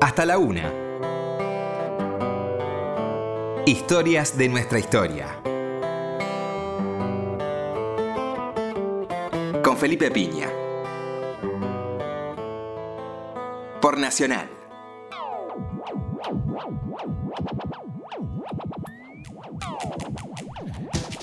Hasta 0.00 0.24
la 0.24 0.38
una. 0.38 0.72
Historias 3.66 4.36
de 4.38 4.48
nuestra 4.48 4.78
historia. 4.78 5.26
Con 9.62 9.76
Felipe 9.76 10.10
Piña. 10.10 10.48
Por 13.82 13.98
Nacional. 13.98 14.48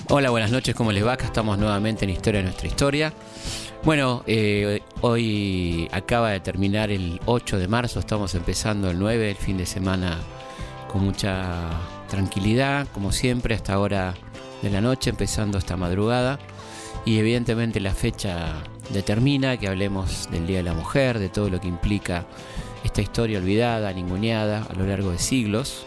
Hola, 0.08 0.30
buenas 0.30 0.52
noches, 0.52 0.76
¿cómo 0.76 0.92
les 0.92 1.04
va? 1.04 1.14
Acá 1.14 1.26
estamos 1.26 1.58
nuevamente 1.58 2.04
en 2.04 2.10
Historia 2.10 2.38
de 2.38 2.44
nuestra 2.44 2.68
historia. 2.68 3.12
Bueno, 3.82 4.22
eh, 4.26 4.77
hoy 5.00 5.88
acaba 5.92 6.30
de 6.30 6.40
terminar 6.40 6.90
el 6.90 7.20
8 7.26 7.58
de 7.58 7.68
marzo, 7.68 8.00
estamos 8.00 8.34
empezando 8.34 8.90
el 8.90 8.98
9, 8.98 9.30
el 9.30 9.36
fin 9.36 9.56
de 9.56 9.66
semana 9.66 10.18
con 10.90 11.04
mucha 11.04 11.70
tranquilidad, 12.08 12.88
como 12.92 13.12
siempre, 13.12 13.54
hasta 13.54 13.74
ahora 13.74 14.14
de 14.62 14.70
la 14.70 14.80
noche, 14.80 15.10
empezando 15.10 15.58
esta 15.58 15.76
madrugada. 15.76 16.38
Y 17.04 17.18
evidentemente 17.18 17.80
la 17.80 17.94
fecha 17.94 18.54
determina 18.90 19.56
que 19.56 19.68
hablemos 19.68 20.28
del 20.30 20.46
Día 20.46 20.58
de 20.58 20.64
la 20.64 20.74
Mujer, 20.74 21.18
de 21.18 21.28
todo 21.28 21.48
lo 21.48 21.60
que 21.60 21.68
implica 21.68 22.26
esta 22.84 23.00
historia 23.00 23.38
olvidada, 23.38 23.92
ninguneada 23.92 24.66
a 24.68 24.74
lo 24.74 24.86
largo 24.86 25.10
de 25.10 25.18
siglos. 25.18 25.86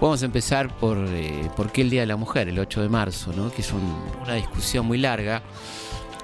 Vamos 0.00 0.22
a 0.22 0.26
empezar 0.26 0.76
por 0.76 0.98
eh, 0.98 1.48
por 1.56 1.70
qué 1.70 1.82
el 1.82 1.90
Día 1.90 2.00
de 2.00 2.06
la 2.06 2.16
Mujer, 2.16 2.48
el 2.48 2.58
8 2.58 2.82
de 2.82 2.88
marzo, 2.88 3.32
que 3.54 3.62
es 3.62 3.72
una 3.72 4.34
discusión 4.34 4.86
muy 4.86 4.98
larga. 4.98 5.42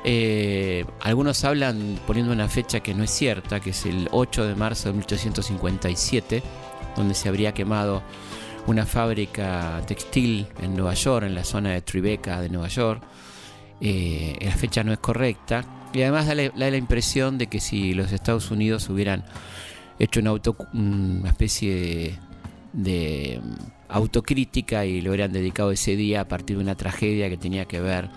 Eh, 0.05 0.85
algunos 1.01 1.45
hablan 1.45 1.99
poniendo 2.07 2.33
una 2.33 2.49
fecha 2.49 2.81
que 2.81 2.95
no 2.95 3.05
es 3.05 3.11
cierta, 3.11 3.61
que 3.61 3.71
es 3.71 3.85
el 3.87 4.09
8 4.13 4.47
de 4.47 4.55
marzo 4.55 4.89
de 4.89 4.95
1857, 4.95 6.43
donde 6.97 7.15
se 7.15 7.29
habría 7.29 7.53
quemado 7.53 8.03
una 8.67 8.87
fábrica 8.87 9.83
textil 9.87 10.47
en 10.61 10.75
Nueva 10.75 10.95
York, 10.95 11.27
en 11.27 11.35
la 11.35 11.45
zona 11.45 11.71
de 11.71 11.83
Tribeca 11.83 12.41
de 12.41 12.49
Nueva 12.49 12.69
York. 12.69 13.03
Eh, 13.81 14.37
la 14.41 14.53
fecha 14.53 14.85
no 14.85 14.93
es 14.93 14.99
correcta 14.99 15.65
y 15.93 16.03
además 16.03 16.27
da 16.27 16.35
la, 16.35 16.77
impresión 16.77 17.39
de 17.39 17.47
que 17.47 17.61
si 17.61 17.95
los 17.95 18.13
Estados 18.13 18.51
Unidos 18.51 18.89
hubieran 18.91 19.25
hecho 19.99 20.21
una, 20.21 20.31
auto, 20.31 20.57
una 20.75 21.29
especie 21.29 22.19
de 22.73 23.41
autocrítica 23.89 24.85
y 24.85 25.01
lo 25.01 25.11
hubieran 25.11 25.33
dedicado 25.33 25.71
ese 25.71 25.97
día 25.97 26.23
a 26.23 26.29
partir 26.29 26.57
de 26.57 26.63
una 26.63 26.75
tragedia 26.75 27.29
que 27.31 27.37
tenía 27.37 27.65
que 27.65 27.81
ver 27.81 28.11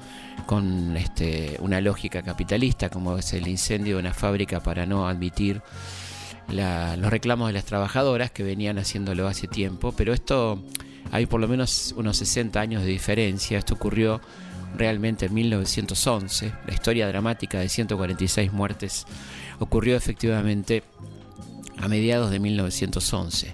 con 0.46 0.96
este, 0.98 1.58
una 1.60 1.82
lógica 1.82 2.22
capitalista, 2.22 2.90
como 2.90 3.18
es 3.18 3.34
el 3.34 3.48
incendio 3.48 3.96
de 3.96 4.02
una 4.02 4.14
fábrica 4.14 4.62
para 4.62 4.86
no 4.86 5.08
admitir 5.08 5.62
los 6.50 7.10
reclamos 7.10 7.48
de 7.48 7.54
las 7.54 7.66
trabajadoras 7.66 8.32
que 8.32 8.44
venían 8.44 8.78
haciéndolo 8.78 9.28
hace 9.28 9.48
tiempo. 9.48 9.94
Pero 9.96 10.14
esto, 10.14 10.62
hay 11.12 11.26
por 11.26 11.40
lo 11.40 11.48
menos 11.48 11.94
unos 11.98 12.18
60 12.18 12.60
años 12.60 12.84
de 12.84 12.90
diferencia. 12.90 13.58
Esto 13.58 13.76
ocurrió 13.76 14.22
realmente 14.78 15.28
en 15.28 15.34
1911. 15.34 16.52
La 16.68 16.74
historia 16.74 17.08
dramática 17.08 17.60
de 17.60 17.70
146 17.70 18.52
muertes 18.52 19.06
ocurrió 19.60 19.96
efectivamente 19.96 20.84
a 21.78 21.88
mediados 21.88 22.32
de 22.32 22.40
1911. 22.40 23.54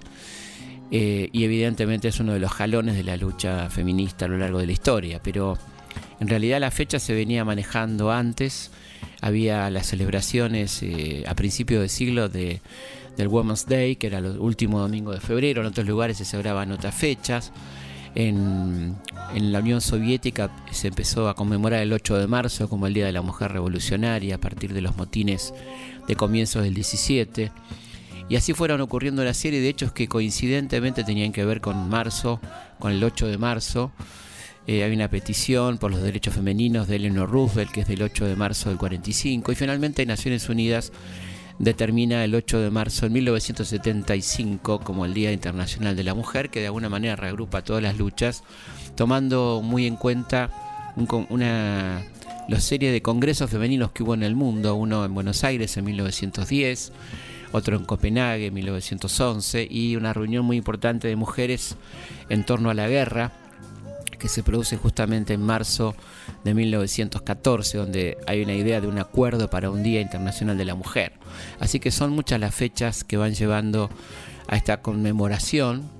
Eh, 0.90 1.28
y 1.32 1.44
evidentemente 1.44 2.08
es 2.08 2.18
uno 2.18 2.32
de 2.32 2.40
los 2.40 2.50
jalones 2.50 2.96
de 2.96 3.04
la 3.04 3.16
lucha 3.16 3.68
feminista 3.68 4.24
a 4.24 4.28
lo 4.28 4.38
largo 4.38 4.58
de 4.58 4.66
la 4.66 4.72
historia, 4.72 5.20
pero 5.22 5.58
en 6.20 6.28
realidad 6.28 6.60
la 6.60 6.70
fecha 6.70 6.98
se 6.98 7.14
venía 7.14 7.44
manejando 7.44 8.10
antes, 8.10 8.70
había 9.20 9.70
las 9.70 9.86
celebraciones 9.86 10.82
eh, 10.82 11.24
a 11.26 11.34
principios 11.34 11.82
de 11.82 11.88
siglo 11.88 12.28
de, 12.28 12.60
del 13.16 13.28
Women's 13.28 13.66
Day, 13.66 13.96
que 13.96 14.06
era 14.06 14.18
el 14.18 14.38
último 14.38 14.80
domingo 14.80 15.12
de 15.12 15.20
febrero, 15.20 15.60
en 15.60 15.66
otros 15.66 15.86
lugares 15.86 16.18
se 16.18 16.24
celebraban 16.24 16.72
otras 16.72 16.94
fechas. 16.94 17.52
En, 18.14 18.96
la 19.34 19.58
Unión 19.58 19.80
Soviética 19.80 20.50
se 20.70 20.88
empezó 20.88 21.28
a 21.28 21.34
conmemorar 21.34 21.82
el 21.82 21.92
8 21.92 22.16
de 22.16 22.26
marzo 22.26 22.68
como 22.68 22.86
el 22.86 22.94
Día 22.94 23.06
de 23.06 23.12
la 23.12 23.22
Mujer 23.22 23.52
Revolucionaria 23.52 24.36
a 24.36 24.38
partir 24.38 24.72
de 24.72 24.80
los 24.80 24.96
motines 24.96 25.52
de 26.06 26.16
comienzos 26.16 26.62
del 26.62 26.74
17. 26.74 27.52
Y 28.28 28.36
así 28.36 28.54
fueron 28.54 28.80
ocurriendo 28.80 29.22
una 29.22 29.34
serie 29.34 29.60
de 29.60 29.68
hechos 29.68 29.92
que 29.92 30.08
coincidentemente 30.08 31.04
tenían 31.04 31.32
que 31.32 31.44
ver 31.44 31.60
con 31.60 31.88
marzo, 31.88 32.40
con 32.78 32.92
el 32.92 33.04
8 33.04 33.26
de 33.26 33.38
marzo. 33.38 33.92
Eh, 34.68 34.84
hay 34.84 34.92
una 34.92 35.08
petición 35.08 35.78
por 35.78 35.90
los 35.90 36.02
derechos 36.02 36.34
femeninos 36.34 36.88
de 36.88 36.96
Eleanor 36.96 37.30
Roosevelt, 37.30 37.70
que 37.70 37.80
es 37.80 37.88
del 37.88 38.02
8 38.02 38.26
de 38.26 38.36
marzo 38.36 38.68
del 38.68 38.76
45. 38.76 39.50
Y 39.50 39.54
finalmente 39.54 40.04
Naciones 40.04 40.46
Unidas 40.50 40.92
determina 41.58 42.22
el 42.22 42.34
8 42.34 42.60
de 42.60 42.70
marzo 42.70 43.06
de 43.06 43.10
1975 43.10 44.80
como 44.80 45.06
el 45.06 45.14
Día 45.14 45.32
Internacional 45.32 45.96
de 45.96 46.04
la 46.04 46.12
Mujer, 46.12 46.50
que 46.50 46.60
de 46.60 46.66
alguna 46.66 46.90
manera 46.90 47.16
reagrupa 47.16 47.64
todas 47.64 47.82
las 47.82 47.96
luchas, 47.96 48.44
tomando 48.94 49.62
muy 49.64 49.86
en 49.86 49.96
cuenta 49.96 50.50
una 51.30 52.02
la 52.46 52.60
serie 52.60 52.92
de 52.92 53.00
congresos 53.00 53.50
femeninos 53.50 53.92
que 53.92 54.02
hubo 54.02 54.12
en 54.12 54.22
el 54.22 54.34
mundo, 54.34 54.74
uno 54.74 55.02
en 55.02 55.14
Buenos 55.14 55.44
Aires 55.44 55.78
en 55.78 55.86
1910, 55.86 56.92
otro 57.52 57.74
en 57.74 57.86
Copenhague 57.86 58.46
en 58.48 58.54
1911 58.54 59.66
y 59.70 59.96
una 59.96 60.12
reunión 60.12 60.44
muy 60.44 60.58
importante 60.58 61.08
de 61.08 61.16
mujeres 61.16 61.76
en 62.28 62.44
torno 62.44 62.68
a 62.68 62.74
la 62.74 62.86
guerra 62.86 63.32
que 64.10 64.28
se 64.28 64.42
produce 64.42 64.76
justamente 64.76 65.34
en 65.34 65.42
marzo 65.42 65.94
de 66.44 66.54
1914, 66.54 67.78
donde 67.78 68.18
hay 68.26 68.42
una 68.42 68.54
idea 68.54 68.80
de 68.80 68.86
un 68.86 68.98
acuerdo 68.98 69.50
para 69.50 69.70
un 69.70 69.82
Día 69.82 70.00
Internacional 70.00 70.56
de 70.56 70.64
la 70.64 70.74
Mujer. 70.74 71.12
Así 71.60 71.80
que 71.80 71.90
son 71.90 72.10
muchas 72.10 72.40
las 72.40 72.54
fechas 72.54 73.04
que 73.04 73.16
van 73.16 73.34
llevando 73.34 73.90
a 74.48 74.56
esta 74.56 74.80
conmemoración. 74.80 75.90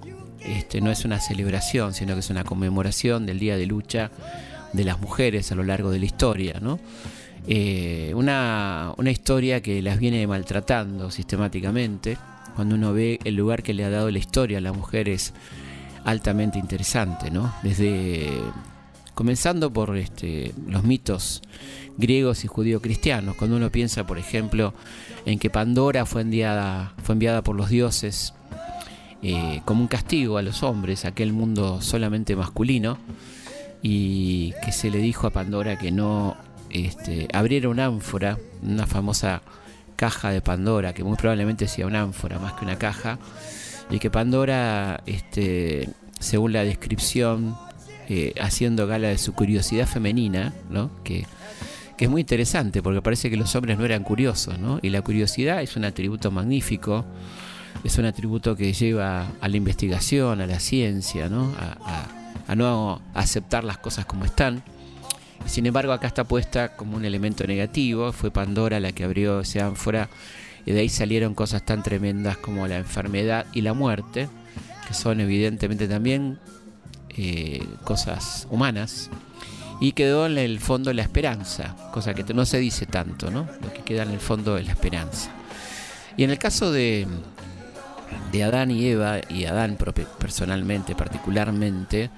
Este, 0.41 0.81
no 0.81 0.91
es 0.91 1.05
una 1.05 1.21
celebración, 1.21 1.95
sino 1.95 2.15
que 2.15 2.21
es 2.21 2.31
una 2.31 2.45
conmemoración 2.45 3.27
del 3.27 3.39
Día 3.39 3.57
de 3.57 3.67
Lucha 3.67 4.11
de 4.73 4.85
las 4.85 5.01
Mujeres 5.01 5.51
a 5.53 5.55
lo 5.55 5.65
largo 5.65 5.91
de 5.91 5.99
la 5.99 6.07
historia. 6.07 6.59
¿no? 6.61 6.79
Eh, 7.47 8.13
una, 8.15 8.95
historia 9.07 9.63
que 9.63 9.81
las 9.81 9.99
viene 9.99 10.27
maltratando 10.27 11.11
sistemáticamente. 11.11 12.19
Cuando 12.55 12.75
uno 12.75 12.93
ve 12.93 13.21
el 13.25 13.37
lugar 13.37 13.63
que 13.63 13.73
le 13.73 13.85
ha 13.85 13.91
dado 13.91 14.11
la 14.11 14.19
historia 14.19 14.59
a 14.59 14.61
la 14.61 14.73
mujer 14.73 15.09
es 15.09 15.33
altamente 16.05 16.59
interesante, 16.59 17.31
¿no? 17.31 17.53
Desde 17.63 18.31
comenzando 19.15 19.73
por 19.73 19.97
este, 19.97 20.55
los 20.69 20.85
mitos 20.85 21.43
griegos 21.97 22.45
y 22.45 22.47
judío-cristianos, 22.47 23.35
cuando 23.35 23.57
uno 23.57 23.69
piensa, 23.71 24.07
por 24.07 24.17
ejemplo, 24.17 24.73
en 25.27 25.41
que 25.41 25.51
Pandora 25.51 26.07
fue 26.07 26.23
enviada, 26.23 26.95
fue 27.03 27.15
enviada 27.15 27.43
por 27.43 27.57
los 27.57 27.69
dioses 27.69 28.33
eh, 29.21 29.61
como 29.65 29.81
un 29.81 29.89
castigo 29.89 30.39
a 30.39 30.43
los 30.43 30.63
hombres, 30.63 31.05
aquel 31.05 31.33
mundo 31.33 31.83
solamente 31.83 32.37
masculino, 32.37 32.97
y 33.83 34.53
que 34.65 34.71
se 34.71 34.89
le 34.89 34.99
dijo 34.99 35.27
a 35.27 35.31
Pandora 35.31 35.77
que 35.77 35.91
no 35.91 36.37
este, 36.71 37.27
abriera 37.33 37.69
una 37.69 37.87
ánfora, 37.87 38.39
una 38.63 38.87
famosa 38.87 39.43
caja 39.97 40.31
de 40.31 40.41
Pandora, 40.41 40.95
que 40.95 41.03
muy 41.03 41.17
probablemente 41.17 41.67
sea 41.67 41.89
una 41.89 42.03
ánfora 42.03 42.39
más 42.39 42.53
que 42.53 42.65
una 42.65 42.79
caja, 42.79 43.19
y 43.91 43.99
que 43.99 44.11
Pandora, 44.11 45.03
este, 45.07 45.89
según 46.21 46.53
la 46.53 46.65
descripción, 46.65 47.57
eh, 48.09 48.35
haciendo 48.41 48.87
gala 48.87 49.09
de 49.09 49.19
su 49.19 49.33
curiosidad 49.33 49.87
femenina, 49.87 50.53
¿no? 50.71 50.91
que, 51.05 51.27
que 51.97 52.07
es 52.07 52.11
muy 52.11 52.23
interesante 52.23 52.83
porque 52.83 53.03
parece 53.03 53.31
que 53.31 53.37
los 53.37 53.55
hombres 53.55 53.79
no 53.79 53.85
eran 53.85 54.03
curiosos, 54.03 54.59
¿no? 54.59 54.79
y 54.83 54.91
la 54.91 55.03
curiosidad 55.03 55.63
es 55.63 55.77
un 55.77 55.85
atributo 55.85 56.31
magnífico, 56.31 57.05
es 57.85 57.99
un 57.99 58.07
atributo 58.07 58.57
que 58.57 58.73
lleva 58.73 59.27
a 59.41 59.49
la 59.49 59.57
investigación, 59.57 60.41
a 60.41 60.47
la 60.47 60.59
ciencia, 60.59 61.29
¿no? 61.29 61.53
a 62.47 62.55
no 62.55 63.03
aceptar 63.15 63.63
las 63.63 63.79
cosas 63.79 64.07
como 64.07 64.25
están. 64.25 64.63
Sin 65.47 65.67
embargo, 65.67 65.93
acá 65.93 66.07
está 66.07 66.25
puesta 66.25 66.77
como 66.77 66.97
un 66.97 67.05
elemento 67.05 67.47
negativo. 67.47 68.13
Fue 68.13 68.31
Pandora 68.31 68.81
la 68.81 68.93
que 68.93 69.05
abrió 69.05 69.41
ese 69.41 69.61
ánfora 69.61 70.09
y 70.69 70.73
de 70.73 70.81
ahí 70.81 70.91
salieron 70.91 71.35
cosas 71.35 71.65
tan 71.65 71.83
tremendas 71.83 72.37
como 72.37 72.69
la 72.69 72.77
enfermedad 72.77 73.47
y 73.55 73.63
la 73.63 73.73
muerte, 73.73 74.29
que 74.87 74.93
son 74.93 75.19
evidentemente 75.19 75.89
también 75.89 76.39
eh, 77.17 77.67
cosas 77.85 78.47
humanas. 78.51 79.09
Y 79.81 79.93
quedó 79.93 80.27
en 80.27 80.37
el 80.37 80.61
fondo 80.61 80.93
la 80.93 81.01
esperanza, 81.01 81.75
cosa 81.91 82.13
que 82.13 82.23
no 82.35 82.45
se 82.45 82.59
dice 82.59 82.85
tanto, 82.85 83.31
¿no? 83.31 83.49
Lo 83.63 83.73
que 83.73 83.81
queda 83.81 84.03
en 84.03 84.11
el 84.11 84.21
fondo 84.21 84.59
es 84.59 84.67
la 84.67 84.73
esperanza. 84.73 85.31
Y 86.19 86.25
en 86.25 86.29
el 86.29 86.39
caso 86.39 86.71
de, 86.71 87.07
de 88.31 88.45
Adán 88.45 88.71
y 88.71 88.89
Eva, 88.89 89.21
y 89.31 89.47
Adán 89.47 89.79
personalmente, 90.19 90.95
particularmente, 90.95 92.11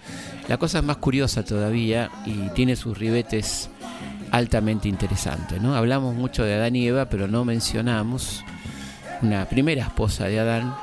la 0.49 0.56
cosa 0.56 0.79
es 0.79 0.85
más 0.85 0.97
curiosa 0.97 1.44
todavía 1.44 2.11
y 2.26 2.49
tiene 2.49 2.75
sus 2.75 2.99
ribetes 2.99 3.70
altamente 4.31 4.88
interesantes. 4.88 5.61
¿no? 5.61 5.75
Hablamos 5.75 6.15
mucho 6.15 6.44
de 6.44 6.55
Adán 6.55 6.77
y 6.77 6.87
Eva, 6.87 7.09
pero 7.09 7.29
no 7.29 7.44
mencionamos 7.44 8.44
una 9.23 9.49
primera 9.49 9.82
esposa 9.85 10.27
de 10.27 10.41
Adán, 10.41 10.75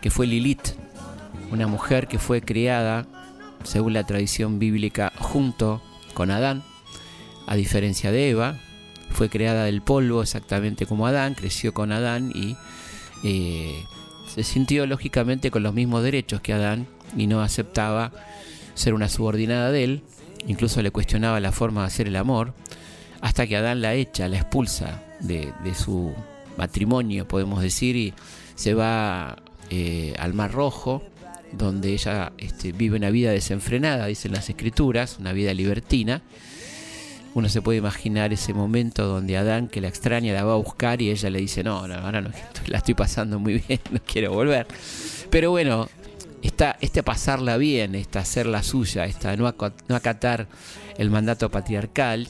que 0.00 0.10
fue 0.10 0.26
Lilith, 0.26 0.68
una 1.50 1.66
mujer 1.66 2.08
que 2.08 2.18
fue 2.18 2.40
criada, 2.40 3.06
según 3.64 3.92
la 3.92 4.04
tradición 4.04 4.58
bíblica, 4.58 5.12
junto 5.18 5.82
con 6.14 6.30
Adán, 6.30 6.62
a 7.46 7.56
diferencia 7.56 8.10
de 8.10 8.30
Eva, 8.30 8.58
fue 9.10 9.28
creada 9.28 9.64
del 9.64 9.82
polvo 9.82 10.22
exactamente 10.22 10.86
como 10.86 11.06
Adán, 11.06 11.34
creció 11.34 11.72
con 11.72 11.92
Adán 11.92 12.32
y 12.34 12.56
eh, 13.22 13.84
se 14.26 14.42
sintió 14.42 14.86
lógicamente 14.86 15.50
con 15.50 15.62
los 15.62 15.74
mismos 15.74 16.02
derechos 16.02 16.40
que 16.40 16.52
Adán 16.52 16.86
y 17.16 17.26
no 17.26 17.40
aceptaba 17.40 18.12
ser 18.74 18.94
una 18.94 19.08
subordinada 19.08 19.70
de 19.70 19.84
él, 19.84 20.02
incluso 20.46 20.82
le 20.82 20.90
cuestionaba 20.90 21.40
la 21.40 21.52
forma 21.52 21.82
de 21.82 21.86
hacer 21.88 22.08
el 22.08 22.16
amor, 22.16 22.54
hasta 23.20 23.46
que 23.46 23.56
Adán 23.56 23.80
la 23.80 23.94
echa, 23.94 24.28
la 24.28 24.36
expulsa 24.36 25.02
de, 25.20 25.52
su 25.74 26.14
matrimonio, 26.56 27.26
podemos 27.26 27.62
decir, 27.62 27.96
y 27.96 28.14
se 28.54 28.74
va 28.74 29.36
eh, 29.70 30.14
al 30.18 30.34
Mar 30.34 30.52
Rojo, 30.52 31.02
donde 31.52 31.92
ella 31.92 32.32
este, 32.38 32.72
vive 32.72 32.96
una 32.96 33.10
vida 33.10 33.30
desenfrenada, 33.30 34.06
dicen 34.06 34.32
las 34.32 34.48
escrituras, 34.48 35.16
una 35.18 35.32
vida 35.32 35.54
libertina. 35.54 36.22
Uno 37.34 37.48
se 37.50 37.60
puede 37.60 37.78
imaginar 37.78 38.32
ese 38.32 38.54
momento 38.54 39.06
donde 39.06 39.36
Adán, 39.36 39.68
que 39.68 39.80
la 39.80 39.88
extraña, 39.88 40.32
la 40.32 40.44
va 40.44 40.54
a 40.54 40.56
buscar 40.56 41.02
y 41.02 41.10
ella 41.10 41.28
le 41.28 41.38
dice, 41.38 41.62
no, 41.62 41.86
no 41.86 41.94
ahora 41.94 42.20
no, 42.22 42.30
la 42.66 42.78
estoy 42.78 42.94
pasando 42.94 43.38
muy 43.38 43.62
bien, 43.66 43.80
no 43.90 44.00
quiero 44.06 44.32
volver. 44.32 44.66
Pero 45.30 45.50
bueno, 45.50 45.88
esta, 46.42 46.76
este 46.80 47.02
pasarla 47.02 47.56
bien, 47.56 47.94
esta 47.94 48.20
hacerla 48.20 48.62
suya, 48.62 49.04
esta 49.06 49.36
no, 49.36 49.46
acatar 49.46 50.48
el 50.98 51.10
mandato 51.10 51.50
patriarcal, 51.50 52.28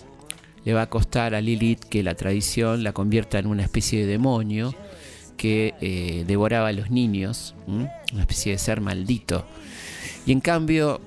le 0.65 0.75
va 0.75 0.83
a 0.83 0.91
costar 0.91 1.35
a 1.35 1.41
Lilith 1.41 1.85
que 1.85 2.03
la 2.03 2.15
tradición 2.15 2.83
la 2.83 2.93
convierta 2.93 3.39
en 3.39 3.47
una 3.47 3.63
especie 3.63 4.01
de 4.01 4.07
demonio 4.07 4.75
que 5.37 5.75
eh, 5.81 6.25
devoraba 6.27 6.69
a 6.69 6.73
los 6.73 6.91
niños, 6.91 7.55
una 7.67 7.91
especie 8.21 8.53
de 8.53 8.59
ser 8.59 8.81
maldito. 8.81 9.47
Y 10.25 10.33
en 10.33 10.41
cambio, 10.41 11.01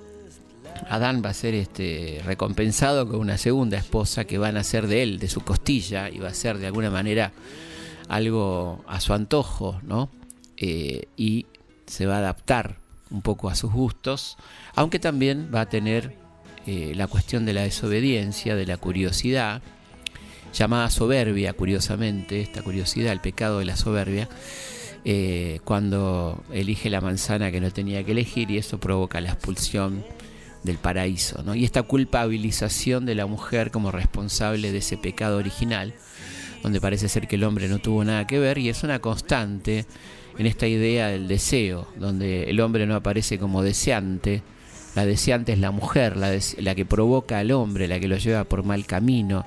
Adán 0.88 1.22
va 1.26 1.30
a 1.30 1.34
ser 1.34 1.56
este, 1.56 2.22
recompensado 2.26 3.08
con 3.08 3.20
una 3.20 3.38
segunda 3.38 3.78
esposa 3.78 4.26
que 4.26 4.38
va 4.38 4.50
a 4.50 4.52
nacer 4.52 4.88
de 4.88 5.04
él, 5.04 5.20
de 5.20 5.28
su 5.28 5.42
costilla, 5.42 6.10
y 6.10 6.20
va 6.20 6.30
a 6.30 6.34
ser 6.34 6.58
de 6.58 6.68
alguna 6.68 6.90
manera 6.90 7.34
algo 8.08 8.84
a 8.88 9.02
su 9.02 9.14
antojo, 9.14 9.80
¿no? 9.84 10.10
Eh, 10.58 11.08
y 11.18 11.48
se 11.86 12.06
va 12.06 12.16
a 12.16 12.20
adaptar 12.20 12.79
un 13.12 13.22
poco 13.22 13.50
a 13.50 13.56
sus 13.56 13.72
gustos, 13.72 14.38
aunque 14.76 15.00
también 15.00 15.52
va 15.54 15.62
a 15.62 15.70
tener 15.70 16.16
eh, 16.66 16.94
la 16.96 17.08
cuestión 17.08 17.46
de 17.46 17.54
la 17.54 17.62
desobediencia, 17.62 18.56
de 18.56 18.66
la 18.66 18.78
curiosidad, 18.78 19.62
llamada 20.54 20.90
soberbia, 20.90 21.54
curiosamente, 21.54 22.42
esta 22.42 22.62
curiosidad, 22.62 23.14
el 23.14 23.22
pecado 23.22 23.60
de 23.60 23.66
la 23.66 23.76
soberbia, 23.76 24.30
eh, 25.06 25.60
cuando 25.64 26.44
elige 26.52 26.90
la 26.90 27.02
manzana 27.02 27.52
que 27.52 27.62
no 27.62 27.72
tenía 27.72 28.04
que 28.04 28.12
elegir 28.12 28.52
y 28.52 28.58
eso 28.58 28.80
provoca 28.80 29.22
la 29.22 29.30
expulsión 29.30 30.04
del 30.64 30.78
paraíso. 30.78 31.42
¿no? 31.44 31.56
Y 31.56 31.64
esta 31.64 31.84
culpabilización 31.84 33.06
de 33.06 33.16
la 33.16 33.26
mujer 33.26 33.72
como 33.72 33.92
responsable 33.92 34.72
de 34.72 34.80
ese 34.80 34.98
pecado 34.98 35.38
original, 35.38 35.94
donde 36.64 36.82
parece 36.82 37.08
ser 37.08 37.28
que 37.28 37.38
el 37.38 37.46
hombre 37.46 37.70
no 37.70 37.80
tuvo 37.80 38.04
nada 38.04 38.28
que 38.28 38.40
ver, 38.40 38.58
y 38.58 38.70
es 38.70 38.84
una 38.84 39.00
constante 39.00 39.86
en 40.40 40.46
esta 40.46 40.68
idea 40.68 41.10
del 41.10 41.28
deseo, 41.28 41.86
donde 41.98 42.44
el 42.44 42.62
hombre 42.62 42.88
no 42.88 42.96
aparece 42.96 43.38
como 43.38 43.62
deseante, 43.62 44.42
la 44.96 45.06
deseante 45.06 45.52
es 45.52 45.60
la 45.60 45.72
mujer, 45.72 46.16
la, 46.16 46.76
que 46.76 46.86
provoca 46.86 47.40
al 47.40 47.52
hombre, 47.52 47.90
la 47.90 48.00
que 48.00 48.08
lo 48.08 48.16
lleva 48.16 48.46
por 48.46 48.64
mal 48.64 48.86
camino, 48.86 49.46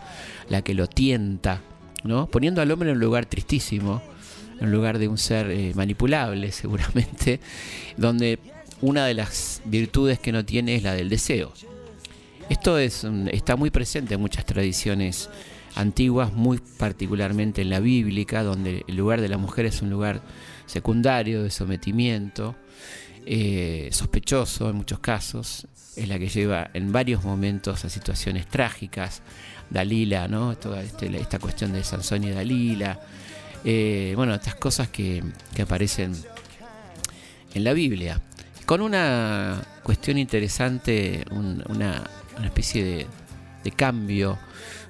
la 0.50 0.61
que 0.61 0.75
lo 0.75 0.87
tienta, 0.87 1.62
¿no? 2.05 2.27
Poniendo 2.27 2.61
al 2.61 2.71
hombre 2.71 2.91
en 2.91 2.97
un 2.97 3.03
lugar 3.03 3.25
tristísimo, 3.25 4.03
en 4.61 4.71
lugar 4.71 4.99
de 4.99 5.09
un 5.09 5.17
ser 5.17 5.50
eh, 5.50 5.73
manipulable, 5.75 6.53
seguramente, 6.53 7.41
donde 7.97 8.39
una 8.83 9.06
de 9.06 9.15
las 9.15 9.62
virtudes 9.65 10.19
que 10.19 10.31
no 10.31 10.44
tiene 10.44 10.75
es 10.75 10.83
la 10.83 10.93
del 10.93 11.09
deseo. 11.09 11.55
Esto 12.50 12.77
es, 12.77 13.06
está 13.31 13.56
muy 13.56 13.71
presente 13.71 14.12
en 14.12 14.21
muchas 14.21 14.44
tradiciones 14.44 15.31
antiguas, 15.75 16.35
muy 16.35 16.61
particularmente 16.77 17.62
en 17.62 17.71
la 17.71 17.81
bíblica, 17.81 18.43
donde 18.43 18.85
el 18.87 18.97
lugar 18.97 19.23
de 19.23 19.31
la 19.31 19.39
mujer 19.39 19.65
es 19.65 19.81
un 19.81 19.89
lugar 19.89 20.21
secundario 20.72 21.42
de 21.42 21.50
sometimiento, 21.50 22.56
eh, 23.26 23.90
sospechoso 23.92 24.70
en 24.70 24.76
muchos 24.76 25.00
casos, 25.00 25.66
es 25.96 26.08
la 26.08 26.19
que 26.19 26.28
lleva 26.28 26.70
en 26.72 26.92
varios 26.92 27.24
momentos 27.24 27.84
a 27.84 27.90
situaciones 27.90 28.46
trágicas. 28.46 29.22
Dalila, 29.69 30.28
¿no? 30.28 30.56
Toda 30.56 30.82
este, 30.82 31.14
esta 31.16 31.38
cuestión 31.38 31.72
de 31.72 31.82
Sansón 31.82 32.24
y 32.24 32.30
Dalila. 32.30 33.00
Eh, 33.64 34.12
bueno, 34.16 34.34
estas 34.34 34.54
cosas 34.54 34.88
que, 34.88 35.22
aparecen 35.62 36.14
en 37.54 37.64
la 37.64 37.72
Biblia. 37.72 38.20
Con 38.66 38.80
una 38.80 39.62
cuestión 39.82 40.19
interesante, 40.19 41.24
una, 41.30 42.04
especie 42.44 43.06
de, 43.62 43.70
cambio 43.72 44.38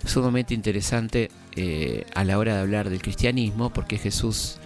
sumamente 0.05 0.55
interesante 0.55 1.31
eh, 1.55 2.05
a 2.15 2.25
la 2.25 2.39
hora 2.39 2.55
de 2.55 2.61
hablar 2.61 2.91
del 2.91 3.03
cristianismo, 3.03 3.73
porque 3.73 3.99
Jesús 3.99 4.59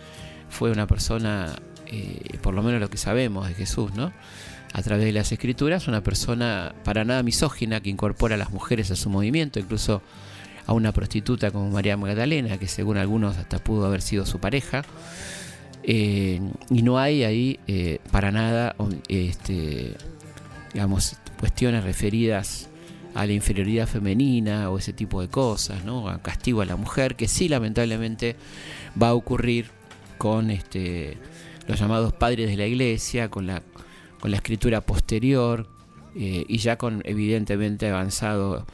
fue 0.48 0.70
una 0.70 0.87
persona 0.87 1.56
eh, 1.88 2.38
por 2.43 2.54
lo 2.54 2.62
menos 2.62 2.81
lo 2.81 2.90
que 2.90 2.96
sabemos 2.96 3.48
de 3.48 3.54
Jesús, 3.54 3.93
¿no? 3.94 4.12
A 4.72 4.82
través 4.82 5.04
de 5.04 5.12
las 5.12 5.32
escrituras, 5.32 5.88
una 5.88 6.02
persona 6.02 6.75
para 6.84 7.04
nada 7.04 7.22
misógina 7.22 7.81
que 7.81 7.90
incorpora 7.90 8.34
a 8.34 8.38
las 8.38 8.50
mujeres 8.50 8.90
a 8.90 8.96
su 8.96 9.08
movimiento, 9.08 9.58
incluso 9.58 10.02
a 10.66 10.72
una 10.72 10.93
prostituta 10.93 11.50
como 11.50 11.70
María 11.70 11.96
Magdalena, 11.96 12.58
que 12.58 12.66
según 12.66 12.96
algunos 12.96 13.37
hasta 13.37 13.58
pudo 13.58 13.87
haber 13.87 14.02
sido 14.02 14.26
su 14.26 14.38
pareja. 14.38 14.84
Eh, 15.84 16.40
y 16.69 16.82
no 16.82 16.99
hay 16.99 17.22
ahí 17.22 17.60
eh, 17.69 18.00
para 18.10 18.32
nada, 18.32 18.75
este, 19.08 19.94
digamos, 20.75 21.16
cuestiones 21.38 21.84
referidas 21.84 22.69
a 23.14 23.25
la 23.25 23.32
inferioridad 23.32 23.87
femenina 23.87 24.69
o 24.69 24.78
ese 24.78 24.92
tipo 24.92 25.22
de 25.22 25.28
cosas, 25.28 25.84
¿no? 25.84 26.20
Castigo 26.22 26.60
a 26.60 26.66
la 26.66 26.76
mujer, 26.76 27.14
que 27.14 27.28
sí 27.28 27.49
lamentablemente 27.49 28.37
va 29.00 29.10
a 29.10 29.14
ocurrir 29.14 29.75
con 30.18 30.50
este 30.50 31.18
los 31.66 31.80
llamados 31.80 32.12
padres 32.12 32.48
de 32.48 32.56
la 32.56 32.66
iglesia, 32.66 33.28
con 33.28 33.46
la, 33.46 33.62
con 34.20 34.30
la 34.30 34.36
escritura 34.36 34.80
posterior 34.80 35.66
eh, 36.14 36.44
y 36.48 36.58
ya 36.58 36.78
con 36.78 37.02
evidentemente 37.04 37.88
avanzado 37.88 38.66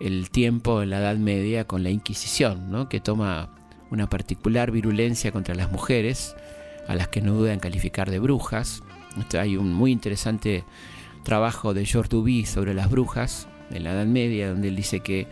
el 0.00 0.30
tiempo 0.30 0.82
en 0.82 0.90
la 0.90 0.98
Edad 0.98 1.16
Media 1.16 1.66
con 1.66 1.82
la 1.82 1.90
Inquisición, 1.90 2.70
¿no? 2.70 2.88
que 2.88 3.00
toma 3.00 3.50
una 3.90 4.08
particular 4.08 4.70
virulencia 4.70 5.32
contra 5.32 5.54
las 5.54 5.72
mujeres, 5.72 6.36
a 6.86 6.94
las 6.94 7.08
que 7.08 7.20
no 7.20 7.34
duda 7.34 7.52
en 7.52 7.60
calificar 7.60 8.10
de 8.10 8.18
brujas. 8.18 8.82
Hay 9.38 9.56
un 9.56 9.72
muy 9.72 9.90
interesante 9.90 10.64
trabajo 11.24 11.74
de 11.74 11.84
George 11.84 12.10
Duby 12.10 12.46
sobre 12.46 12.74
las 12.74 12.90
brujas 12.90 13.48
en 13.70 13.84
la 13.84 13.92
Edad 13.92 14.06
Media, 14.06 14.50
donde 14.50 14.68
él 14.68 14.76
dice 14.76 15.00
que 15.00 15.26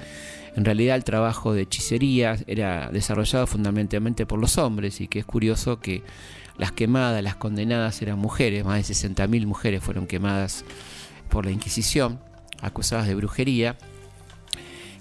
en 0.56 0.64
realidad 0.64 0.96
el 0.96 1.04
trabajo 1.04 1.52
de 1.52 1.62
hechicería 1.62 2.38
era 2.46 2.88
desarrollado 2.90 3.46
fundamentalmente 3.46 4.24
por 4.24 4.40
los 4.40 4.56
hombres 4.56 5.02
y 5.02 5.06
que 5.06 5.18
es 5.18 5.26
curioso 5.26 5.80
que 5.80 6.02
las 6.56 6.72
quemadas, 6.72 7.22
las 7.22 7.36
condenadas 7.36 8.00
eran 8.00 8.18
mujeres, 8.18 8.64
más 8.64 8.88
de 8.88 8.94
60.000 8.94 9.46
mujeres 9.46 9.82
fueron 9.84 10.06
quemadas 10.06 10.64
por 11.28 11.44
la 11.44 11.50
Inquisición, 11.50 12.18
acusadas 12.62 13.06
de 13.06 13.14
brujería. 13.14 13.76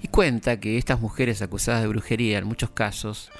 Y 0.01 0.09
cuenta 0.09 0.59
que 0.59 0.77
estas 0.77 0.99
mujeres 0.99 1.41
acusadas 1.41 1.81
de 1.81 1.87
brujería 1.87 2.37
en 2.37 2.45
muchos 2.45 2.71
casos 2.71 3.31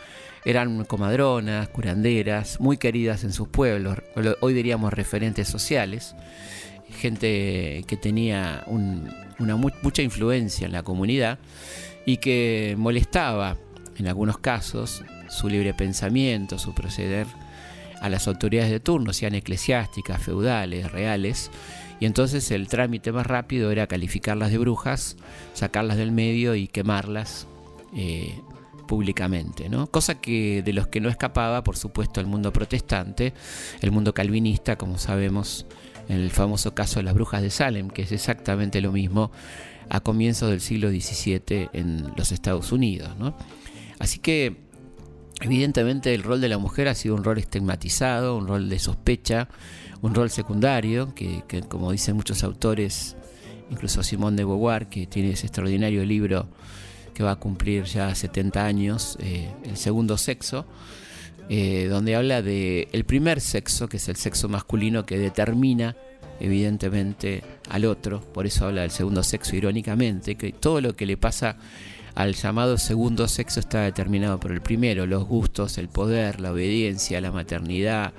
eran 0.45 0.86
comadronas, 0.86 1.67
curanderas, 1.67 2.62
muy 2.62 2.77
queridas 2.77 3.25
en 3.25 3.34
sus 3.34 3.50
pueblos, 3.50 3.98
hoy 4.39 4.53
diríamos 4.53 4.93
referentes 4.93 5.50
sociales, 5.50 6.15
gente 6.98 7.84
que 7.86 7.98
tenía 7.98 8.63
una 8.67 9.57
mucha 9.57 10.01
influencia 10.01 10.65
en 10.65 10.72
la 10.72 10.84
comunidad 10.84 11.39
y 12.05 12.17
que 12.17 12.75
molestaba 12.77 13.57
en 13.97 14.07
algunos 14.07 14.38
casos 14.38 15.03
su 15.29 15.50
libre 15.50 15.74
pensamiento, 15.74 16.59
su 16.59 16.74
proceder 16.74 17.27
a 18.01 18.09
las 18.09 18.27
autoridades 18.27 18.71
de 18.71 18.79
turno, 18.79 19.13
sean 19.13 19.35
eclesiásticas, 19.35 20.21
feudales, 20.21 20.91
reales, 20.91 21.50
y 22.00 22.05
entonces 22.05 22.51
el 22.51 22.67
trámite 22.67 23.12
más 23.12 23.25
rápido 23.25 23.71
era 23.71 23.88
calificarlas 23.88 24.51
de 24.51 24.57
brujas, 24.57 25.17
sacarlas 25.53 25.97
del 25.97 26.12
medio 26.12 26.55
y 26.55 26.67
quemarlas 26.67 27.47
eh, 27.95 28.39
públicamente, 28.88 29.69
¿no? 29.69 29.88
Cosa 29.88 30.15
que 30.15 30.62
de 30.62 30.74
los 30.74 30.88
que 30.88 31.00
no 31.00 31.09
escapaba, 31.09 31.63
por 31.63 31.77
supuesto, 31.77 32.19
el 32.19 32.27
mundo 32.27 32.51
protestante, 32.51 33.33
el 33.81 33.91
mundo 33.91 34.13
calvinista, 34.13 34.77
como 34.77 34.97
sabemos, 34.97 35.65
en 36.09 36.17
el 36.17 36.31
famoso 36.31 36.75
caso 36.75 37.00
de 37.00 37.03
las 37.03 37.13
brujas 37.13 37.41
de 37.41 37.50
Salem, 37.50 37.89
que 37.89 38.03
es 38.03 38.12
exactamente 38.12 38.81
lo 38.81 38.91
mismo 38.91 39.31
a 39.89 40.00
comienzos 40.00 40.50
del 40.50 40.62
siglo 40.62 40.89
XVII 40.89 41.70
en 41.74 42.12
los 42.15 42.32
Estados 42.32 42.72
Unidos. 42.72 43.10
Así 44.00 44.20
que 44.20 44.65
Evidentemente 45.42 46.13
el 46.13 46.24
rol 46.24 46.39
de 46.39 46.48
la 46.48 46.58
mujer 46.58 46.88
ha 46.88 46.96
sido 46.96 47.15
un 47.15 47.24
rol 47.24 47.38
estigmatizado, 47.38 48.38
un 48.38 48.48
rol 48.48 48.70
de 48.70 48.80
sospecha, 48.80 49.50
un 50.01 50.15
rol 50.15 50.30
secundario, 50.30 51.13
que, 51.13 51.44
como 51.68 51.92
dicen 51.92 52.15
muchos 52.15 52.44
autores, 52.44 53.18
incluso 53.70 54.01
Simón 54.01 54.36
de 54.36 54.46
Beauvoir, 54.46 54.88
que 54.88 55.08
tiene 55.08 55.32
ese 55.32 55.48
extraordinario 55.48 56.06
libro 56.06 56.48
que 57.13 57.24
va 57.24 57.32
a 57.32 57.36
cumplir 57.36 57.84
ya 57.84 58.13
70 58.13 58.65
años, 58.65 59.18
eh, 59.20 59.50
El 59.65 59.77
segundo 59.77 60.18
sexo, 60.18 60.65
eh, 61.50 61.88
donde 61.89 62.15
habla 62.15 62.42
de 62.42 62.88
el 62.92 63.06
primer 63.06 63.42
sexo, 63.42 63.88
que 63.88 63.98
es 63.98 64.08
el 64.10 64.15
sexo 64.15 64.48
masculino 64.50 65.06
que 65.06 65.18
determina 65.18 65.96
evidentemente 66.39 67.44
al 67.70 67.86
otro, 67.86 68.22
por 68.22 68.46
eso 68.46 68.65
habla 68.65 68.82
del 68.82 68.92
segundo 68.92 69.24
sexo 69.24 69.56
irónicamente, 69.56 70.36
que 70.36 70.51
todo 70.51 70.82
lo 70.82 70.96
que 70.96 71.06
le 71.06 71.18
pasa 71.18 71.58
al 72.15 72.34
llamado 72.34 72.77
segundo 72.77 73.27
sexo 73.27 73.60
está 73.60 73.82
determinado 73.82 74.39
por 74.39 74.51
el 74.51 74.62
primero, 74.62 75.06
los 75.06 75.25
gustos, 75.25 75.77
el 75.77 75.89
poder, 75.89 76.39
la 76.39 76.51
obediencia, 76.51 77.20
la 77.22 77.32
maternidad, 77.32 78.13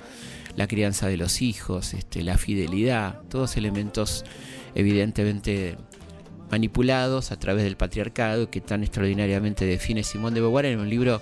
la 0.55 0.67
crianza 0.67 1.07
de 1.07 1.17
los 1.17 1.41
hijos, 1.41 1.93
este, 1.93 2.23
la 2.23 2.37
fidelidad, 2.37 3.21
todos 3.29 3.57
elementos 3.57 4.23
evidentemente 4.75 5.77
manipulados 6.51 7.31
a 7.31 7.39
través 7.39 7.63
del 7.63 7.77
patriarcado 7.77 8.49
que 8.49 8.61
tan 8.61 8.83
extraordinariamente 8.83 9.65
define 9.65 10.03
Simón 10.03 10.33
de 10.33 10.41
Beauvoir 10.41 10.65
en 10.65 10.79
un 10.79 10.89
libro 10.89 11.21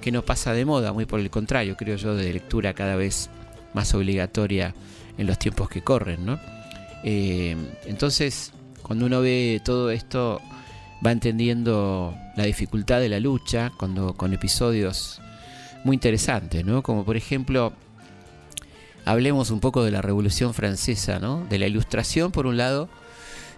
que 0.00 0.12
no 0.12 0.24
pasa 0.24 0.52
de 0.52 0.64
moda, 0.64 0.92
muy 0.92 1.06
por 1.06 1.20
el 1.20 1.30
contrario, 1.30 1.76
creo 1.76 1.96
yo, 1.96 2.14
de 2.14 2.32
lectura 2.32 2.74
cada 2.74 2.96
vez 2.96 3.30
más 3.74 3.94
obligatoria 3.94 4.74
en 5.18 5.26
los 5.26 5.38
tiempos 5.38 5.68
que 5.68 5.82
corren, 5.82 6.24
¿no? 6.26 6.38
Eh, 7.02 7.56
entonces, 7.86 8.52
cuando 8.82 9.06
uno 9.06 9.20
ve 9.20 9.60
todo 9.64 9.90
esto, 9.90 10.40
va 11.04 11.12
entendiendo 11.12 12.14
la 12.36 12.44
dificultad 12.44 13.00
de 13.00 13.08
la 13.08 13.20
lucha, 13.20 13.72
cuando 13.76 14.14
con 14.14 14.32
episodios 14.32 15.20
muy 15.84 15.94
interesantes, 15.94 16.64
¿no? 16.64 16.82
Como 16.82 17.04
por 17.04 17.16
ejemplo, 17.16 17.72
hablemos 19.04 19.50
un 19.50 19.60
poco 19.60 19.84
de 19.84 19.90
la 19.90 20.02
Revolución 20.02 20.54
Francesa, 20.54 21.18
¿no? 21.18 21.46
De 21.48 21.58
la 21.58 21.66
Ilustración, 21.66 22.32
por 22.32 22.46
un 22.46 22.56
lado, 22.56 22.88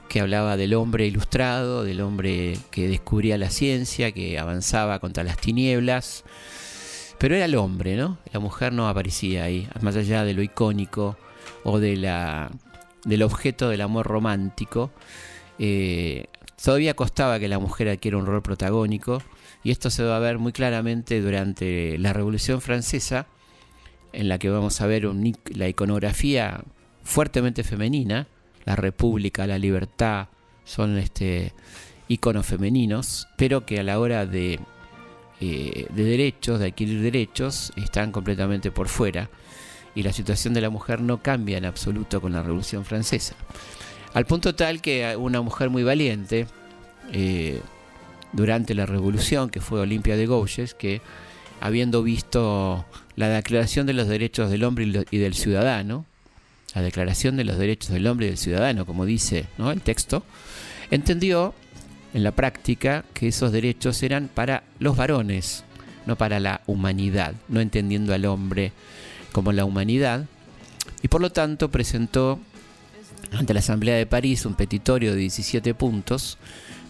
que 0.08 0.20
hablaba 0.20 0.56
del 0.56 0.74
hombre 0.74 1.06
ilustrado, 1.06 1.84
del 1.84 2.00
hombre 2.00 2.58
que 2.70 2.86
descubría 2.86 3.38
la 3.38 3.50
ciencia, 3.50 4.12
que 4.12 4.38
avanzaba 4.38 4.98
contra 4.98 5.24
las 5.24 5.38
tinieblas. 5.38 6.24
Pero 7.18 7.36
era 7.36 7.46
el 7.46 7.54
hombre, 7.54 7.96
¿no? 7.96 8.18
La 8.32 8.40
mujer 8.40 8.72
no 8.72 8.88
aparecía 8.88 9.44
ahí, 9.44 9.68
más 9.80 9.96
allá 9.96 10.24
de 10.24 10.34
lo 10.34 10.42
icónico 10.42 11.16
o 11.64 11.78
de 11.78 11.96
la, 11.96 12.50
del 13.04 13.22
objeto 13.22 13.68
del 13.68 13.80
amor 13.80 14.06
romántico. 14.06 14.90
Eh, 15.58 16.26
todavía 16.62 16.94
costaba 16.94 17.38
que 17.38 17.48
la 17.48 17.58
mujer 17.58 17.88
adquiera 17.88 18.16
un 18.16 18.26
rol 18.26 18.42
protagónico, 18.42 19.22
y 19.64 19.70
esto 19.70 19.90
se 19.90 20.02
va 20.02 20.16
a 20.16 20.20
ver 20.20 20.38
muy 20.38 20.52
claramente 20.52 21.20
durante 21.20 21.98
la 21.98 22.12
Revolución 22.12 22.60
Francesa, 22.60 23.26
en 24.12 24.28
la 24.28 24.38
que 24.38 24.50
vamos 24.50 24.80
a 24.80 24.86
ver 24.86 25.04
la 25.54 25.68
iconografía 25.68 26.62
fuertemente 27.02 27.64
femenina, 27.64 28.26
la 28.64 28.76
república, 28.76 29.46
la 29.46 29.58
libertad, 29.58 30.28
son 30.64 30.98
este, 30.98 31.52
iconos 32.08 32.46
femeninos, 32.46 33.28
pero 33.36 33.64
que 33.66 33.80
a 33.80 33.82
la 33.82 33.98
hora 33.98 34.26
de, 34.26 34.60
eh, 35.40 35.86
de 35.90 36.04
derechos, 36.04 36.60
de 36.60 36.68
adquirir 36.68 37.00
derechos, 37.02 37.72
están 37.76 38.12
completamente 38.12 38.70
por 38.70 38.88
fuera. 38.88 39.30
Y 39.94 40.02
la 40.02 40.12
situación 40.12 40.54
de 40.54 40.60
la 40.60 40.70
mujer 40.70 41.00
no 41.00 41.22
cambia 41.22 41.58
en 41.58 41.64
absoluto 41.64 42.20
con 42.20 42.32
la 42.32 42.42
Revolución 42.42 42.84
Francesa. 42.84 43.34
Al 44.14 44.26
punto 44.26 44.54
tal 44.54 44.80
que 44.80 45.16
una 45.16 45.40
mujer 45.40 45.70
muy 45.70 45.82
valiente, 45.82 46.46
eh, 47.12 47.60
durante 48.32 48.74
la 48.74 48.86
Revolución, 48.86 49.50
que 49.50 49.60
fue 49.60 49.80
Olimpia 49.80 50.16
de 50.16 50.26
Gouges, 50.26 50.74
que 50.74 51.00
habiendo 51.60 52.02
visto 52.02 52.84
la 53.16 53.28
Declaración 53.28 53.86
de 53.86 53.92
los 53.92 54.08
Derechos 54.08 54.50
del 54.50 54.64
Hombre 54.64 55.04
y 55.10 55.18
del 55.18 55.34
Ciudadano, 55.34 56.06
la 56.74 56.82
Declaración 56.82 57.36
de 57.36 57.44
los 57.44 57.58
Derechos 57.58 57.90
del 57.90 58.06
Hombre 58.06 58.26
y 58.26 58.28
del 58.30 58.38
Ciudadano, 58.38 58.86
como 58.86 59.04
dice 59.04 59.46
¿no? 59.58 59.70
el 59.70 59.82
texto, 59.82 60.24
entendió 60.90 61.54
en 62.14 62.24
la 62.24 62.32
práctica 62.32 63.04
que 63.14 63.28
esos 63.28 63.52
derechos 63.52 64.02
eran 64.02 64.28
para 64.28 64.64
los 64.78 64.96
varones, 64.96 65.64
no 66.06 66.16
para 66.16 66.40
la 66.40 66.62
humanidad, 66.66 67.34
no 67.48 67.60
entendiendo 67.60 68.12
al 68.12 68.24
hombre 68.26 68.72
como 69.32 69.52
la 69.52 69.64
humanidad, 69.64 70.26
y 71.02 71.08
por 71.08 71.20
lo 71.20 71.30
tanto 71.30 71.70
presentó 71.70 72.38
ante 73.32 73.54
la 73.54 73.60
Asamblea 73.60 73.96
de 73.96 74.06
París 74.06 74.46
un 74.46 74.54
petitorio 74.54 75.12
de 75.12 75.18
17 75.18 75.74
puntos 75.74 76.38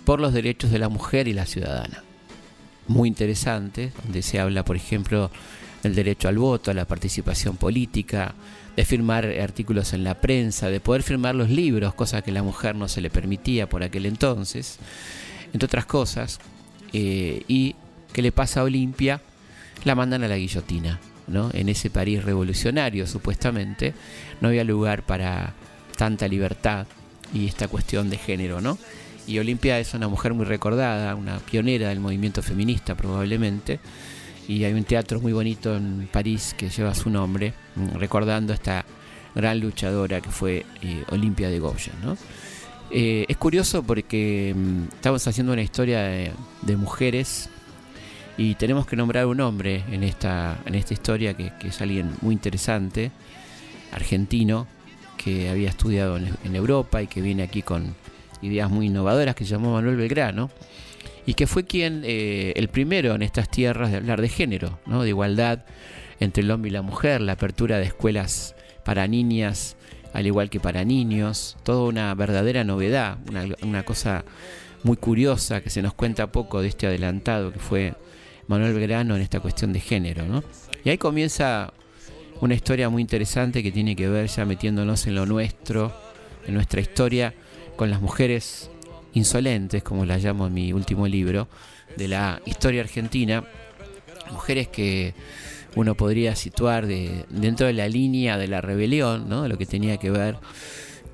por 0.05 0.21
los 0.21 0.33
derechos 0.33 0.71
de 0.71 0.79
la 0.79 0.89
mujer 0.89 1.29
y 1.29 1.33
la 1.33 1.47
ciudadana. 1.47 2.03
Muy 2.89 3.09
interesante, 3.09 3.93
donde 4.03 4.23
se 4.23 4.41
habla, 4.41 4.65
por 4.65 4.77
ejemplo, 4.77 5.31
del 5.83 5.95
derecho 5.95 6.29
al 6.29 6.39
voto, 6.39 6.71
a 6.71 6.75
la 6.75 6.85
participación 6.85 7.57
política, 7.57 8.35
de 8.77 8.85
firmar 8.85 9.27
artículos 9.27 9.93
en 9.93 10.03
la 10.03 10.21
prensa, 10.21 10.69
de 10.69 10.81
poder 10.81 11.03
firmar 11.03 11.35
los 11.35 11.51
libros, 11.51 11.95
cosa 11.95 12.23
que 12.23 12.33
la 12.33 12.43
mujer 12.43 12.75
no 12.75 12.89
se 12.89 13.01
le 13.01 13.11
permitía 13.11 13.69
por 13.69 13.83
aquel 13.83 14.07
entonces, 14.07 14.79
entre 15.53 15.67
otras 15.67 15.87
cosas. 15.87 16.41
Eh, 16.93 17.43
y 17.49 17.75
que 18.13 18.23
le 18.23 18.33
pasa 18.33 18.61
a 18.61 18.65
Olimpia, 18.65 19.21
la 19.85 19.95
mandan 19.95 20.25
a 20.25 20.29
la 20.29 20.37
guillotina. 20.37 21.01
En 21.53 21.69
ese 21.69 21.91
París 21.91 22.25
revolucionario, 22.25 23.07
supuestamente, 23.07 23.95
no 24.41 24.49
había 24.49 24.65
lugar 24.65 25.03
para 25.03 25.55
tanta 25.97 26.29
libertad 26.29 26.87
y 27.33 27.47
esta 27.47 27.69
cuestión 27.69 28.11
de 28.11 28.19
género, 28.19 28.61
¿no? 28.61 28.79
Y 29.27 29.39
Olimpia 29.39 29.79
es 29.79 29.95
una 29.95 30.09
mujer 30.09 30.35
muy 30.35 30.45
recordada, 30.45 31.15
una 31.15 31.39
pionera 31.39 31.89
del 31.89 32.01
movimiento 32.01 32.43
feminista 32.43 32.95
probablemente, 32.95 33.79
y 34.49 34.65
hay 34.65 34.73
un 34.73 34.85
teatro 34.85 35.21
muy 35.21 35.33
bonito 35.33 35.77
en 35.77 36.09
París 36.11 36.55
que 36.57 36.69
lleva 36.69 36.95
su 36.95 37.11
nombre, 37.11 37.55
mm, 37.77 37.97
recordando 37.99 38.53
a 38.53 38.57
esta 38.57 38.85
gran 39.35 39.61
luchadora 39.61 40.21
que 40.21 40.31
fue 40.31 40.67
eh, 40.83 41.05
Olimpia 41.11 41.49
de 41.49 41.59
Goya. 41.59 41.93
Eh, 42.91 43.25
es 43.29 43.37
curioso 43.39 43.83
porque 43.83 44.55
mm, 44.55 44.95
estamos 44.95 45.27
haciendo 45.27 45.53
una 45.53 45.63
historia 45.63 46.03
de, 46.03 46.77
mujeres 46.77 47.49
y 48.37 48.55
tenemos 48.55 48.87
que 48.87 48.97
nombrar 48.97 49.27
un 49.27 49.41
hombre 49.41 49.85
en 49.91 50.03
esta, 50.03 50.59
en 50.67 50.75
esta 50.75 50.95
historia 50.95 51.35
que, 51.35 51.53
es 51.67 51.81
alguien 51.81 52.11
muy 52.21 52.35
interesante, 52.35 53.11
argentino, 53.93 54.67
que 55.17 55.49
había 55.49 55.69
estudiado 55.69 56.17
en, 56.17 56.57
Europa 56.57 57.03
y 57.03 57.07
que 57.07 57.21
viene 57.21 57.43
aquí 57.43 57.63
con 57.63 57.95
ideas 58.41 58.71
muy 58.71 58.87
innovadoras, 58.87 59.35
que 59.35 59.45
se 59.45 59.53
llamó 59.53 59.75
Manuel 59.75 59.97
Belgrano 59.97 60.51
y 61.27 61.35
que 61.35 61.47
fue 61.47 61.65
quien 61.65 62.03
eh, 62.05 62.53
el 62.57 62.69
primero 62.69 63.15
en 63.15 63.23
estas 63.23 63.49
tierras 63.49 63.91
de 63.91 63.99
hablar 63.99 64.21
de 64.21 64.29
género, 64.29 64.81
¿no? 64.87 65.03
de 65.03 65.11
igualdad 65.11 65.65
entre 66.19 66.43
el 66.43 66.51
hombre 66.51 66.71
y 66.71 66.73
la 66.73 66.83
mujer, 66.83 67.21
la 67.21 67.33
apertura 67.33 67.79
de 67.79 67.85
escuelas 67.85 68.57
para 68.85 69.07
niñas 69.07 69.77
al 70.13 70.27
igual 70.27 70.51
que 70.51 70.61
para 70.61 70.85
niños, 70.85 71.57
toda 71.63 71.89
una 71.89 72.15
verdadera 72.15 72.65
novedad, 72.65 73.19
una, 73.63 73.83
cosa 73.83 74.25
muy 74.83 74.97
curiosa 74.97 75.63
que 75.63 75.71
se 75.71 75.83
nos 75.83 75.95
cuenta 75.95 76.33
poco 76.33 76.61
de 76.61 76.69
este 76.69 76.87
adelantado 76.87 77.53
que 77.53 77.59
fue 77.59 77.95
Manuel 78.47 78.75
Belgrano 78.75 79.17
en 79.17 79.23
esta 79.23 79.41
cuestión 79.41 79.73
de 79.73 79.81
género. 79.81 80.27
¿no? 80.27 80.43
Y 80.85 80.91
ahí 80.91 80.99
comienza 80.99 81.73
una 82.41 82.55
historia 82.55 82.89
muy 82.89 83.03
interesante 83.03 83.63
que 83.63 83.71
tiene 83.71 83.95
que 83.95 84.09
ver 84.09 84.27
ya 84.27 84.45
metiéndonos 84.45 85.07
en 85.07 85.15
lo 85.15 85.27
nuestro, 85.27 85.93
en 86.47 86.55
nuestra 86.55 86.81
historia, 86.81 87.35
con 87.77 87.91
las 87.91 88.01
mujeres 88.01 88.71
insolentes, 89.15 89.83
como 89.83 90.05
la 90.05 90.19
llamo 90.19 90.47
en 90.47 90.55
mi 90.55 90.73
último 90.73 91.07
libro, 91.07 91.49
de 91.97 92.09
la 92.09 92.43
historia 92.47 92.81
argentina, 92.81 93.45
mujeres 94.31 94.69
que 94.69 95.15
uno 95.77 95.95
podría 95.95 96.35
situar 96.37 96.87
de, 96.87 97.25
dentro 97.31 97.67
de 97.67 97.73
la 97.75 97.89
línea 97.89 98.39
de 98.39 98.49
la 98.49 98.61
rebelión, 98.61 99.29
¿no? 99.29 99.47
lo 99.49 99.57
que 99.57 99.67
tenía 99.67 99.97
que 99.99 100.11
ver 100.11 100.37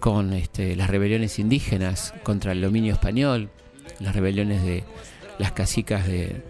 con 0.00 0.32
este, 0.32 0.76
las 0.76 0.88
rebeliones 0.88 1.38
indígenas 1.38 2.14
contra 2.22 2.52
el 2.52 2.60
dominio 2.60 2.92
español, 2.92 3.50
las 4.00 4.14
rebeliones 4.14 4.62
de 4.62 4.84
las 5.38 5.52
casicas 5.52 6.06
de, 6.06 6.42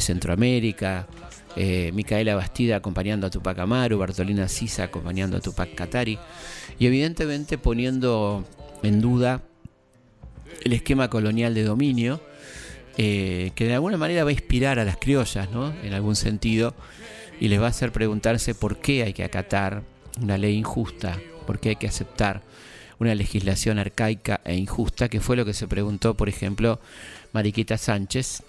Centroamérica, 0.00 1.06
eh, 1.56 1.90
Micaela 1.94 2.36
Bastida 2.36 2.76
acompañando 2.76 3.26
a 3.26 3.30
Tupac 3.30 3.58
Amaru, 3.58 3.98
Bartolina 3.98 4.48
Sisa 4.48 4.84
acompañando 4.84 5.36
a 5.36 5.40
Tupac 5.40 5.74
Katari, 5.74 6.18
y 6.78 6.86
evidentemente 6.86 7.58
poniendo 7.58 8.44
en 8.82 9.00
duda 9.00 9.42
el 10.64 10.72
esquema 10.72 11.08
colonial 11.10 11.54
de 11.54 11.64
dominio, 11.64 12.20
eh, 12.96 13.52
que 13.54 13.64
de 13.64 13.74
alguna 13.74 13.96
manera 13.96 14.24
va 14.24 14.30
a 14.30 14.32
inspirar 14.32 14.78
a 14.78 14.84
las 14.84 14.96
criollas, 14.96 15.50
¿no? 15.50 15.72
En 15.82 15.94
algún 15.94 16.16
sentido, 16.16 16.74
y 17.40 17.48
les 17.48 17.60
va 17.60 17.66
a 17.66 17.70
hacer 17.70 17.92
preguntarse 17.92 18.54
por 18.54 18.78
qué 18.78 19.02
hay 19.04 19.12
que 19.12 19.24
acatar 19.24 19.82
una 20.20 20.36
ley 20.36 20.56
injusta, 20.56 21.18
por 21.46 21.60
qué 21.60 21.70
hay 21.70 21.76
que 21.76 21.86
aceptar 21.86 22.42
una 22.98 23.14
legislación 23.14 23.78
arcaica 23.78 24.40
e 24.44 24.56
injusta, 24.56 25.08
que 25.08 25.20
fue 25.20 25.36
lo 25.36 25.44
que 25.44 25.54
se 25.54 25.68
preguntó, 25.68 26.16
por 26.16 26.28
ejemplo, 26.28 26.80
Mariquita 27.32 27.78
Sánchez, 27.78 28.42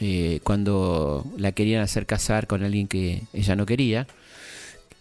eh, 0.00 0.40
cuando 0.42 1.24
la 1.36 1.52
querían 1.52 1.82
hacer 1.82 2.06
casar 2.06 2.46
con 2.46 2.64
alguien 2.64 2.88
que 2.88 3.22
ella 3.32 3.56
no 3.56 3.66
quería, 3.66 4.06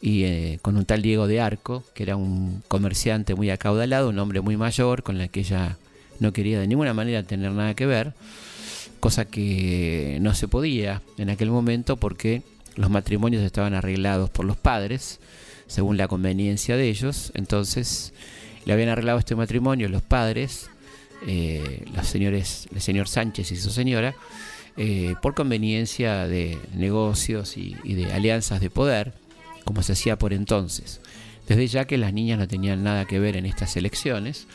y 0.02 0.24
eh, 0.24 0.60
con 0.62 0.78
un 0.78 0.86
tal 0.86 1.02
Diego 1.02 1.28
de 1.28 1.42
Arco, 1.42 1.84
que 1.94 2.04
era 2.04 2.16
un 2.16 2.64
comerciante 2.68 3.36
muy 3.36 3.50
acaudalado, 3.50 4.10
un 4.10 4.20
hombre 4.20 4.42
muy 4.42 4.58
mayor, 4.58 5.04
con 5.04 5.18
la 5.18 5.28
que 5.28 5.40
ella 5.40 5.78
no 6.20 6.32
quería 6.32 6.60
de 6.60 6.68
ninguna 6.68 6.94
manera 6.94 7.24
tener 7.24 7.52
nada 7.52 7.74
que 7.74 7.86
ver, 7.86 8.14
cosa 9.00 9.26
que 9.26 10.18
no 10.22 10.34
se 10.34 10.48
podía 10.48 11.02
en 11.18 11.30
aquel 11.30 11.50
momento 11.50 11.98
porque 11.98 12.42
los 12.76 12.90
matrimonios 12.90 13.44
estaban 13.44 13.74
arreglados 13.74 14.30
por 14.30 14.46
los 14.46 14.58
padres, 14.58 15.20
según 15.68 15.98
la 15.98 16.08
conveniencia 16.08 16.78
de 16.78 16.90
ellos, 16.90 17.32
entonces 17.34 18.14
le 18.66 18.74
habían 18.74 18.90
arreglado 18.90 19.20
este 19.20 19.36
matrimonio 19.36 19.90
los 19.90 20.02
padres, 20.02 20.70
eh, 21.28 21.86
los 21.96 22.08
señores, 22.08 22.68
el 22.74 22.82
señor 22.82 23.08
Sánchez 23.08 23.52
y 23.52 23.56
su 23.56 23.70
señora, 23.70 24.16
eh, 24.78 25.16
por 25.22 25.36
conveniencia 25.36 26.28
de 26.28 26.58
negocios 26.74 27.58
y 27.58 27.74
de 27.94 28.12
alianzas 28.14 28.60
de 28.62 28.70
poder, 28.70 29.14
como 29.64 29.84
se 29.84 29.94
hacía 29.94 30.18
por 30.18 30.34
entonces 30.34 31.02
desde 31.48 31.68
ya 31.68 31.86
que 31.86 31.98
las 31.98 32.14
niñas 32.14 32.40
no 32.40 32.48
tenían 32.48 32.84
nada 32.84 33.06
que 33.06 33.20
ver 33.20 33.38
en 33.38 33.46
estas 33.46 33.78
elecciones, 33.78 34.48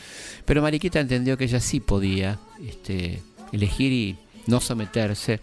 pero 0.44 0.62
Mariquita 0.62 1.00
entendió 1.00 1.36
que 1.36 1.44
ella 1.44 1.60
sí 1.60 1.80
podía 1.80 2.38
este, 2.66 3.22
elegir 3.52 3.92
y, 3.92 4.16
no 4.46 4.58
someterse 4.58 5.38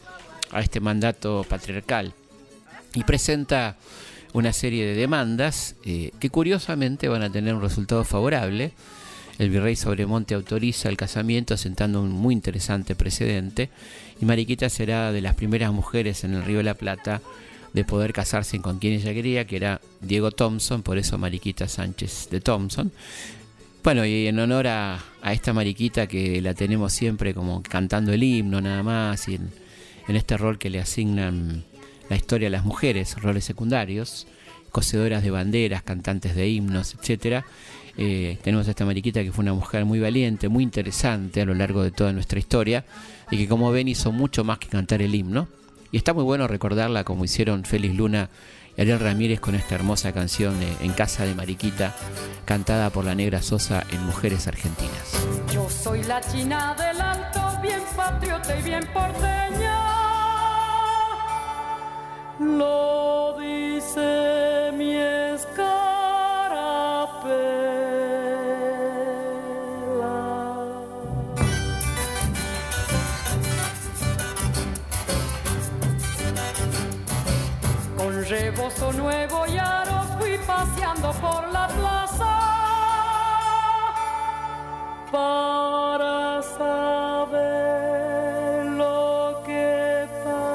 a 0.51 0.59
este 0.59 0.79
mandato 0.79 1.45
patriarcal. 1.47 2.13
Y 2.93 3.03
presenta 3.03 3.77
una 4.33 4.51
serie 4.51 4.85
de 4.85 4.95
demandas 4.95 5.75
eh, 5.85 6.11
que 6.19 6.29
curiosamente 6.29 7.07
van 7.07 7.21
a 7.21 7.31
tener 7.31 7.53
un 7.53 7.61
resultado 7.61 8.03
favorable. 8.03 8.73
El 9.37 9.49
virrey 9.49 9.75
Sobremonte 9.75 10.33
autoriza 10.33 10.89
el 10.89 10.97
casamiento 10.97 11.57
sentando 11.57 12.01
un 12.01 12.11
muy 12.11 12.33
interesante 12.33 12.95
precedente 12.95 13.69
y 14.19 14.25
Mariquita 14.25 14.69
será 14.69 15.11
de 15.11 15.21
las 15.21 15.35
primeras 15.35 15.71
mujeres 15.71 16.23
en 16.23 16.33
el 16.33 16.43
Río 16.43 16.57
de 16.57 16.63
la 16.63 16.73
Plata 16.73 17.21
de 17.73 17.83
poder 17.83 18.13
casarse 18.13 18.59
con 18.59 18.79
quien 18.79 18.93
ella 18.93 19.13
quería, 19.13 19.45
que 19.45 19.57
era 19.57 19.81
Diego 20.01 20.31
Thompson, 20.31 20.81
por 20.81 20.97
eso 20.97 21.17
Mariquita 21.17 21.67
Sánchez 21.67 22.29
de 22.31 22.41
Thompson. 22.41 22.91
Bueno, 23.83 24.05
y 24.05 24.27
en 24.27 24.39
honor 24.39 24.67
a, 24.67 24.99
esta 25.31 25.53
Mariquita 25.53 26.07
que 26.07 26.41
la 26.41 26.53
tenemos 26.53 26.91
siempre 26.91 27.33
como 27.33 27.61
cantando 27.61 28.11
el 28.11 28.23
himno 28.23 28.59
nada 28.59 28.83
más 28.83 29.27
y 29.27 29.35
en, 29.35 29.51
este 30.07 30.37
rol 30.37 30.57
que 30.57 30.69
le 30.69 30.79
asignan 30.79 31.63
la 32.09 32.15
historia 32.15 32.47
a 32.47 32.51
las 32.51 32.65
mujeres, 32.65 33.15
roles 33.21 33.45
secundarios, 33.45 34.25
cosedoras 34.71 35.21
de 35.23 35.31
banderas, 35.31 35.83
cantantes 35.83 36.35
de 36.35 36.49
himnos, 36.49 36.95
etcétera. 36.95 37.45
Eh, 37.97 38.37
tenemos 38.43 38.67
a 38.67 38.71
esta 38.71 38.85
Mariquita 38.85 39.23
que 39.23 39.31
fue 39.31 39.41
una 39.41 39.53
mujer 39.53 39.83
muy 39.85 39.99
valiente, 39.99 40.49
muy 40.49 40.63
interesante 40.63 41.41
a 41.41 41.45
lo 41.45 41.55
largo 41.55 41.81
de 41.83 41.91
toda 41.91 42.13
nuestra 42.13 42.37
historia 42.37 42.85
y 43.31 43.37
que 43.37 43.47
como 43.47 43.71
ven 43.71 43.87
hizo 43.87 44.11
mucho 44.11 44.43
más 44.43 44.59
que 44.59 44.67
cantar 44.67 45.01
el 45.01 45.15
himno. 45.15 45.47
Y 45.91 45.97
está 45.97 46.13
muy 46.13 46.23
bueno 46.23 46.47
recordarla 46.47 47.03
como 47.03 47.25
hicieron 47.25 47.63
Félix 47.63 47.95
Luna 47.95 48.29
y 48.75 48.81
Ariel 48.81 48.99
Ramírez 48.99 49.39
con 49.39 49.55
esta 49.55 49.75
hermosa 49.75 50.13
canción 50.13 50.55
En 50.81 50.91
Casa 50.93 51.25
de 51.25 51.33
Mariquita, 51.33 51.95
cantada 52.45 52.91
por 52.91 53.05
la 53.05 53.15
Negra 53.15 53.41
Sosa 53.41 53.83
en 53.91 54.03
Mujeres 54.05 54.47
Argentinas. 54.47 55.13
Yo 55.51 55.67
soy 55.69 56.03
la 56.03 56.21
china 56.21 56.75
del 56.77 57.01
alto, 57.01 57.59
bien 57.61 57.81
patriota 57.95 58.59
y 58.59 58.61
bien 58.61 58.87
porteña. 58.93 59.83
Lo 62.39 63.35
dice 63.39 64.71
mi 64.77 64.93
rebozo 64.93 65.96
por 81.15 81.47
la 81.53 81.67
plaza 81.67 82.35
para 85.11 86.41
saber 86.43 87.45
lo 88.65 89.41
que 89.45 90.07
pasa. 90.25 90.49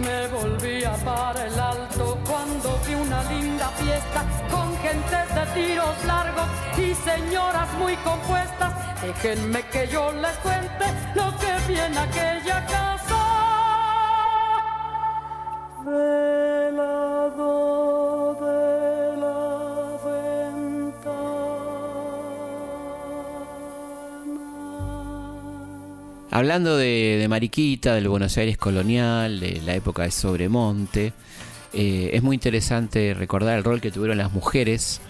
Me 0.00 0.28
volvía 0.28 0.92
para 1.04 1.44
el 1.46 1.60
alto 1.60 2.18
cuando 2.26 2.78
vi 2.86 2.94
una 2.94 3.22
linda 3.24 3.68
fiesta 3.78 4.24
gentes 4.82 5.34
de 5.34 5.46
tiros 5.54 6.04
largos 6.04 6.48
y 6.76 6.94
señoras 6.94 7.72
muy 7.78 7.94
compuestas. 7.96 8.71
Déjenme 9.02 9.62
que 9.72 9.88
yo 9.92 10.12
les 10.12 10.36
cuente 10.38 10.84
lo 11.16 11.36
que 11.36 11.52
vi 11.66 11.74
en 11.74 11.98
aquella 11.98 12.64
casa. 12.66 13.18
Velado 15.84 17.14
de 18.34 19.16
la 19.16 19.98
ventana. 20.04 21.12
Hablando 26.30 26.76
de, 26.76 27.18
de 27.18 27.26
Mariquita, 27.28 27.94
del 27.96 28.08
Buenos 28.08 28.38
Aires 28.38 28.56
colonial, 28.56 29.40
de 29.40 29.60
la 29.62 29.74
época 29.74 30.04
de 30.04 30.12
Sobremonte, 30.12 31.12
eh, 31.72 32.10
es 32.12 32.22
muy 32.22 32.34
interesante 32.34 33.14
recordar 33.14 33.58
el 33.58 33.64
rol 33.64 33.80
que 33.80 33.90
tuvieron 33.90 34.18
las 34.18 34.30
mujeres 34.30 35.00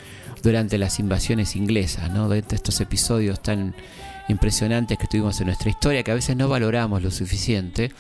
durante 0.43 0.79
las 0.79 0.99
invasiones 0.99 1.57
inglesas, 1.57 2.11
¿no? 2.11 2.29
de 2.29 2.39
estos 2.39 2.81
episodios 2.81 3.41
tan 3.41 3.75
impresionantes 4.29 4.99
que 4.99 5.07
tuvimos 5.07 5.41
en 5.41 5.47
nuestra 5.47 5.71
historia, 5.71 6.03
que 6.03 6.11
a 6.11 6.15
veces 6.15 6.37
no 6.37 6.49
valoramos 6.49 7.03
lo 7.03 7.11
suficiente, 7.11 7.93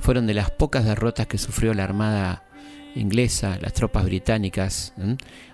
fueron 0.00 0.26
de 0.26 0.34
las 0.34 0.50
pocas 0.50 0.84
derrotas 0.84 1.26
que 1.26 1.38
sufrió 1.38 1.74
la 1.74 1.84
Armada 1.84 2.42
inglesa, 2.94 3.58
las 3.60 3.74
tropas 3.74 4.04
británicas, 4.04 4.94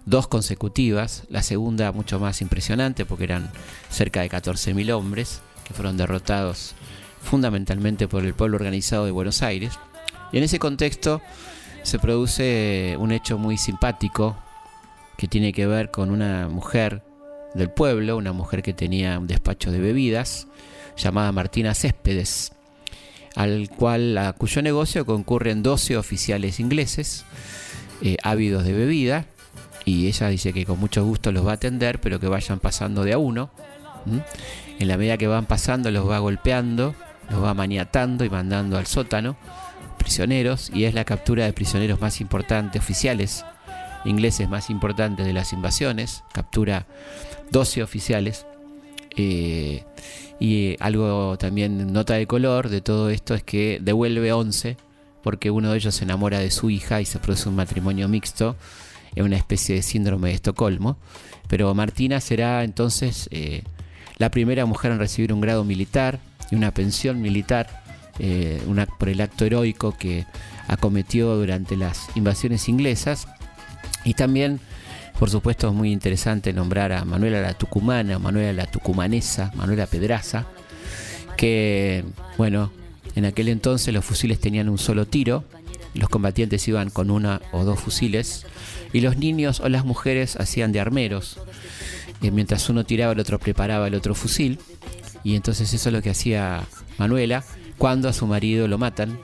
dos 0.06 0.28
consecutivas, 0.28 1.24
la 1.28 1.42
segunda 1.42 1.90
mucho 1.92 2.20
más 2.20 2.40
impresionante 2.40 3.04
porque 3.04 3.24
eran 3.24 3.50
cerca 3.90 4.22
de 4.22 4.30
14.000 4.30 4.92
hombres 4.92 5.40
que 5.64 5.74
fueron 5.74 5.96
derrotados 5.96 6.74
fundamentalmente 7.22 8.08
por 8.08 8.24
el 8.24 8.34
pueblo 8.34 8.56
organizado 8.56 9.04
de 9.04 9.10
Buenos 9.10 9.42
Aires. 9.42 9.78
Y 10.32 10.38
en 10.38 10.44
ese 10.44 10.58
contexto 10.58 11.20
se 11.82 11.98
produce 11.98 12.96
un 12.98 13.12
hecho 13.12 13.38
muy 13.38 13.58
simpático 13.58 14.36
que 15.22 15.28
tiene 15.28 15.52
que 15.52 15.68
ver 15.68 15.92
con 15.92 16.10
una 16.10 16.48
mujer 16.48 17.04
del 17.54 17.70
pueblo, 17.70 18.16
una 18.16 18.32
mujer 18.32 18.60
que 18.60 18.72
tenía 18.72 19.20
un 19.20 19.28
despacho 19.28 19.70
de 19.70 19.78
bebidas, 19.78 20.48
llamada 20.96 21.30
Martina 21.30 21.74
Céspedes, 21.74 22.50
al 23.36 23.70
cual, 23.70 24.18
a 24.18 24.32
cuyo 24.32 24.62
negocio 24.62 25.06
concurren 25.06 25.62
12 25.62 25.96
oficiales 25.96 26.58
ingleses 26.58 27.24
eh, 28.02 28.16
ávidos 28.24 28.64
de 28.64 28.72
bebida, 28.72 29.26
y 29.84 30.08
ella 30.08 30.26
dice 30.26 30.52
que 30.52 30.66
con 30.66 30.80
mucho 30.80 31.04
gusto 31.04 31.30
los 31.30 31.46
va 31.46 31.52
a 31.52 31.54
atender, 31.54 32.00
pero 32.00 32.18
que 32.18 32.26
vayan 32.26 32.58
pasando 32.58 33.04
de 33.04 33.12
a 33.12 33.18
uno. 33.18 33.52
En 34.80 34.88
la 34.88 34.96
medida 34.96 35.18
que 35.18 35.28
van 35.28 35.46
pasando 35.46 35.92
los 35.92 36.10
va 36.10 36.18
golpeando, 36.18 36.96
los 37.30 37.44
va 37.44 37.54
maniatando 37.54 38.24
y 38.24 38.28
mandando 38.28 38.76
al 38.76 38.88
sótano 38.88 39.36
prisioneros 39.98 40.68
y 40.74 40.82
es 40.82 40.94
la 40.94 41.04
captura 41.04 41.44
de 41.44 41.52
prisioneros 41.52 42.00
más 42.00 42.20
importantes, 42.20 42.82
oficiales 42.82 43.44
ingleses 44.04 44.48
más 44.48 44.70
importantes 44.70 45.26
de 45.26 45.32
las 45.32 45.52
invasiones, 45.52 46.24
captura 46.32 46.86
12 47.50 47.82
oficiales. 47.82 48.46
Eh, 49.16 49.84
y 50.40 50.76
algo 50.80 51.36
también 51.38 51.92
nota 51.92 52.14
de 52.14 52.26
color 52.26 52.68
de 52.68 52.80
todo 52.80 53.10
esto 53.10 53.34
es 53.34 53.42
que 53.42 53.78
devuelve 53.80 54.32
11 54.32 54.76
porque 55.22 55.50
uno 55.50 55.70
de 55.70 55.76
ellos 55.76 55.94
se 55.94 56.04
enamora 56.04 56.40
de 56.40 56.50
su 56.50 56.70
hija 56.70 57.00
y 57.00 57.04
se 57.04 57.18
produce 57.18 57.48
un 57.48 57.56
matrimonio 57.56 58.08
mixto, 58.08 58.56
en 59.14 59.24
una 59.24 59.36
especie 59.36 59.76
de 59.76 59.82
síndrome 59.82 60.28
de 60.28 60.34
Estocolmo. 60.34 60.96
Pero 61.48 61.72
Martina 61.74 62.20
será 62.20 62.64
entonces 62.64 63.28
eh, 63.30 63.62
la 64.18 64.30
primera 64.30 64.66
mujer 64.66 64.92
en 64.92 64.98
recibir 64.98 65.32
un 65.32 65.40
grado 65.40 65.64
militar 65.64 66.18
y 66.50 66.54
una 66.54 66.72
pensión 66.72 67.20
militar 67.20 67.82
eh, 68.18 68.62
por 68.98 69.08
el 69.08 69.20
acto 69.20 69.44
heroico 69.44 69.96
que 69.96 70.26
acometió 70.68 71.36
durante 71.36 71.76
las 71.76 72.08
invasiones 72.16 72.68
inglesas. 72.68 73.28
Y 74.04 74.14
también, 74.14 74.60
por 75.18 75.30
supuesto, 75.30 75.68
es 75.68 75.74
muy 75.74 75.92
interesante 75.92 76.52
nombrar 76.52 76.92
a 76.92 77.04
Manuela 77.04 77.40
la 77.40 77.54
Tucumana, 77.54 78.18
Manuela 78.18 78.52
la 78.52 78.66
Tucumanesa, 78.66 79.52
Manuela 79.54 79.86
Pedraza, 79.86 80.46
que, 81.36 82.04
bueno, 82.36 82.72
en 83.14 83.24
aquel 83.24 83.48
entonces 83.48 83.92
los 83.92 84.04
fusiles 84.04 84.40
tenían 84.40 84.68
un 84.68 84.78
solo 84.78 85.06
tiro, 85.06 85.44
los 85.94 86.08
combatientes 86.08 86.66
iban 86.68 86.90
con 86.90 87.10
una 87.10 87.40
o 87.52 87.64
dos 87.64 87.80
fusiles, 87.80 88.46
y 88.92 89.00
los 89.00 89.16
niños 89.16 89.60
o 89.60 89.68
las 89.68 89.84
mujeres 89.84 90.36
hacían 90.36 90.72
de 90.72 90.80
armeros. 90.80 91.38
Eh, 92.22 92.30
mientras 92.30 92.68
uno 92.68 92.84
tiraba, 92.84 93.12
el 93.12 93.20
otro 93.20 93.38
preparaba 93.38 93.88
el 93.88 93.94
otro 93.94 94.14
fusil. 94.14 94.58
Y 95.24 95.36
entonces 95.36 95.72
eso 95.72 95.88
es 95.88 95.92
lo 95.92 96.02
que 96.02 96.10
hacía 96.10 96.64
Manuela 96.98 97.44
cuando 97.78 98.08
a 98.08 98.12
su 98.12 98.26
marido 98.26 98.68
lo 98.68 98.78
matan 98.78 99.18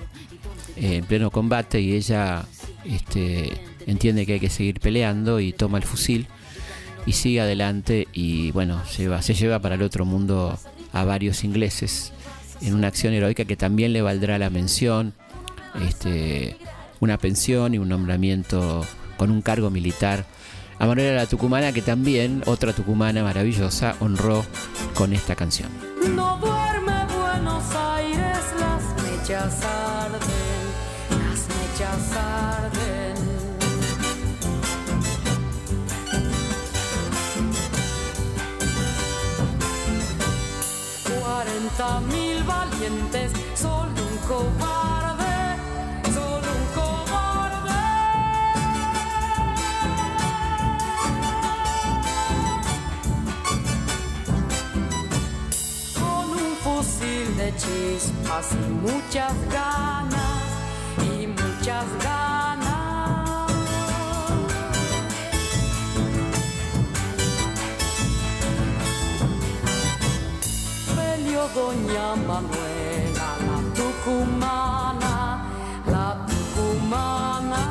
eh, 0.76 0.96
en 0.96 1.04
pleno 1.04 1.30
combate 1.30 1.80
y 1.80 1.94
ella 1.94 2.44
este, 2.84 3.52
entiende 3.88 4.26
que 4.26 4.34
hay 4.34 4.40
que 4.40 4.50
seguir 4.50 4.78
peleando 4.80 5.40
y 5.40 5.52
toma 5.52 5.78
el 5.78 5.84
fusil 5.84 6.26
y 7.06 7.12
sigue 7.12 7.40
adelante 7.40 8.06
y 8.12 8.50
bueno, 8.52 8.82
se 8.86 9.34
lleva 9.34 9.58
para 9.58 9.74
el 9.74 9.82
otro 9.82 10.04
mundo 10.04 10.58
a 10.92 11.04
varios 11.04 11.42
ingleses 11.42 12.12
en 12.60 12.74
una 12.74 12.88
acción 12.88 13.14
heroica 13.14 13.44
que 13.44 13.56
también 13.56 13.92
le 13.92 14.02
valdrá 14.02 14.38
la 14.38 14.50
mención, 14.50 15.14
este, 15.86 16.56
una 17.00 17.18
pensión 17.18 17.74
y 17.74 17.78
un 17.78 17.88
nombramiento 17.88 18.86
con 19.16 19.30
un 19.30 19.42
cargo 19.42 19.70
militar 19.70 20.26
a 20.78 20.86
Manuela 20.86 21.14
la 21.14 21.26
Tucumana 21.26 21.72
que 21.72 21.82
también, 21.82 22.42
otra 22.46 22.72
tucumana 22.72 23.24
maravillosa, 23.24 23.96
honró 24.00 24.44
con 24.94 25.12
esta 25.12 25.34
canción. 25.34 25.70
No 26.14 26.38
duerme 26.38 26.92
Buenos 27.18 27.64
Aires 27.74 28.38
mechas 29.02 29.60
arden, 29.64 30.20
las 31.10 31.48
mechas 31.48 32.16
arden. 32.16 32.87
Mil 41.78 42.42
valientes, 42.42 43.30
solo 43.54 43.92
un 43.92 44.16
cobarde, 44.26 45.56
solo 46.12 46.48
un 46.58 46.66
cobarde. 46.74 47.82
Con 55.94 56.30
un 56.30 56.56
fusil 56.64 57.36
de 57.36 57.54
chispas 57.54 58.46
y 58.54 58.70
muchas 58.72 59.34
ganas, 59.48 60.42
y 60.98 61.28
muchas 61.28 61.86
ganas. 62.02 62.27
Doña 71.54 72.16
Manuela, 72.16 73.36
la 73.46 73.58
tucumana, 73.74 75.44
la 75.86 76.26
tucumana. 76.26 77.62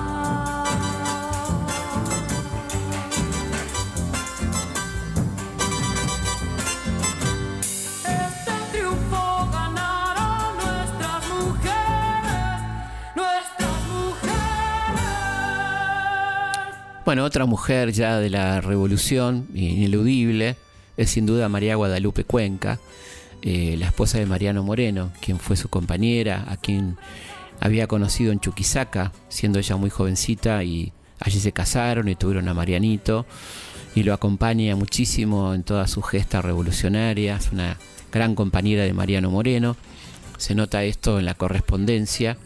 Este 8.06 8.52
triunfo 8.72 9.50
ganaron 9.52 10.58
nuestras 10.58 11.30
mujeres, 11.30 12.62
nuestras 13.16 13.80
mujeres. 13.94 15.02
Bueno, 17.06 17.24
otra 17.24 17.46
mujer 17.46 17.92
ya 17.92 18.18
de 18.20 18.30
la 18.30 18.62
revolución, 18.62 19.48
ineludible, 19.54 20.56
es 20.98 21.12
sin 21.12 21.26
duda 21.26 21.48
María 21.48 21.76
Guadalupe 21.76 22.24
Cuenca, 22.24 22.80
eh, 23.42 23.76
la 23.78 23.88
esposa 23.88 24.18
de 24.18 24.26
Mariano 24.26 24.64
Moreno, 24.64 25.12
quien 25.22 25.40
fue 25.40 25.56
su 25.56 25.70
compañera, 25.70 26.46
a 26.48 26.58
quien 26.58 26.98
había 27.60 27.88
conocido 27.88 28.32
en 28.32 28.40
Chuquisaca, 28.40 29.12
siendo 29.30 29.60
ella 29.60 29.76
muy 29.76 29.90
jovencita, 29.90 30.64
y 30.64 30.94
allí 31.20 31.40
se 31.40 31.52
casaron 31.52 32.08
y 32.08 32.16
tuvieron 32.16 32.48
a 32.48 32.54
Marianito, 32.54 33.26
y 33.96 34.04
lo 34.04 34.14
acompaña 34.14 34.76
muchísimo 34.76 35.54
en 35.54 35.64
toda 35.64 35.88
su 35.88 36.02
gesta 36.02 36.42
revolucionaria, 36.42 37.38
es 37.38 37.52
una 37.52 37.78
gran 38.12 38.36
compañera 38.36 38.84
de 38.84 38.94
Mariano 38.94 39.32
Moreno, 39.32 39.76
se 40.38 40.56
nota 40.56 40.84
esto 40.84 41.20
en 41.20 41.26
la 41.26 41.34
correspondencia, 41.34 42.38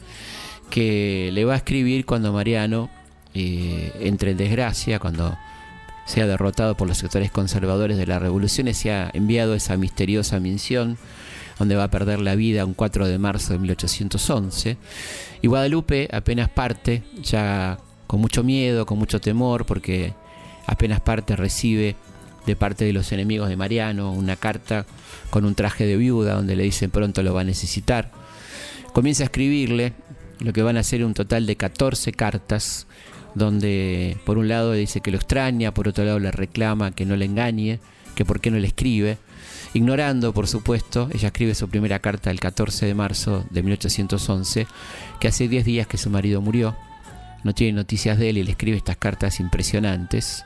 que 0.69 1.29
le 1.33 1.43
va 1.43 1.53
a 1.53 1.57
escribir 1.57 2.05
cuando 2.05 2.31
Mariano 2.31 2.89
eh, 3.33 3.91
entre 4.01 4.31
en 4.31 4.37
desgracia, 4.37 4.99
cuando 4.99 5.37
sea 6.05 6.27
derrotado 6.27 6.75
por 6.75 6.87
los 6.87 6.97
sectores 6.97 7.31
conservadores 7.31 7.97
de 7.97 8.07
la 8.07 8.19
revolución 8.19 8.67
y 8.67 8.73
se 8.73 8.91
ha 8.91 9.09
enviado 9.13 9.55
esa 9.55 9.77
misteriosa 9.77 10.39
misión 10.39 10.97
donde 11.59 11.75
va 11.75 11.85
a 11.85 11.91
perder 11.91 12.19
la 12.19 12.35
vida 12.35 12.65
un 12.65 12.73
4 12.73 13.07
de 13.07 13.19
marzo 13.19 13.53
de 13.53 13.59
1811. 13.59 14.77
Y 15.41 15.47
Guadalupe 15.47 16.09
apenas 16.11 16.49
parte, 16.49 17.03
ya 17.21 17.77
con 18.07 18.19
mucho 18.19 18.43
miedo, 18.43 18.85
con 18.85 18.97
mucho 18.97 19.21
temor, 19.21 19.65
porque 19.65 20.13
apenas 20.65 21.01
parte 21.01 21.35
recibe 21.35 21.95
de 22.45 22.55
parte 22.55 22.85
de 22.85 22.93
los 22.93 23.11
enemigos 23.11 23.49
de 23.49 23.55
Mariano 23.55 24.11
una 24.11 24.35
carta 24.35 24.85
con 25.29 25.45
un 25.45 25.53
traje 25.53 25.85
de 25.85 25.97
viuda 25.97 26.33
donde 26.33 26.55
le 26.55 26.63
dicen 26.63 26.89
pronto 26.89 27.21
lo 27.21 27.33
va 27.33 27.41
a 27.41 27.45
necesitar. 27.45 28.11
Comienza 28.93 29.23
a 29.23 29.25
escribirle 29.25 29.93
lo 30.39 30.53
que 30.53 30.63
van 30.63 30.77
a 30.77 30.83
ser 30.83 31.05
un 31.05 31.13
total 31.13 31.45
de 31.45 31.55
14 31.55 32.11
cartas 32.13 32.87
donde 33.35 34.17
por 34.25 34.37
un 34.37 34.47
lado 34.47 34.73
dice 34.73 35.01
que 35.01 35.11
lo 35.11 35.17
extraña, 35.17 35.73
por 35.73 35.87
otro 35.87 36.03
lado 36.03 36.19
le 36.19 36.31
reclama 36.31 36.91
que 36.91 37.05
no 37.05 37.15
le 37.15 37.25
engañe, 37.25 37.79
que 38.15 38.25
por 38.25 38.39
qué 38.41 38.51
no 38.51 38.57
le 38.57 38.67
escribe. 38.67 39.17
Ignorando, 39.73 40.33
por 40.33 40.47
supuesto, 40.47 41.09
ella 41.13 41.27
escribe 41.27 41.55
su 41.55 41.69
primera 41.69 41.99
carta 41.99 42.29
el 42.29 42.39
14 42.39 42.85
de 42.85 42.93
marzo 42.93 43.45
de 43.49 43.63
1811, 43.63 44.67
que 45.19 45.27
hace 45.27 45.47
10 45.47 45.63
días 45.63 45.87
que 45.87 45.97
su 45.97 46.09
marido 46.09 46.41
murió, 46.41 46.75
no 47.43 47.53
tiene 47.53 47.73
noticias 47.73 48.17
de 48.17 48.29
él 48.29 48.37
y 48.37 48.43
le 48.43 48.51
escribe 48.51 48.77
estas 48.77 48.97
cartas 48.97 49.39
impresionantes, 49.39 50.45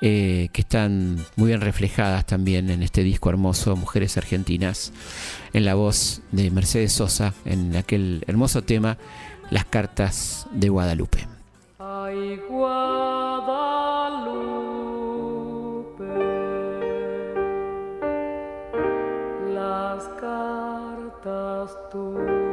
eh, 0.00 0.48
que 0.52 0.62
están 0.62 1.24
muy 1.36 1.48
bien 1.48 1.60
reflejadas 1.60 2.26
también 2.26 2.70
en 2.70 2.82
este 2.82 3.02
disco 3.02 3.30
hermoso, 3.30 3.76
Mujeres 3.76 4.16
Argentinas, 4.16 4.92
en 5.52 5.64
la 5.64 5.74
voz 5.74 6.22
de 6.32 6.50
Mercedes 6.50 6.92
Sosa, 6.92 7.34
en 7.44 7.76
aquel 7.76 8.24
hermoso 8.26 8.62
tema, 8.62 8.98
Las 9.50 9.64
Cartas 9.64 10.46
de 10.52 10.68
Guadalupe. 10.68 11.35
Ay, 12.06 12.40
Guadalupe, 12.48 13.66
las 19.52 20.04
cartas 20.20 21.76
tuyas 21.90 22.45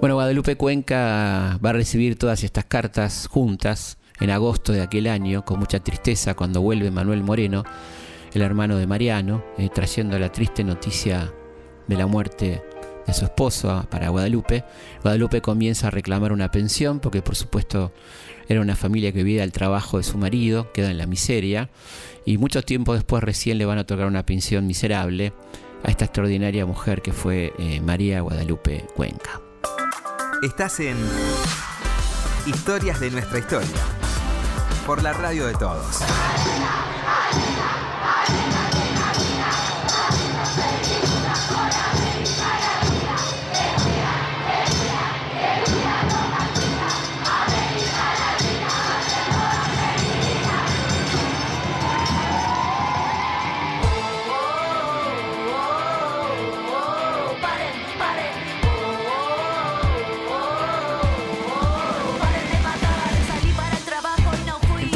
Bueno, 0.00 0.14
Guadalupe 0.14 0.56
Cuenca 0.56 1.58
va 1.62 1.70
a 1.70 1.72
recibir 1.74 2.16
todas 2.16 2.42
estas 2.42 2.64
cartas 2.64 3.26
juntas 3.26 3.98
en 4.18 4.30
agosto 4.30 4.72
de 4.72 4.80
aquel 4.80 5.06
año, 5.06 5.44
con 5.44 5.58
mucha 5.58 5.80
tristeza, 5.80 6.32
cuando 6.32 6.62
vuelve 6.62 6.90
Manuel 6.90 7.22
Moreno, 7.22 7.64
el 8.32 8.40
hermano 8.40 8.78
de 8.78 8.86
Mariano, 8.86 9.44
eh, 9.58 9.68
trayendo 9.68 10.18
la 10.18 10.32
triste 10.32 10.64
noticia 10.64 11.30
de 11.86 11.96
la 11.96 12.06
muerte 12.06 12.62
de 13.06 13.12
su 13.12 13.26
esposo 13.26 13.86
para 13.90 14.08
Guadalupe. 14.08 14.64
Guadalupe 15.02 15.42
comienza 15.42 15.88
a 15.88 15.90
reclamar 15.90 16.32
una 16.32 16.50
pensión, 16.50 16.98
porque 17.00 17.20
por 17.20 17.36
supuesto 17.36 17.92
era 18.48 18.62
una 18.62 18.76
familia 18.76 19.12
que 19.12 19.22
vivía 19.22 19.42
del 19.42 19.52
trabajo 19.52 19.98
de 19.98 20.04
su 20.04 20.16
marido, 20.16 20.72
queda 20.72 20.90
en 20.90 20.96
la 20.96 21.06
miseria, 21.06 21.68
y 22.24 22.38
mucho 22.38 22.62
tiempo 22.62 22.94
después 22.94 23.22
recién 23.22 23.58
le 23.58 23.66
van 23.66 23.76
a 23.76 23.84
tocar 23.84 24.06
una 24.06 24.24
pensión 24.24 24.66
miserable 24.66 25.34
a 25.84 25.90
esta 25.90 26.06
extraordinaria 26.06 26.64
mujer 26.64 27.02
que 27.02 27.12
fue 27.12 27.52
eh, 27.58 27.82
María 27.82 28.22
Guadalupe 28.22 28.86
Cuenca. 28.96 29.42
Estás 30.42 30.80
en 30.80 30.96
Historias 32.46 32.98
de 32.98 33.10
nuestra 33.10 33.38
historia. 33.38 33.76
Por 34.86 35.02
la 35.02 35.12
radio 35.12 35.46
de 35.46 35.52
todos. 35.52 36.00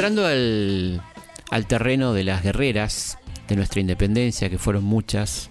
Entrando 0.07 0.27
al, 0.27 1.67
terreno 1.67 2.13
de 2.13 2.25
las 2.25 2.43
guerreras 2.43 3.17
de 3.49 3.57
nuestra 3.57 3.81
independencia, 3.81 4.51
que 4.51 4.59
fueron 4.59 4.85
muchas 4.85 5.49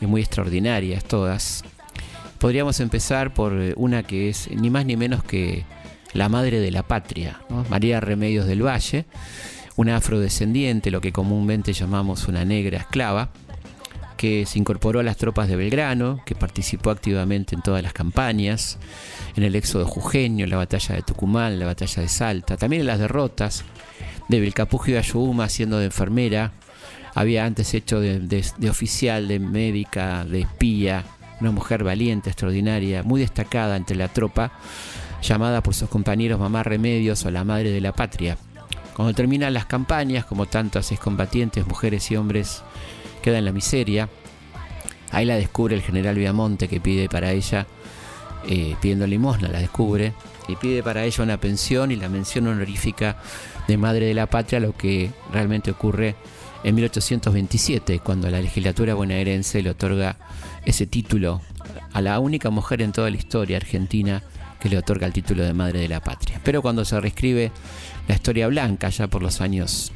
y 0.00 0.06
muy 0.06 0.22
extraordinarias 0.22 1.04
todas, 1.04 1.62
podríamos 2.38 2.80
empezar 2.80 3.34
por 3.34 3.52
eh, 3.52 3.74
una 3.76 4.02
que 4.02 4.30
es 4.30 4.50
ni 4.50 4.70
más 4.70 4.86
ni 4.86 4.96
menos 4.96 5.22
que 5.22 5.66
la 6.14 6.30
madre 6.30 6.58
de 6.60 6.70
la 6.70 6.84
patria. 6.84 7.42
María 7.68 8.00
Remedios 8.00 8.46
del 8.46 8.64
Valle, 8.64 9.04
una 9.76 9.96
afrodescendiente, 9.96 10.90
lo 10.90 11.02
que 11.02 11.12
comúnmente 11.12 11.74
llamamos 11.74 12.28
una 12.28 12.46
negra 12.46 12.78
esclava, 12.78 13.28
que 14.22 14.46
se 14.46 14.60
incorporó 14.60 15.00
a 15.00 15.02
las 15.02 15.16
tropas 15.16 15.48
de 15.48 15.56
Belgrano, 15.56 16.20
que 16.24 16.36
participó 16.36 16.90
activamente 16.90 17.56
en 17.56 17.60
todas 17.60 17.82
las 17.82 17.92
campañas, 17.92 18.78
en 19.34 19.42
el 19.42 19.56
éxodo 19.56 19.84
jujeño, 19.84 20.44
en 20.44 20.50
la 20.50 20.58
batalla 20.58 20.94
de 20.94 21.02
Tucumán, 21.02 21.58
la 21.58 21.66
batalla 21.66 22.02
de 22.02 22.08
Salta, 22.08 22.56
también 22.56 22.82
en 22.82 22.86
las 22.86 23.00
derrotas 23.00 23.64
de 24.28 24.38
Belcapugio 24.38 24.94
y 24.94 24.98
Ayuma 24.98 25.48
siendo 25.48 25.78
de 25.78 25.86
enfermera 25.86 26.52
había 27.16 27.44
antes 27.44 27.74
hecho 27.74 27.98
de, 27.98 28.20
de 28.20 28.70
oficial, 28.70 29.26
de 29.26 29.40
médica, 29.40 30.24
de 30.24 30.42
espía, 30.42 31.02
una 31.40 31.50
mujer 31.50 31.82
valiente, 31.82 32.30
extraordinaria, 32.30 33.02
muy 33.02 33.20
destacada 33.20 33.76
entre 33.76 33.96
la 33.96 34.06
tropa, 34.06 34.52
llamada 35.20 35.64
por 35.64 35.74
sus 35.74 35.88
compañeros 35.88 36.38
Mamá 36.38 36.62
Remedios 36.62 37.24
o 37.24 37.30
la 37.32 37.42
Madre 37.42 37.72
de 37.72 37.80
la 37.80 37.92
Patria. 37.92 38.38
Cuando 38.94 39.14
terminan 39.14 39.52
las 39.52 39.66
campañas, 39.66 40.24
como 40.26 40.46
tantos 40.46 40.92
excombatientes, 40.92 41.66
mujeres 41.66 42.08
y 42.12 42.16
hombres 42.16 42.62
quedan 43.22 43.38
en 43.38 43.44
la 43.46 43.52
miseria, 43.52 44.08
ahí 45.10 45.24
la 45.24 45.36
descubre 45.36 45.74
el 45.74 45.82
general 45.82 46.16
Viamonte 46.16 46.68
que 46.68 46.80
pide 46.80 47.08
para 47.08 47.32
ella, 47.32 47.66
eh, 48.48 48.76
pidiendo 48.80 49.06
limosna, 49.06 49.48
la 49.48 49.60
descubre, 49.60 50.12
y 50.48 50.56
pide 50.56 50.82
para 50.82 51.04
ella 51.04 51.22
una 51.22 51.38
pensión 51.38 51.92
y 51.92 51.96
la 51.96 52.08
mención 52.08 52.46
honorífica 52.46 53.16
de 53.68 53.76
Madre 53.76 54.06
de 54.06 54.14
la 54.14 54.26
Patria, 54.26 54.60
lo 54.60 54.76
que 54.76 55.10
realmente 55.32 55.70
ocurre 55.70 56.16
en 56.64 56.74
1827, 56.74 58.00
cuando 58.00 58.30
la 58.30 58.40
legislatura 58.40 58.94
bonaerense 58.94 59.62
le 59.62 59.70
otorga 59.70 60.16
ese 60.64 60.86
título 60.86 61.40
a 61.92 62.00
la 62.00 62.18
única 62.18 62.50
mujer 62.50 62.82
en 62.82 62.92
toda 62.92 63.10
la 63.10 63.16
historia 63.16 63.56
argentina 63.56 64.22
que 64.60 64.68
le 64.68 64.78
otorga 64.78 65.06
el 65.06 65.12
título 65.12 65.44
de 65.44 65.52
Madre 65.52 65.80
de 65.80 65.88
la 65.88 66.00
Patria. 66.00 66.40
Pero 66.44 66.62
cuando 66.62 66.84
se 66.84 67.00
reescribe 67.00 67.50
la 68.06 68.14
historia 68.14 68.46
blanca, 68.46 68.88
ya 68.90 69.08
por 69.08 69.22
los 69.22 69.40
años 69.40 69.92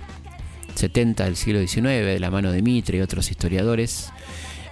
70 0.76 1.24
del 1.24 1.36
siglo 1.36 1.60
XIX, 1.60 1.84
de 1.84 2.20
la 2.20 2.30
mano 2.30 2.52
de 2.52 2.62
Mitre 2.62 2.98
y 2.98 3.00
otros 3.00 3.30
historiadores, 3.30 4.12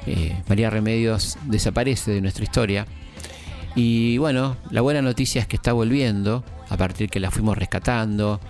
eh, 0.07 0.37
María 0.49 0.71
Remedios 0.71 1.39
desaparece 1.45 2.13
de 2.13 2.21
nuestra 2.21 2.45
historia. 2.45 2.87
Y 3.75 4.19
bueno, 4.19 4.57
la 4.71 4.83
buena 4.83 5.03
noticia 5.03 5.41
es 5.41 5.49
que 5.49 5.57
está 5.57 5.73
volviendo, 5.73 6.45
a 6.69 6.77
partir 6.77 7.11
que 7.11 7.21
la 7.21 7.31
fuimos 7.31 7.59
rescatando, 7.59 8.41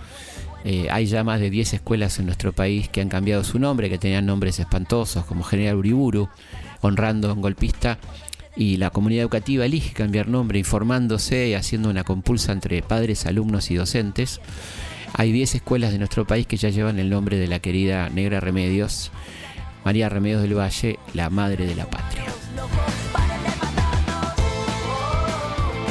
eh, 0.63 0.87
hay 0.89 1.05
ya 1.05 1.23
más 1.23 1.39
de 1.39 1.51
10 1.51 1.75
escuelas 1.75 2.17
en 2.17 2.25
nuestro 2.25 2.51
país 2.51 2.89
que 2.89 2.99
han 2.99 3.07
cambiado 3.09 3.43
su 3.43 3.59
nombre, 3.59 3.87
que 3.87 3.99
tenían 3.99 4.25
nombres 4.25 4.59
espantosos, 4.59 5.23
como 5.25 5.43
General 5.43 5.75
Uriburu, 5.75 6.27
honrando 6.81 7.29
a 7.29 7.33
un 7.33 7.41
golpista. 7.41 7.99
Y 8.55 8.77
la 8.77 8.89
comunidad 8.89 9.23
educativa 9.23 9.65
elige 9.65 9.93
cambiar 9.93 10.27
nombre, 10.27 10.57
informándose 10.57 11.49
y 11.49 11.53
haciendo 11.53 11.89
una 11.89 12.03
compulsa 12.03 12.51
entre 12.51 12.81
padres, 12.81 13.27
alumnos 13.27 13.69
y 13.69 13.75
docentes. 13.75 14.41
Hay 15.17 15.31
10 15.31 15.55
escuelas 15.55 15.93
de 15.93 15.97
nuestro 15.97 16.27
país 16.27 16.45
que 16.45 16.57
ya 16.57 16.67
llevan 16.67 16.99
el 16.99 17.09
nombre 17.09 17.37
de 17.37 17.47
la 17.47 17.59
querida 17.59 18.09
Negra 18.09 18.41
Remedios, 18.41 19.11
María 19.85 20.09
Remedios 20.09 20.41
del 20.41 20.57
Valle, 20.57 20.99
la 21.13 21.29
madre 21.29 21.65
de 21.65 21.73
la 21.73 21.89
patria. 21.89 22.25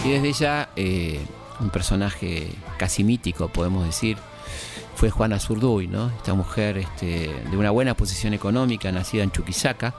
Y 0.04 0.10
desde 0.10 0.32
ya, 0.34 0.68
eh, 0.76 1.18
un 1.58 1.70
personaje 1.70 2.48
casi 2.76 3.02
mítico, 3.02 3.48
podemos 3.48 3.86
decir, 3.86 4.18
fue 4.94 5.08
Juana 5.08 5.40
Zurduy, 5.40 5.86
¿no? 5.86 6.08
Esta 6.10 6.34
mujer 6.34 6.76
este, 6.76 7.34
de 7.50 7.56
una 7.56 7.70
buena 7.70 7.94
posición 7.94 8.34
económica, 8.34 8.92
nacida 8.92 9.22
en 9.22 9.30
Chuquisaca, 9.30 9.94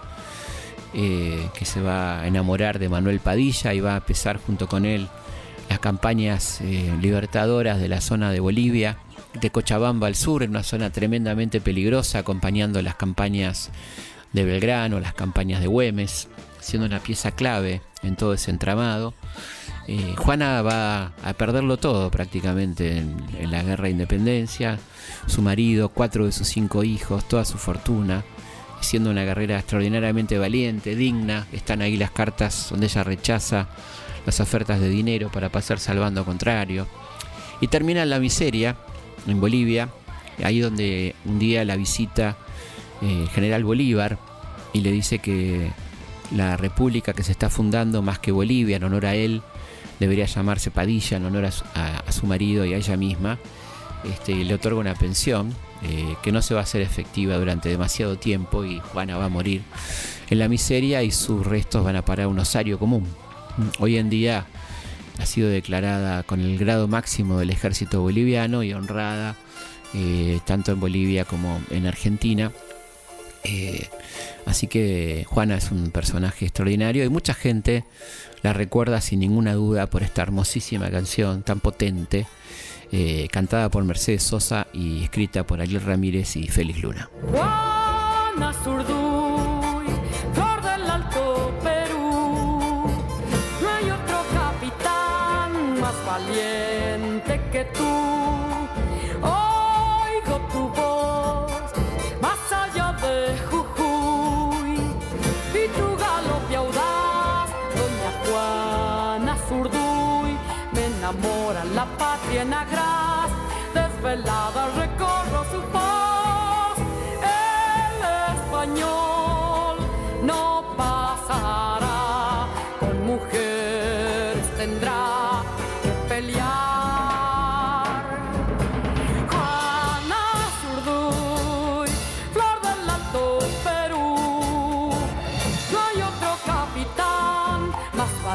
eh, 0.94 1.50
que 1.58 1.66
se 1.66 1.82
va 1.82 2.22
a 2.22 2.28
enamorar 2.28 2.78
de 2.78 2.90
Manuel 2.90 3.20
Padilla 3.20 3.74
y 3.74 3.80
va 3.80 3.96
a 3.96 3.98
empezar 3.98 4.38
junto 4.38 4.68
con 4.68 4.86
él 4.86 5.08
las 5.68 5.80
campañas 5.80 6.62
eh, 6.62 6.94
libertadoras 7.02 7.80
de 7.80 7.88
la 7.88 8.02
zona 8.02 8.32
de 8.32 8.40
Bolivia, 8.40 9.00
de 9.40 9.50
Cochabamba 9.50 10.08
al 10.08 10.16
sur, 10.16 10.44
en 10.44 10.52
una 10.52 10.64
zona 10.64 10.90
tremendamente 10.90 11.62
peligrosa, 11.62 12.20
acompañando 12.20 12.82
las 12.82 12.96
campañas 12.96 13.70
de 14.34 14.44
Belgrano, 14.44 15.00
las 15.00 15.14
campañas 15.14 15.62
de 15.62 15.68
Güemes, 15.68 16.28
siendo 16.60 16.88
una 16.88 17.00
pieza 17.00 17.32
clave 17.32 17.82
en 18.04 18.16
todo 18.16 18.34
ese 18.34 18.52
entramado. 18.52 19.14
Eh, 19.88 20.16
Juana 20.18 20.62
va 20.62 21.14
a 21.24 21.34
perderlo 21.34 21.78
todo 21.78 22.10
prácticamente 22.10 22.98
en, 22.98 23.52
la 23.52 23.62
guerra 23.64 23.86
de 23.86 23.92
independencia, 23.92 24.80
su 25.28 25.42
marido, 25.42 25.90
cuatro 25.90 26.26
de 26.26 26.32
sus 26.32 26.48
cinco 26.48 26.84
hijos, 26.84 27.28
toda 27.28 27.46
su 27.46 27.58
fortuna, 27.58 28.24
siendo 28.82 29.12
una 29.12 29.24
guerrera 29.24 29.60
extraordinariamente 29.60 30.38
valiente, 30.40 30.96
digna. 30.96 31.48
Están 31.52 31.82
ahí 31.82 31.98
las 31.98 32.12
cartas 32.12 32.68
donde 32.72 32.88
ella 32.88 33.04
rechaza 33.04 33.68
las 34.26 34.40
ofertas 34.40 34.80
de 34.80 34.90
dinero 34.90 35.30
para 35.32 35.50
pasar 35.50 35.80
salvando 35.80 36.26
contrario. 36.26 36.88
Y 37.62 37.68
termina 37.68 38.04
en 38.04 38.10
la 38.10 38.20
miseria, 38.20 38.76
en 39.28 39.40
Bolivia, 39.40 39.90
ahí 40.44 40.60
donde 40.60 41.16
un 41.26 41.40
día 41.40 41.66
la 41.66 41.76
visita 41.76 42.38
el 43.02 43.24
eh, 43.24 43.28
general 43.34 43.64
Bolívar 43.64 44.18
y 44.74 44.82
le 44.82 44.92
dice 44.92 45.20
que 45.20 45.72
la 46.32 46.58
república 46.58 47.14
que 47.14 47.24
se 47.24 47.32
está 47.32 47.50
fundando 47.50 48.02
más 48.02 48.20
que 48.20 48.32
Bolivia 48.32 48.78
en 48.78 48.84
honor 48.84 49.06
a 49.06 49.16
él 49.16 49.42
debería 50.00 50.26
llamarse 50.26 50.72
Padilla 50.72 51.18
en 51.18 51.26
honor 51.26 51.46
a 51.46 52.12
su, 52.12 52.26
marido 52.26 52.66
y 52.66 52.74
a 52.74 52.78
ella 52.78 52.98
misma. 52.98 53.40
Este, 54.04 54.36
le 54.36 54.54
otorga 54.54 54.80
una 54.80 54.94
pensión 54.94 55.54
eh, 55.84 56.16
que 56.22 56.32
no 56.32 56.42
se 56.42 56.54
va 56.54 56.60
a 56.60 56.64
hacer 56.64 56.82
efectiva 56.82 57.38
durante 57.38 57.70
demasiado 57.70 58.18
tiempo 58.18 58.66
y 58.66 58.80
Juana 58.80 59.18
va 59.18 59.26
a 59.26 59.30
morir 59.30 59.62
en 60.30 60.40
la 60.40 60.48
miseria 60.48 61.02
y 61.04 61.12
sus 61.12 61.46
restos 61.46 61.84
van 61.84 61.96
a 61.96 62.04
parar 62.04 62.26
a 62.26 62.28
un 62.28 62.40
osario 62.40 62.78
común. 62.78 63.08
Hoy 63.80 63.98
en 63.98 64.10
día 64.10 64.46
ha 65.20 65.26
sido 65.26 65.50
declarada 65.50 66.24
con 66.24 66.42
el 66.42 66.58
grado 66.58 66.88
máximo 66.88 67.40
del 67.40 67.50
ejército 67.50 68.02
boliviano 68.02 68.64
y 68.64 68.74
honrada 68.74 69.36
eh, 69.94 70.40
tanto 70.46 70.74
en 70.74 70.80
Bolivia 70.80 71.26
como 71.26 71.62
en 71.70 71.88
Argentina. 71.88 72.52
Eh, 73.44 73.88
así 74.46 74.68
que 74.68 75.26
Juana 75.28 75.56
es 75.56 75.72
un 75.72 75.92
personaje 75.92 76.46
extraordinario 76.46 77.06
y 77.06 77.10
mucha 77.10 77.34
gente 77.34 77.86
la 78.42 78.54
recuerda 78.54 79.00
sin 79.02 79.20
ninguna 79.20 79.54
duda 79.54 79.88
por 79.88 80.04
esta 80.04 80.24
hermosísima 80.24 80.90
canción 80.90 81.44
tan 81.44 81.60
potente, 81.60 82.26
eh, 82.92 83.28
cantada 83.32 83.70
por 83.70 83.84
Mercedes 83.84 84.24
Sosa 84.24 84.68
y 84.74 85.04
escrita 85.04 85.46
por 85.46 85.62
Ariel 85.62 85.82
Ramírez 85.82 86.36
y 86.36 86.48
Félix 86.48 86.82
Luna. 86.82 87.10
Juana 87.32 88.54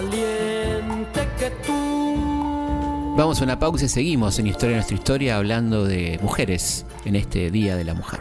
valiente 0.01 1.29
que 1.39 1.51
tú. 1.67 3.15
Vamos 3.17 3.41
a 3.41 3.45
una 3.45 3.59
pausa 3.59 3.85
y 3.85 3.89
seguimos 3.89 4.39
en 4.39 4.47
Historia 4.47 4.71
de 4.71 4.77
nuestra 4.77 4.97
historia 4.97 5.37
hablando 5.37 5.85
de 5.85 6.19
mujeres 6.23 6.87
en 7.05 7.17
este 7.17 7.51
Día 7.51 7.77
de 7.77 7.85
la 7.85 7.95
Mujer. 7.95 8.21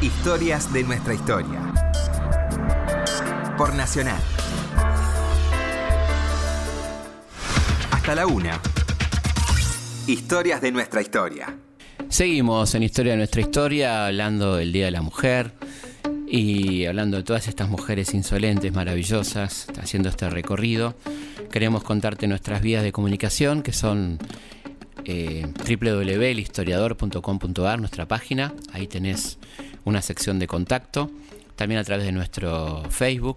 Historias 0.00 0.72
de 0.72 0.84
nuestra 0.84 1.14
historia. 1.14 1.60
Por 3.56 3.74
Nacional. 3.74 4.20
Hasta 7.90 8.14
la 8.14 8.26
una. 8.26 8.60
Historias 10.06 10.60
de 10.60 10.72
nuestra 10.72 11.00
historia. 11.00 11.56
Seguimos 12.08 12.74
en 12.74 12.82
Historia 12.82 13.12
de 13.12 13.18
nuestra 13.18 13.40
historia 13.40 14.06
hablando 14.06 14.56
del 14.56 14.72
Día 14.72 14.84
de 14.86 14.90
la 14.92 15.02
Mujer 15.02 15.52
y 16.32 16.86
hablando 16.86 17.18
de 17.18 17.24
todas 17.24 17.46
estas 17.46 17.68
mujeres 17.68 18.14
insolentes, 18.14 18.72
maravillosas, 18.72 19.66
haciendo 19.78 20.08
este 20.08 20.30
recorrido. 20.30 20.94
Queremos 21.50 21.84
contarte 21.84 22.26
nuestras 22.26 22.62
vías 22.62 22.82
de 22.82 22.90
comunicación, 22.90 23.62
que 23.62 23.74
son 23.74 24.18
eh, 25.04 25.46
nuestra 27.80 28.08
página. 28.08 28.54
Ahí 28.72 28.86
tenés 28.86 29.38
una 29.84 30.00
sección 30.00 30.38
de 30.38 30.46
contacto. 30.46 31.10
También 31.54 31.78
a 31.78 31.84
través 31.84 32.06
de 32.06 32.12
nuestro 32.12 32.82
Facebook, 32.88 33.36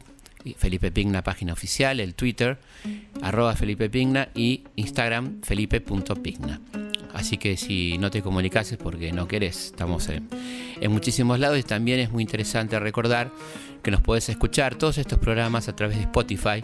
Felipe 0.55 0.89
Pigna, 0.89 1.21
página 1.21 1.51
oficial, 1.51 1.99
el 1.99 2.15
Twitter, 2.15 2.59
arroba 3.21 3.57
Felipe 3.57 3.89
Pigna 3.89 4.29
y 4.33 4.63
Instagram, 4.77 5.41
felipe.pigna. 5.41 6.61
Así 7.15 7.37
que 7.37 7.55
si 7.55 7.97
no 7.97 8.11
te 8.11 8.21
comunicas 8.21 8.71
es 8.73 8.77
porque 8.77 9.11
no 9.13 9.27
querés. 9.27 9.67
Estamos 9.67 10.09
en, 10.09 10.27
muchísimos 10.91 11.39
lados 11.39 11.57
y 11.57 11.63
también 11.63 11.99
es 11.99 12.11
muy 12.11 12.21
interesante 12.21 12.77
recordar 12.77 13.31
que 13.81 13.89
nos 13.89 14.01
puedes 14.01 14.27
escuchar 14.29 14.75
todos 14.75 14.97
estos 14.97 15.17
programas 15.17 15.69
a 15.69 15.75
través 15.75 15.95
de 15.97 16.03
Spotify 16.03 16.63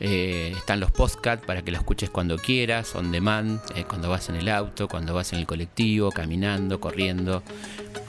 eh, 0.00 0.52
están 0.56 0.80
los 0.80 0.90
podcasts 0.90 1.46
para 1.46 1.62
que 1.62 1.70
los 1.70 1.80
escuches 1.80 2.10
cuando 2.10 2.36
quieras, 2.36 2.94
on 2.94 3.10
demand, 3.10 3.60
eh, 3.74 3.84
cuando 3.88 4.10
vas 4.10 4.28
en 4.28 4.36
el 4.36 4.48
auto, 4.48 4.88
cuando 4.88 5.14
vas 5.14 5.32
en 5.32 5.38
el 5.38 5.46
colectivo, 5.46 6.10
caminando, 6.10 6.78
corriendo, 6.80 7.42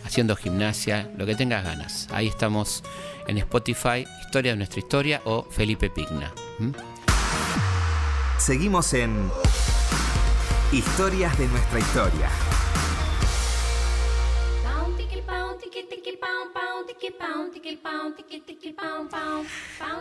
haciendo 0.03 0.35
gimnasia, 0.35 1.09
lo 1.17 1.25
que 1.25 1.35
tengas 1.35 1.63
ganas. 1.63 2.09
Ahí 2.11 2.27
estamos 2.27 2.83
en 3.27 3.37
Spotify, 3.37 4.05
Historia 4.25 4.51
de 4.51 4.57
nuestra 4.57 4.79
historia 4.79 5.21
o 5.23 5.43
Felipe 5.43 5.89
Pigna. 5.89 6.33
Seguimos 8.39 8.93
en 8.93 9.29
Historias 10.71 11.37
de 11.37 11.47
nuestra 11.47 11.79
historia. 11.79 12.27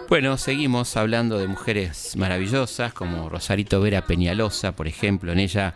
Bueno, 0.08 0.38
seguimos 0.38 0.96
hablando 0.96 1.38
de 1.38 1.46
mujeres 1.46 2.16
maravillosas 2.16 2.94
como 2.94 3.28
Rosarito 3.28 3.80
Vera 3.80 4.06
Peñalosa, 4.06 4.72
por 4.72 4.88
ejemplo. 4.88 5.32
En 5.32 5.38
ella, 5.38 5.74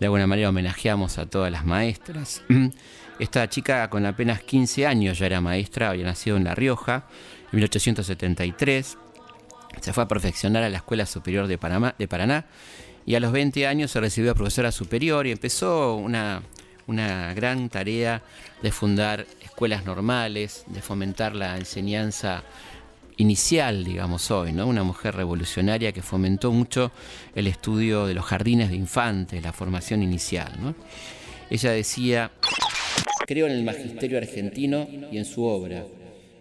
de 0.00 0.06
alguna 0.06 0.26
manera, 0.26 0.48
homenajeamos 0.48 1.18
a 1.18 1.26
todas 1.26 1.52
las 1.52 1.64
maestras. 1.64 2.42
Esta 3.20 3.48
chica 3.48 3.88
con 3.88 4.04
apenas 4.04 4.42
15 4.42 4.86
años 4.86 5.18
ya 5.18 5.26
era 5.26 5.40
maestra, 5.40 5.90
había 5.90 6.04
nacido 6.04 6.36
en 6.36 6.44
La 6.44 6.56
Rioja, 6.56 7.06
en 7.52 7.56
1873. 7.56 8.98
Se 9.80 9.92
fue 9.92 10.02
a 10.02 10.08
perfeccionar 10.08 10.64
a 10.64 10.68
la 10.68 10.78
Escuela 10.78 11.06
Superior 11.06 11.46
de, 11.46 11.56
de 11.98 12.08
Paraná 12.08 12.46
y 13.06 13.14
a 13.14 13.20
los 13.20 13.32
20 13.32 13.66
años 13.66 13.90
se 13.90 14.00
recibió 14.00 14.32
a 14.32 14.34
profesora 14.34 14.72
superior 14.72 15.26
y 15.26 15.32
empezó 15.32 15.96
una, 15.96 16.42
una 16.86 17.34
gran 17.34 17.68
tarea 17.68 18.22
de 18.62 18.72
fundar 18.72 19.26
escuelas 19.42 19.84
normales, 19.84 20.64
de 20.68 20.80
fomentar 20.80 21.34
la 21.34 21.56
enseñanza 21.56 22.42
inicial, 23.16 23.84
digamos 23.84 24.30
hoy, 24.30 24.52
¿no? 24.52 24.66
Una 24.66 24.82
mujer 24.82 25.14
revolucionaria 25.14 25.92
que 25.92 26.02
fomentó 26.02 26.50
mucho 26.50 26.90
el 27.34 27.46
estudio 27.46 28.06
de 28.06 28.14
los 28.14 28.24
jardines 28.24 28.70
de 28.70 28.76
infantes, 28.76 29.42
la 29.42 29.52
formación 29.52 30.02
inicial, 30.02 30.74
Ella 31.50 31.70
decía, 31.72 32.32
creo 33.26 33.46
en 33.46 33.52
el 33.52 33.64
magisterio 33.64 34.18
argentino 34.18 34.88
y 35.12 35.18
en 35.18 35.24
su 35.24 35.44
obra. 35.44 35.84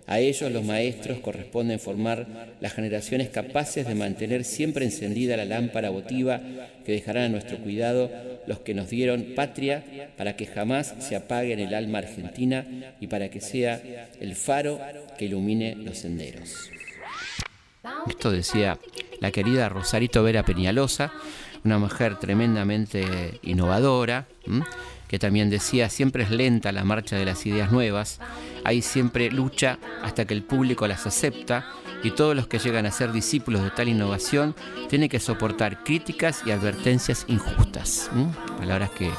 A 0.06 0.20
ellos 0.20 0.52
los 0.52 0.64
maestros 0.64 1.20
corresponden 1.20 1.80
formar 1.80 2.56
las 2.60 2.74
generaciones 2.74 3.30
capaces 3.30 3.88
de 3.88 3.96
mantener 3.96 4.44
siempre 4.44 4.86
encendida 4.86 5.38
la 5.38 5.46
lámpara 5.46 5.90
votiva 5.90 6.42
que 6.86 6.92
dejarán 6.92 7.24
a 7.26 7.30
nuestro 7.30 7.58
cuidado 7.60 8.12
los 8.46 8.60
que 8.60 8.74
nos 8.74 8.90
dieron 8.90 9.28
patria 9.36 10.12
para 10.18 10.36
que 10.36 10.46
jamás 10.46 10.94
se 11.00 11.16
apague 11.16 11.54
en 11.54 11.60
el 11.60 11.74
alma 11.74 12.00
argentina 12.00 12.66
y 13.00 13.08
para 13.08 13.30
que 13.30 13.40
sea 13.40 13.82
el 14.20 14.36
faro 14.36 14.80
que 15.18 15.26
ilumine 15.26 15.76
los 15.76 16.00
senderos. 16.00 16.70
Esto 18.08 18.32
decía 18.32 18.78
la 19.20 19.32
querida 19.32 19.70
Rosarito 19.70 20.24
Vera 20.24 20.44
Peñalosa, 20.44 21.14
una 21.64 21.80
mujer 21.80 22.18
tremendamente 22.20 23.40
innovadora, 23.44 24.28
que 25.14 25.20
también 25.20 25.52
decía, 25.52 25.92
siempre 25.92 26.24
es 26.24 26.32
lenta 26.32 26.72
la 26.72 26.84
marcha 26.84 27.16
de 27.16 27.24
las 27.24 27.46
ideas 27.46 27.72
nuevas, 27.72 28.20
hay 28.64 28.82
siempre 28.82 29.30
lucha 29.30 29.78
hasta 30.02 30.26
que 30.26 30.34
el 30.34 30.42
público 30.42 30.88
las 30.88 31.06
acepta 31.06 31.68
y 32.02 32.10
todos 32.10 32.36
los 32.36 32.48
que 32.48 32.58
llegan 32.58 32.88
a 32.88 32.92
ser 32.92 33.12
discípulos 33.12 33.62
de 33.62 33.70
tal 33.70 33.90
innovación 33.90 34.56
tienen 34.90 35.10
que 35.10 35.20
soportar 35.20 35.84
críticas 35.84 36.42
y 36.48 36.50
advertencias 36.50 37.26
injustas. 37.28 38.10
Palabras 38.58 38.90
que 38.90 39.12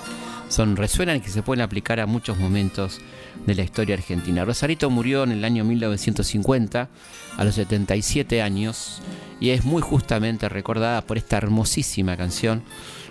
son 0.49 0.75
resuenan 0.75 1.19
y 1.19 1.21
que 1.21 1.31
se 1.31 1.45
pueden 1.45 1.63
aplicar 1.63 2.01
a 2.01 2.07
muchos 2.07 2.39
momentos 2.39 3.01
de 3.47 3.55
la 3.55 3.63
historia 3.63 3.95
argentina. 3.95 4.45
Rosarito 4.45 4.91
murió 4.91 5.23
en 5.23 5.31
el 5.31 5.45
año 5.45 5.65
1950 5.65 6.89
a 7.37 7.45
los 7.45 7.55
77 7.55 8.43
años 8.43 9.01
y 9.39 9.51
es 9.51 9.65
muy 9.65 9.81
justamente 9.81 10.49
recordada 10.49 11.03
por 11.03 11.19
esta 11.19 11.37
hermosísima 11.37 12.17
canción 12.17 12.65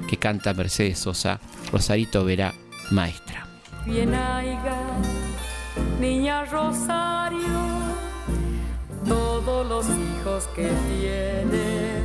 que 0.10 0.18
canta 0.18 0.54
Mercedes 0.54 1.00
Sosa, 1.00 1.40
Rosarito 1.72 2.26
Vera, 2.26 2.54
maestra. 2.92 3.48
Bien 3.86 4.14
niña 6.00 6.46
Rosario, 6.46 7.60
todos 9.08 9.68
los 9.68 9.86
hijos 9.86 10.48
que 10.56 10.72
tienes, 10.90 12.04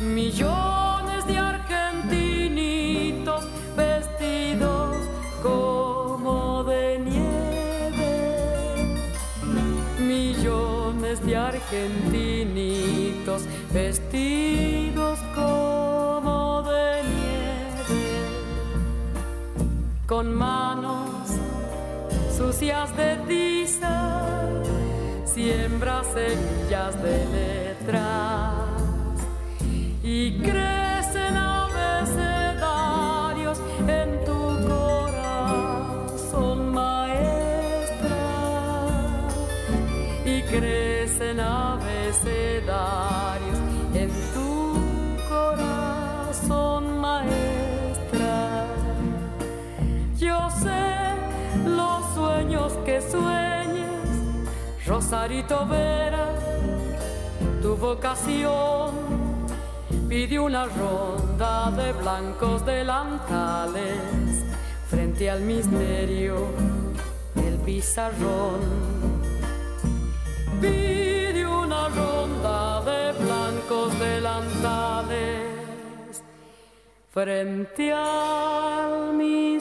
millones 0.00 1.26
de 1.26 1.36
argentinitos 1.38 3.44
vestidos 3.76 4.96
como 5.42 6.64
de 6.64 6.98
nieve, 6.98 8.96
millones 9.98 11.22
de 11.24 11.36
argentinitos 11.36 13.42
vestidos 13.72 14.81
con 20.12 20.34
manos 20.34 21.26
sucias 22.36 22.94
de 22.98 23.16
tiza, 23.26 24.20
siembra 25.24 26.02
semillas 26.04 27.02
de 27.02 27.16
letras 27.32 28.41
Rosarito 55.02 55.66
Vera, 55.66 56.28
tu 57.60 57.76
vocación 57.76 58.92
pide 60.08 60.38
una 60.38 60.66
ronda 60.66 61.72
de 61.72 61.92
blancos 61.92 62.64
delantales 62.64 64.44
frente 64.88 65.28
al 65.28 65.40
misterio 65.40 66.46
del 67.34 67.58
pizarrón. 67.58 68.60
Pide 70.60 71.46
una 71.46 71.88
ronda 71.88 72.80
de 72.82 73.12
blancos 73.24 73.98
delantales 73.98 75.42
frente 77.10 77.92
al 77.92 79.14
misterio 79.14 79.51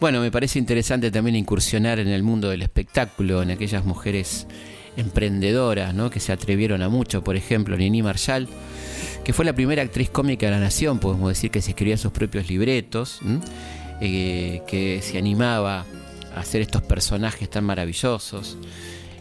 bueno, 0.00 0.20
me 0.20 0.30
parece 0.30 0.58
interesante 0.58 1.10
también 1.10 1.36
incursionar 1.36 1.98
en 1.98 2.08
el 2.08 2.22
mundo 2.22 2.48
del 2.48 2.62
espectáculo, 2.62 3.42
en 3.42 3.50
aquellas 3.50 3.84
mujeres 3.84 4.46
emprendedoras, 4.96 5.94
¿no? 5.94 6.10
que 6.10 6.20
se 6.20 6.32
atrevieron 6.32 6.82
a 6.82 6.88
mucho, 6.88 7.22
por 7.22 7.36
ejemplo, 7.36 7.76
Nini 7.76 8.02
Marshall, 8.02 8.48
que 9.24 9.32
fue 9.32 9.44
la 9.44 9.52
primera 9.52 9.82
actriz 9.82 10.08
cómica 10.08 10.46
de 10.46 10.52
la 10.52 10.60
nación, 10.60 10.98
podemos 10.98 11.28
decir 11.28 11.50
que 11.50 11.60
se 11.60 11.70
escribía 11.70 11.98
sus 11.98 12.12
propios 12.12 12.48
libretos, 12.48 13.20
eh, 14.00 14.62
que 14.66 15.00
se 15.02 15.18
animaba 15.18 15.84
a 16.34 16.40
hacer 16.40 16.62
estos 16.62 16.82
personajes 16.82 17.50
tan 17.50 17.64
maravillosos 17.64 18.56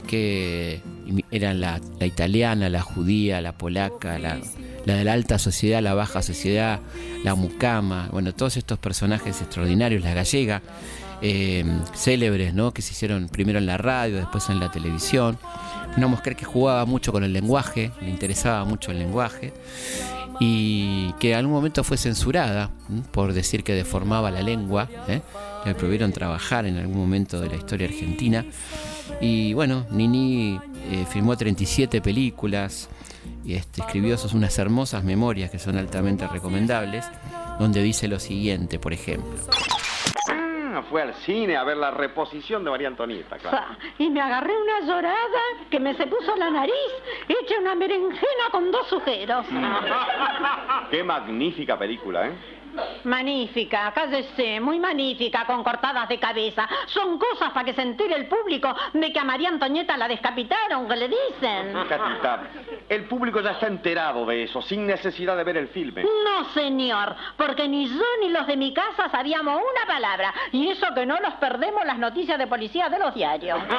que 0.08 0.82
eran 1.30 1.60
la, 1.60 1.82
italiana, 2.02 2.70
la 2.70 2.82
judía, 2.82 3.42
la 3.42 3.52
polaca, 3.52 4.18
la, 4.18 4.40
de 4.96 5.04
la 5.04 5.14
alta 5.14 5.40
sociedad, 5.40 5.82
la 5.82 5.94
baja 5.94 6.22
sociedad, 6.22 6.80
la 7.24 7.36
mucama, 7.36 8.10
bueno, 8.12 8.34
todos 8.34 8.58
estos 8.58 8.80
personajes 8.80 9.42
extraordinarios, 9.42 10.04
la 10.04 10.14
gallega, 10.14 10.62
eh, 11.22 11.66
célebres, 11.96 12.54
¿no? 12.54 12.74
Que 12.74 12.82
se 12.82 12.94
hicieron 12.94 13.28
primero 13.30 13.60
en 13.60 13.66
la 13.66 13.78
radio, 13.78 14.18
después 14.18 14.50
en 14.50 14.60
la 14.60 14.72
televisión. 14.72 15.38
Una 15.98 16.08
mujer 16.08 16.36
que 16.36 16.46
jugaba 16.46 16.86
mucho 16.86 17.12
con 17.12 17.24
el 17.24 17.34
lenguaje, 17.34 17.92
le 18.02 18.10
interesaba 18.10 18.64
mucho 18.64 18.92
el 18.92 19.00
lenguaje 19.00 19.54
y 20.40 21.12
que 21.20 21.32
en 21.32 21.38
algún 21.38 21.54
momento 21.54 21.84
fue 21.84 21.98
censurada 21.98 22.72
por 23.12 23.34
decir 23.34 23.64
que 23.64 23.74
deformaba 23.74 24.32
la 24.32 24.42
lengua. 24.42 24.88
¿eh? 25.08 25.22
Le 25.66 25.76
prohibieron 25.76 26.14
trabajar 26.14 26.66
en 26.66 26.78
algún 26.78 26.98
momento 26.98 27.42
de 27.42 27.50
la 27.50 27.56
historia 27.56 27.88
argentina. 27.88 28.46
Y 29.20 29.54
bueno, 29.54 29.86
Nini 29.92 30.58
eh, 30.90 31.06
filmó 31.10 31.36
37 31.36 32.02
películas 32.02 32.88
y 33.46 33.56
este, 33.56 33.82
escribió 33.82 34.16
unas 34.34 34.58
hermosas 34.60 35.04
memorias 35.04 35.50
que 35.50 35.60
son 35.60 35.78
altamente 35.78 36.28
recomendables, 36.28 37.10
donde 37.60 37.82
dice 37.82 38.08
lo 38.08 38.20
siguiente, 38.20 38.80
por 38.80 38.94
ejemplo. 38.94 39.40
Ah, 40.32 40.84
fue 40.90 41.02
al 41.02 41.14
cine 41.26 41.58
a 41.58 41.64
ver 41.64 41.78
la 41.78 41.92
reposición 41.92 42.64
de 42.64 42.70
María 42.70 42.88
Antonieta, 42.88 43.38
claro. 43.38 43.76
y 43.98 44.10
me 44.10 44.22
agarré 44.22 44.54
una 44.56 44.88
llorada 44.88 45.40
que 45.70 45.80
me 45.80 45.96
se 45.96 46.08
puso 46.08 46.36
la 46.36 46.50
nariz, 46.50 46.74
hecha 47.28 47.60
una 47.60 47.76
berenjena 47.76 48.50
con 48.52 48.72
dos 48.72 48.88
sujeros. 48.88 49.46
Qué 50.92 51.04
magnífica 51.04 51.78
película, 51.78 52.28
¿eh? 52.28 52.59
Magnífica, 53.04 53.92
cállese, 53.94 54.60
muy 54.60 54.80
magnífica, 54.80 55.46
con 55.46 55.64
cortadas 55.64 56.08
de 56.10 56.20
cabeza. 56.20 56.68
Son 56.88 57.18
cosas 57.18 57.52
para 57.52 57.66
que 57.66 57.74
se 57.74 57.82
entere 57.82 58.16
el 58.16 58.28
público 58.28 58.74
de 58.94 59.12
que 59.12 59.20
a 59.20 59.24
María 59.24 59.50
Antonieta 59.50 59.98
la 59.98 60.08
descapitaron, 60.08 60.88
que 60.88 60.96
le 60.96 61.08
dicen. 61.08 61.74
Catita, 61.90 62.44
el 62.88 63.06
público 63.06 63.42
ya 63.42 63.52
está 63.52 63.68
enterado 63.68 64.26
de 64.26 64.44
eso, 64.44 64.62
sin 64.62 64.86
necesidad 64.86 65.38
de 65.38 65.44
ver 65.44 65.58
el 65.58 65.68
filme. 65.70 66.04
No, 66.04 66.46
señor, 66.54 67.16
porque 67.38 67.68
ni 67.68 67.88
yo 67.88 68.06
ni 68.22 68.30
los 68.30 68.48
de 68.48 68.58
mi 68.58 68.74
casa 68.74 69.10
sabíamos 69.10 69.56
una 69.56 69.86
palabra. 69.88 70.34
Y 70.52 70.70
eso 70.70 70.88
que 70.94 71.06
no 71.06 71.18
nos 71.20 71.36
perdemos 71.36 71.86
las 71.86 71.98
noticias 71.98 72.38
de 72.38 72.48
policía 72.48 72.90
de 72.90 73.00
los 73.00 73.14
diarios. 73.14 73.60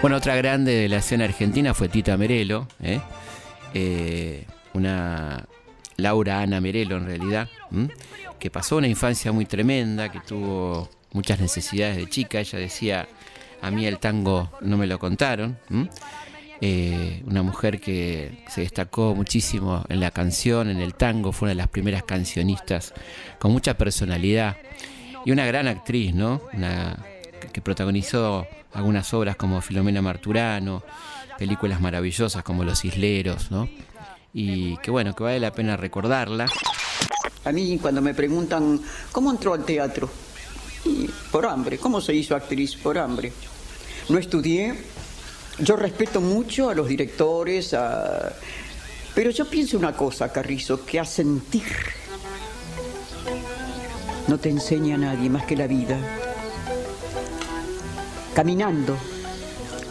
Bueno, 0.00 0.16
otra 0.16 0.34
grande 0.34 0.72
de 0.72 0.88
la 0.88 0.96
escena 0.96 1.24
argentina 1.26 1.74
fue 1.74 1.88
Tita 1.88 2.16
Merelo, 2.16 2.66
¿eh? 2.82 3.00
Eh, 3.72 4.44
una 4.74 5.44
Laura 6.02 6.40
Ana 6.40 6.60
Merelo 6.60 6.96
en 6.96 7.06
realidad, 7.06 7.48
que 8.38 8.50
pasó 8.50 8.76
una 8.76 8.88
infancia 8.88 9.32
muy 9.32 9.46
tremenda, 9.46 10.10
que 10.10 10.20
tuvo 10.20 10.90
muchas 11.12 11.40
necesidades 11.40 11.96
de 11.96 12.08
chica. 12.08 12.40
Ella 12.40 12.58
decía, 12.58 13.08
a 13.60 13.70
mí 13.70 13.86
el 13.86 13.98
tango 13.98 14.50
no 14.60 14.76
me 14.76 14.86
lo 14.86 14.98
contaron. 14.98 15.58
Eh, 16.60 17.22
una 17.26 17.42
mujer 17.42 17.80
que 17.80 18.44
se 18.48 18.60
destacó 18.60 19.14
muchísimo 19.14 19.84
en 19.88 19.98
la 20.00 20.10
canción, 20.10 20.68
en 20.68 20.80
el 20.80 20.94
tango, 20.94 21.32
fue 21.32 21.46
una 21.46 21.50
de 21.50 21.56
las 21.56 21.68
primeras 21.68 22.04
cancionistas 22.04 22.94
con 23.40 23.52
mucha 23.52 23.76
personalidad 23.76 24.56
y 25.24 25.32
una 25.32 25.44
gran 25.44 25.66
actriz, 25.66 26.14
¿no? 26.14 26.40
Una, 26.52 26.96
que 27.52 27.60
protagonizó 27.60 28.46
algunas 28.72 29.12
obras 29.12 29.36
como 29.36 29.60
Filomena 29.60 30.02
Marturano, 30.02 30.84
películas 31.38 31.80
maravillosas 31.80 32.42
como 32.44 32.62
Los 32.64 32.84
Isleros, 32.84 33.50
¿no? 33.50 33.68
Y 34.34 34.76
que 34.78 34.90
bueno, 34.90 35.14
que 35.14 35.22
vale 35.22 35.40
la 35.40 35.52
pena 35.52 35.76
recordarla. 35.76 36.46
A 37.44 37.52
mí 37.52 37.78
cuando 37.78 38.00
me 38.00 38.14
preguntan 38.14 38.80
cómo 39.10 39.30
entró 39.30 39.52
al 39.54 39.64
teatro, 39.64 40.08
por 41.30 41.46
hambre, 41.46 41.78
¿cómo 41.78 42.00
se 42.00 42.14
hizo 42.14 42.34
actriz? 42.34 42.76
Por 42.76 42.98
hambre. 42.98 43.32
No 44.08 44.18
estudié, 44.18 44.74
yo 45.58 45.76
respeto 45.76 46.20
mucho 46.20 46.70
a 46.70 46.74
los 46.74 46.88
directores, 46.88 47.74
a- 47.74 48.32
pero 49.14 49.30
yo 49.30 49.48
pienso 49.48 49.76
una 49.76 49.92
cosa, 49.94 50.32
Carrizo, 50.32 50.84
que 50.86 50.98
a 50.98 51.04
sentir 51.04 51.64
no 54.28 54.38
te 54.38 54.48
enseña 54.48 54.94
a 54.94 54.98
nadie 54.98 55.28
más 55.28 55.44
que 55.44 55.56
la 55.56 55.66
vida. 55.66 55.98
Caminando, 58.34 58.96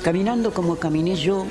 caminando 0.04 0.52
como 0.54 0.78
caminé 0.78 1.16
yo, 1.16 1.46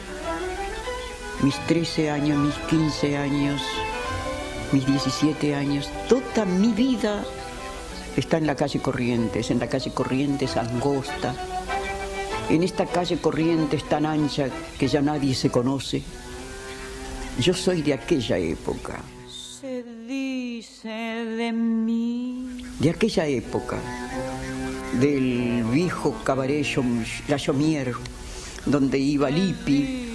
mis 1.43 1.57
13 1.67 2.11
años, 2.11 2.39
mis 2.39 2.55
15 2.69 3.17
años, 3.17 3.63
mis 4.73 4.87
17 4.87 5.55
años, 5.55 5.89
toda 6.09 6.45
mi 6.45 6.73
vida 6.73 7.25
está 8.17 8.37
en 8.39 8.47
la 8.47 8.55
calle 8.55 8.81
Corrientes, 8.81 9.51
en 9.51 9.59
la 9.59 9.69
calle 9.69 9.93
Corrientes 9.93 10.57
angosta, 10.57 11.35
en 12.49 12.63
esta 12.63 12.87
calle 12.87 13.19
Corrientes 13.19 13.85
tan 13.85 14.07
ancha 14.07 14.49
que 14.79 14.89
ya 14.89 15.01
nadie 15.01 15.35
se 15.35 15.51
conoce. 15.51 16.03
Yo 17.39 17.55
soy 17.55 17.83
de 17.83 17.95
aquella 17.95 18.37
época, 18.39 19.01
Se 19.61 19.83
dice 20.07 20.89
de 20.89 21.53
mí. 21.53 22.65
de 22.79 22.91
aquella 22.91 23.27
época, 23.27 23.79
del 25.01 25.65
viejo 25.73 26.15
cabaret 26.25 26.67
La 27.29 27.39
Chomier, 27.39 27.95
donde 28.67 28.99
iba 28.99 29.31
Lippi, 29.31 30.11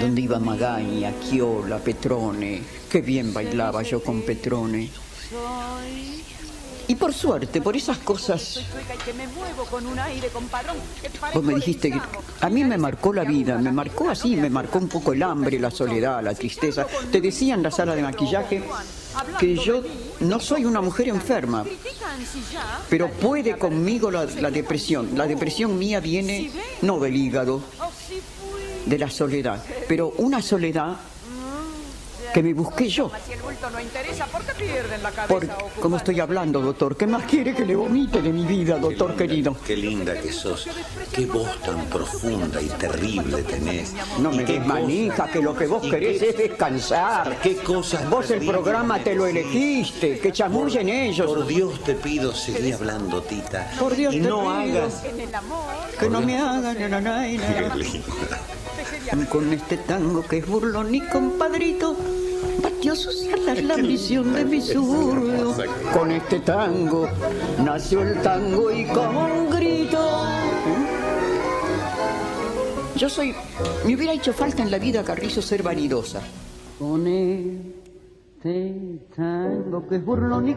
donde 0.00 0.20
iba 0.20 0.38
Magaña, 0.38 1.12
Chiola, 1.20 1.78
Petrone. 1.78 2.62
Qué 2.90 3.00
bien 3.00 3.32
bailaba 3.32 3.82
yo 3.82 4.02
con 4.02 4.22
Petrone. 4.22 4.90
Y 6.88 6.94
por 6.96 7.14
suerte, 7.14 7.62
por 7.62 7.76
esas 7.76 7.98
cosas, 7.98 8.60
vos 11.32 11.42
me 11.42 11.54
dijiste 11.54 11.90
que 11.90 12.00
a 12.40 12.48
mí 12.50 12.64
me 12.64 12.76
marcó 12.76 13.12
la 13.12 13.24
vida, 13.24 13.56
me 13.56 13.72
marcó 13.72 14.10
así, 14.10 14.36
me 14.36 14.50
marcó 14.50 14.78
un 14.78 14.88
poco 14.88 15.12
el 15.12 15.22
hambre, 15.22 15.58
la 15.58 15.70
soledad, 15.70 16.22
la 16.22 16.34
tristeza. 16.34 16.86
Te 17.10 17.20
decía 17.20 17.54
en 17.54 17.62
la 17.62 17.70
sala 17.70 17.94
de 17.94 18.02
maquillaje 18.02 18.62
que 19.38 19.56
yo 19.56 19.82
no 20.20 20.40
soy 20.40 20.64
una 20.64 20.80
mujer 20.80 21.08
enferma, 21.08 21.64
pero 22.90 23.08
puede 23.10 23.56
conmigo 23.56 24.10
la, 24.10 24.24
la 24.24 24.50
depresión. 24.50 25.10
La 25.16 25.26
depresión 25.26 25.78
mía 25.78 26.00
viene 26.00 26.50
no 26.82 26.98
del 26.98 27.16
hígado, 27.16 27.62
de 28.86 28.98
la 28.98 29.10
soledad, 29.10 29.62
pero 29.88 30.12
una 30.18 30.40
soledad 30.42 30.96
que 32.32 32.42
me 32.42 32.54
busqué 32.54 32.88
yo. 32.88 33.10
Si 33.26 33.34
el 33.34 33.40
bulto 33.42 33.68
no 33.68 33.78
interesa, 33.78 34.24
¿por 34.24 34.40
qué 34.42 34.54
pierden 34.54 35.02
la 35.02 35.10
cabeza? 35.10 35.26
Por, 35.28 35.44
ocupada? 35.44 35.80
¿Cómo 35.82 35.96
estoy 35.98 36.18
hablando, 36.18 36.62
doctor? 36.62 36.96
¿Qué 36.96 37.06
más 37.06 37.24
quiere 37.24 37.54
que 37.54 37.66
le 37.66 37.76
vomite 37.76 38.22
de 38.22 38.32
mi 38.32 38.46
vida, 38.46 38.78
doctor 38.78 39.14
querido? 39.14 39.54
Qué 39.66 39.76
linda 39.76 40.14
que 40.18 40.32
sos. 40.32 40.66
Qué 41.12 41.26
voz 41.26 41.60
tan 41.60 41.84
profunda 41.90 42.58
y 42.62 42.68
terrible 42.68 43.42
tenés. 43.42 43.92
No 44.18 44.30
me 44.32 44.46
qué 44.46 44.54
des 44.54 44.66
manija, 44.66 45.26
que 45.28 45.42
lo 45.42 45.54
que 45.54 45.66
vos 45.66 45.82
querés 45.82 46.20
qué- 46.20 46.30
es 46.30 46.36
descansar. 46.38 47.38
¿Qué 47.42 47.56
cosas 47.56 48.08
Vos 48.08 48.30
el 48.30 48.46
programa 48.46 48.98
te 49.00 49.14
lo 49.14 49.26
elegiste, 49.26 50.18
que 50.18 50.32
chamullen 50.32 50.88
ellos. 50.88 51.26
Por 51.26 51.46
Dios 51.46 51.84
te 51.84 51.94
pido, 51.96 52.32
seguí 52.34 52.72
hablando, 52.72 53.20
Tita. 53.22 53.72
Por 53.78 53.94
Dios 53.94 54.14
y 54.14 54.20
te 54.22 54.26
no 54.28 54.38
pido. 54.40 54.82
hagas. 54.84 55.02
Que 56.00 56.08
no 56.08 56.22
me 56.22 56.38
hagan. 56.38 56.76
Qué 56.78 56.88
linda. 56.88 58.40
Con 59.28 59.52
este 59.52 59.76
tango 59.78 60.22
que 60.26 60.38
es 60.38 60.46
burlón 60.46 60.94
y 60.94 61.00
compadrito, 61.00 61.96
batió 62.62 62.94
sus 62.94 63.26
alas 63.32 63.62
la 63.62 63.74
ambición 63.74 64.32
de 64.32 64.44
mi 64.44 64.60
suburbio. 64.60 65.54
Con 65.92 66.10
este 66.10 66.40
tango 66.40 67.08
nació 67.64 68.02
el 68.02 68.20
tango 68.22 68.70
y 68.70 68.84
como 68.86 69.26
un 69.26 69.50
grito. 69.50 70.26
Yo 72.96 73.08
soy. 73.08 73.34
Me 73.84 73.96
hubiera 73.96 74.12
hecho 74.12 74.32
falta 74.32 74.62
en 74.62 74.70
la 74.70 74.78
vida, 74.78 75.02
Carrizo, 75.02 75.42
ser 75.42 75.62
vanidosa. 75.62 76.20
Con 76.78 77.06
este 78.44 79.88
que 79.88 79.96
es 79.96 80.04
burlón 80.04 80.48
y 80.48 80.56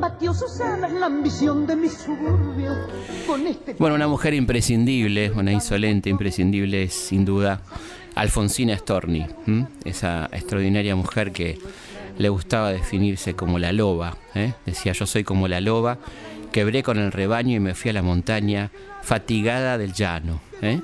batió 0.00 0.34
sus 0.34 0.58
la 0.58 1.06
ambición 1.06 1.64
de 1.64 1.76
mi 1.76 1.88
suburbio. 1.88 2.72
Con 3.26 3.46
este 3.46 3.74
Bueno, 3.74 3.94
una 3.94 4.08
mujer 4.08 4.34
imprescindible, 4.34 5.30
una 5.30 5.52
insolente 5.52 6.10
imprescindible 6.10 6.84
es 6.84 6.92
sin 6.92 7.24
duda 7.24 7.60
Alfonsina 8.16 8.76
Storni, 8.76 9.26
esa 9.84 10.28
extraordinaria 10.32 10.96
mujer 10.96 11.30
que 11.30 11.58
le 12.18 12.28
gustaba 12.28 12.72
definirse 12.72 13.34
como 13.34 13.60
la 13.60 13.72
loba. 13.72 14.16
¿eh? 14.34 14.54
Decía, 14.66 14.92
yo 14.92 15.06
soy 15.06 15.22
como 15.22 15.46
la 15.46 15.60
loba, 15.60 15.98
quebré 16.50 16.82
con 16.82 16.98
el 16.98 17.12
rebaño 17.12 17.56
y 17.56 17.60
me 17.60 17.74
fui 17.74 17.90
a 17.90 17.94
la 17.94 18.02
montaña, 18.02 18.72
fatigada 19.02 19.78
del 19.78 19.92
llano. 19.92 20.40
¿eh? 20.62 20.80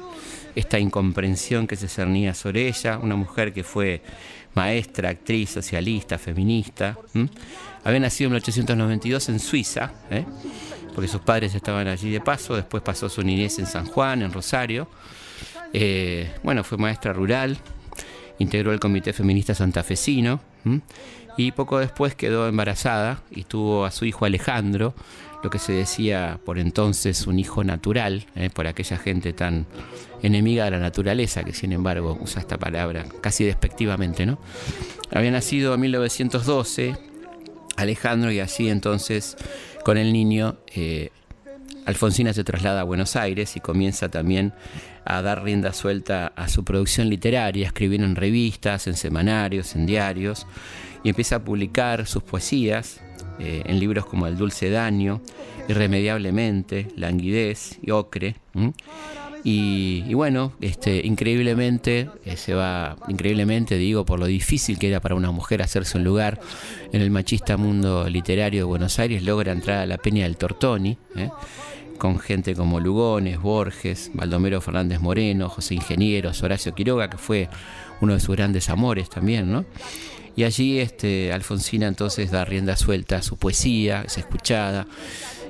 Esta 0.54 0.78
incomprensión 0.78 1.66
que 1.66 1.76
se 1.76 1.88
cernía 1.88 2.34
sobre 2.34 2.68
ella, 2.68 2.98
una 2.98 3.16
mujer 3.16 3.52
que 3.52 3.64
fue 3.64 4.02
maestra, 4.54 5.10
actriz, 5.10 5.50
socialista, 5.50 6.18
feminista. 6.18 6.96
Había 7.84 8.00
nacido 8.00 8.28
en 8.28 8.32
1892 8.34 9.28
en 9.28 9.40
Suiza, 9.40 9.92
¿eh? 10.10 10.24
porque 10.94 11.08
sus 11.08 11.20
padres 11.20 11.54
estaban 11.54 11.86
allí 11.88 12.10
de 12.10 12.20
paso, 12.20 12.56
después 12.56 12.82
pasó 12.82 13.08
su 13.08 13.22
niñez 13.22 13.58
en 13.58 13.66
San 13.66 13.86
Juan, 13.86 14.22
en 14.22 14.32
Rosario. 14.32 14.88
Eh, 15.72 16.32
bueno, 16.42 16.64
fue 16.64 16.78
maestra 16.78 17.12
rural, 17.12 17.58
integró 18.38 18.72
el 18.72 18.80
Comité 18.80 19.12
Feminista 19.12 19.54
Santafesino 19.54 20.40
y 21.36 21.52
poco 21.52 21.78
después 21.78 22.14
quedó 22.14 22.48
embarazada 22.48 23.22
y 23.30 23.44
tuvo 23.44 23.84
a 23.84 23.90
su 23.90 24.04
hijo 24.04 24.24
Alejandro, 24.24 24.94
lo 25.42 25.50
que 25.50 25.58
se 25.58 25.72
decía 25.72 26.38
por 26.44 26.58
entonces 26.58 27.26
un 27.26 27.38
hijo 27.38 27.64
natural, 27.64 28.26
¿eh? 28.36 28.50
por 28.50 28.66
aquella 28.66 28.98
gente 28.98 29.32
tan 29.32 29.66
enemiga 30.22 30.64
de 30.64 30.72
la 30.72 30.78
naturaleza 30.78 31.44
que 31.44 31.52
sin 31.52 31.72
embargo 31.72 32.18
usa 32.20 32.40
esta 32.40 32.58
palabra 32.58 33.06
casi 33.20 33.44
despectivamente, 33.44 34.26
¿no? 34.26 34.38
Había 35.10 35.30
nacido 35.30 35.74
en 35.74 35.80
1912 35.80 36.96
Alejandro 37.76 38.30
y 38.30 38.40
así 38.40 38.68
entonces 38.68 39.36
con 39.84 39.96
el 39.96 40.12
niño 40.12 40.58
eh, 40.74 41.10
Alfonsina 41.86 42.32
se 42.32 42.44
traslada 42.44 42.82
a 42.82 42.84
Buenos 42.84 43.16
Aires 43.16 43.56
y 43.56 43.60
comienza 43.60 44.08
también 44.10 44.52
a 45.04 45.22
dar 45.22 45.42
rienda 45.42 45.72
suelta 45.72 46.32
a 46.36 46.48
su 46.48 46.64
producción 46.64 47.08
literaria, 47.08 47.72
a 47.74 47.82
en 47.82 48.16
revistas, 48.16 48.86
en 48.86 48.94
semanarios, 48.94 49.74
en 49.74 49.86
diarios, 49.86 50.46
y 51.02 51.08
empieza 51.08 51.36
a 51.36 51.44
publicar 51.44 52.06
sus 52.06 52.22
poesías 52.22 53.00
eh, 53.38 53.62
en 53.66 53.78
libros 53.78 54.06
como 54.06 54.26
El 54.26 54.36
Dulce 54.36 54.70
Daño, 54.70 55.20
Irremediablemente, 55.68 56.88
Languidez 56.96 57.78
y 57.82 57.90
Ocre. 57.90 58.36
y 59.42 60.12
bueno, 60.14 60.52
este, 60.60 61.06
increíblemente, 61.06 62.08
eh, 62.24 62.36
se 62.36 62.54
va, 62.54 62.96
increíblemente 63.08 63.76
digo, 63.76 64.04
por 64.04 64.18
lo 64.18 64.26
difícil 64.26 64.78
que 64.78 64.88
era 64.88 65.00
para 65.00 65.14
una 65.14 65.30
mujer 65.30 65.62
hacerse 65.62 65.98
un 65.98 66.04
lugar 66.04 66.40
en 66.92 67.00
el 67.00 67.10
machista 67.10 67.56
mundo 67.56 68.08
literario 68.08 68.60
de 68.60 68.64
Buenos 68.64 68.98
Aires, 68.98 69.22
logra 69.22 69.52
entrar 69.52 69.78
a 69.78 69.86
la 69.86 69.98
Peña 69.98 70.24
del 70.24 70.36
Tortoni, 70.36 70.98
¿eh? 71.16 71.30
con 72.00 72.18
gente 72.18 72.56
como 72.56 72.80
Lugones, 72.80 73.40
Borges, 73.40 74.10
Baldomero 74.14 74.60
Fernández 74.60 75.00
Moreno, 75.00 75.48
José 75.48 75.74
Ingenieros, 75.74 76.42
Horacio 76.42 76.74
Quiroga, 76.74 77.08
que 77.10 77.18
fue 77.18 77.48
uno 78.00 78.14
de 78.14 78.20
sus 78.20 78.34
grandes 78.34 78.70
amores 78.70 79.08
también, 79.10 79.52
¿no? 79.52 79.64
Y 80.36 80.44
allí 80.44 80.78
este, 80.78 81.32
Alfonsina 81.32 81.86
entonces 81.86 82.30
da 82.30 82.44
rienda 82.44 82.76
suelta 82.76 83.16
a 83.16 83.22
su 83.22 83.36
poesía, 83.36 84.02
es 84.06 84.18
escuchada, 84.18 84.86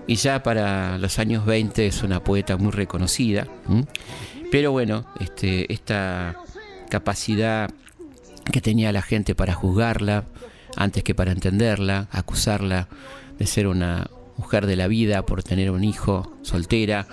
y 0.06 0.16
ya 0.16 0.42
para 0.42 0.98
los 0.98 1.18
años 1.18 1.46
20 1.46 1.86
es 1.86 2.02
una 2.02 2.24
poeta 2.24 2.56
muy 2.56 2.72
reconocida. 2.72 3.46
Pero 4.50 4.72
bueno, 4.72 5.06
este, 5.20 5.72
esta 5.72 6.36
capacidad 6.88 7.70
que 8.50 8.60
tenía 8.60 8.90
la 8.92 9.02
gente 9.02 9.34
para 9.34 9.54
juzgarla, 9.54 10.24
antes 10.76 11.04
que 11.04 11.14
para 11.14 11.32
entenderla, 11.32 12.08
acusarla 12.10 12.88
de 13.38 13.46
ser 13.46 13.66
una 13.66 14.08
mujer 14.36 14.66
de 14.66 14.76
la 14.76 14.88
vida 14.88 15.24
por 15.24 15.42
tener 15.42 15.70
un 15.70 15.84
hijo 15.84 16.32
soltera 16.42 17.06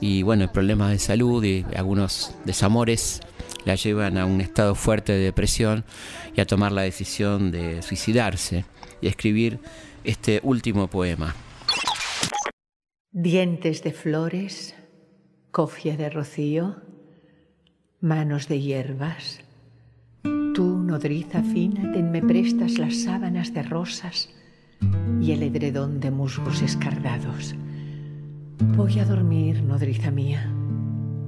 y 0.00 0.22
bueno, 0.22 0.50
problemas 0.52 0.90
de 0.90 0.98
salud 0.98 1.44
y 1.44 1.66
algunos 1.76 2.32
desamores 2.44 3.20
la 3.64 3.74
llevan 3.74 4.18
a 4.18 4.26
un 4.26 4.40
estado 4.40 4.74
fuerte 4.74 5.12
de 5.12 5.24
depresión 5.24 5.84
y 6.34 6.40
a 6.40 6.46
tomar 6.46 6.72
la 6.72 6.82
decisión 6.82 7.50
de 7.50 7.82
suicidarse 7.82 8.64
y 9.00 9.08
escribir 9.08 9.58
este 10.04 10.40
último 10.42 10.88
poema. 10.88 11.34
Dientes 13.12 13.82
de 13.82 13.92
flores, 13.92 14.74
cofia 15.50 15.96
de 15.96 16.10
rocío, 16.10 16.76
manos 18.00 18.48
de 18.48 18.60
hierbas. 18.60 19.40
Tú, 20.22 20.78
nodriza 20.78 21.42
fina, 21.42 21.92
tenme 21.92 22.22
prestas 22.22 22.78
las 22.78 23.02
sábanas 23.02 23.52
de 23.52 23.62
rosas 23.62 24.30
y 25.20 25.32
el 25.32 25.42
edredón 25.42 26.00
de 26.00 26.10
musgos 26.10 26.62
escardados. 26.62 27.54
Voy 28.76 28.98
a 28.98 29.04
dormir, 29.04 29.62
nodriza 29.62 30.10
mía. 30.10 30.52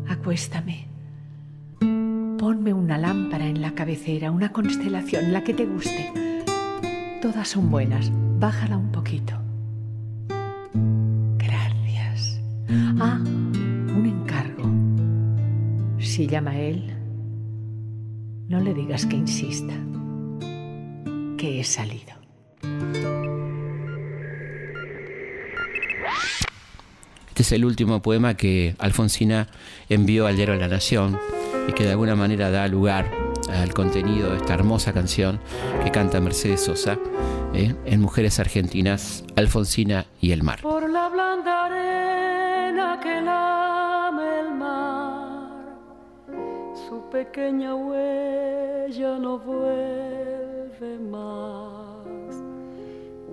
Acuéstame. 0.08 0.91
Ponme 2.42 2.74
una 2.74 2.98
lámpara 2.98 3.46
en 3.46 3.62
la 3.62 3.72
cabecera, 3.72 4.32
una 4.32 4.50
constelación, 4.50 5.32
la 5.32 5.44
que 5.44 5.54
te 5.54 5.64
guste. 5.64 6.12
Todas 7.22 7.46
son 7.46 7.70
buenas. 7.70 8.10
Bájala 8.40 8.78
un 8.78 8.90
poquito. 8.90 9.34
Ah, 12.98 13.20
un 13.22 14.06
encargo. 14.06 14.68
Si 16.00 16.26
llama 16.26 16.58
él, 16.58 16.92
no 18.48 18.58
le 18.58 18.74
digas 18.74 19.06
que 19.06 19.14
insista, 19.14 19.74
que 21.38 21.60
he 21.60 21.64
salido. 21.64 22.21
Es 27.42 27.50
el 27.50 27.64
último 27.64 28.00
poema 28.02 28.36
que 28.36 28.76
Alfonsina 28.78 29.48
envió 29.88 30.28
al 30.28 30.36
diario 30.36 30.54
La 30.54 30.68
Nación 30.68 31.18
y 31.66 31.72
que 31.72 31.82
de 31.82 31.90
alguna 31.90 32.14
manera 32.14 32.52
da 32.52 32.68
lugar 32.68 33.10
al 33.50 33.74
contenido 33.74 34.30
de 34.30 34.36
esta 34.36 34.54
hermosa 34.54 34.92
canción 34.92 35.40
que 35.82 35.90
canta 35.90 36.20
Mercedes 36.20 36.60
Sosa 36.60 37.00
¿eh? 37.52 37.74
en 37.84 38.00
Mujeres 38.00 38.38
Argentinas, 38.38 39.24
Alfonsina 39.34 40.06
y 40.20 40.30
el 40.30 40.44
mar. 40.44 40.60
Por 40.62 40.88
la 40.88 41.08
blanda 41.08 41.68
que 43.02 43.20
lame 43.20 44.40
el 44.42 44.54
mar, 44.54 45.48
su 46.88 47.02
pequeña 47.10 47.74
huella 47.74 49.18
no 49.18 49.40
vuelve 49.40 50.98
más. 51.10 51.71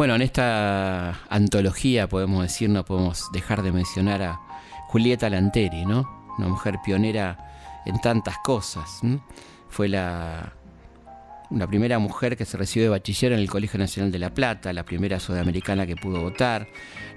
Bueno, 0.00 0.14
en 0.14 0.22
esta 0.22 1.26
antología 1.28 2.08
podemos 2.08 2.42
decir, 2.42 2.70
no 2.70 2.86
podemos 2.86 3.30
dejar 3.34 3.62
de 3.62 3.70
mencionar 3.70 4.22
a 4.22 4.40
Julieta 4.88 5.28
Lanteri, 5.28 5.84
¿no? 5.84 6.08
Una 6.38 6.48
mujer 6.48 6.78
pionera 6.82 7.82
en 7.84 8.00
tantas 8.00 8.38
cosas. 8.38 9.02
Fue 9.68 9.90
la 9.90 10.54
primera 11.68 11.98
mujer 11.98 12.38
que 12.38 12.46
se 12.46 12.56
recibió 12.56 12.86
de 12.86 12.88
bachiller 12.88 13.32
en 13.32 13.40
el 13.40 13.50
Colegio 13.50 13.78
Nacional 13.78 14.10
de 14.10 14.18
La 14.18 14.32
Plata, 14.32 14.72
la 14.72 14.84
primera 14.86 15.20
sudamericana 15.20 15.86
que 15.86 15.96
pudo 15.96 16.22
votar, 16.22 16.66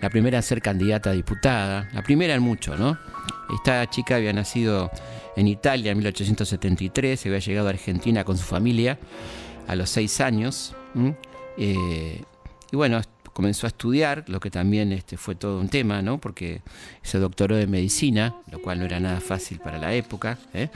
la 0.02 0.10
primera 0.10 0.40
en 0.40 0.44
ser 0.44 0.62
candidata 0.62 1.12
a 1.12 1.14
diputada, 1.14 1.88
la 1.94 2.02
primera 2.02 2.34
en 2.34 2.42
mucho, 2.42 2.76
¿no? 2.76 2.98
Esta 3.56 3.90
chica 3.90 4.18
había 4.18 4.34
nacido 4.34 4.92
en 5.38 5.48
Italia 5.48 5.94
en 5.94 6.00
1873, 6.00 7.18
se 7.18 7.30
había 7.30 7.40
llegado 7.40 7.68
a 7.68 7.70
Argentina 7.70 8.26
con 8.26 8.38
su 8.38 8.44
familia 8.44 9.00
a 9.70 9.76
los 9.76 9.90
seis 9.90 10.20
años. 10.20 10.76
Y 12.74 12.76
bueno, 12.76 13.00
comenzó 13.34 13.68
a 13.68 13.70
estudiar, 13.70 14.26
lo 14.26 14.40
que 14.40 14.50
también 14.50 14.92
este, 14.94 15.16
fue 15.16 15.36
todo 15.36 15.60
un 15.60 15.70
tema, 15.70 16.02
¿no? 16.02 16.20
porque 16.20 16.62
se 17.04 17.20
doctoró 17.20 17.60
en 17.60 17.70
medicina, 17.70 18.36
lo 18.52 18.60
cual 18.64 18.80
no 18.80 18.86
era 18.86 19.00
nada 19.00 19.22
fácil 19.22 19.60
para 19.60 19.78
la 19.78 19.94
época. 19.94 20.40
¿eh? 20.56 20.70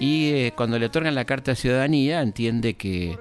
Y 0.00 0.30
eh, 0.30 0.52
cuando 0.56 0.80
le 0.80 0.86
otorgan 0.86 1.14
la 1.14 1.24
carta 1.26 1.52
de 1.52 1.56
ciudadanía, 1.56 2.22
entiende 2.22 2.74
que 2.74 3.16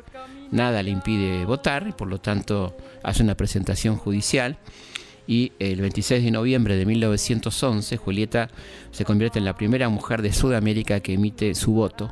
nada 0.50 0.82
le 0.82 0.90
impide 0.90 1.46
votar, 1.46 1.86
y 1.88 1.92
por 1.92 2.08
lo 2.08 2.20
tanto 2.20 2.76
hace 3.04 3.22
una 3.22 3.38
presentación 3.38 3.98
judicial. 3.98 4.58
Y 5.28 5.52
el 5.60 5.80
26 5.80 6.24
de 6.24 6.32
noviembre 6.32 6.76
de 6.76 6.88
1911, 6.88 7.98
Julieta 7.98 8.50
se 8.90 9.06
convierte 9.06 9.38
en 9.38 9.46
la 9.46 9.56
primera 9.56 9.90
mujer 9.90 10.24
de 10.24 10.34
Sudamérica 10.34 11.02
que 11.02 11.14
emite 11.14 11.54
su 11.54 11.74
voto. 11.74 12.12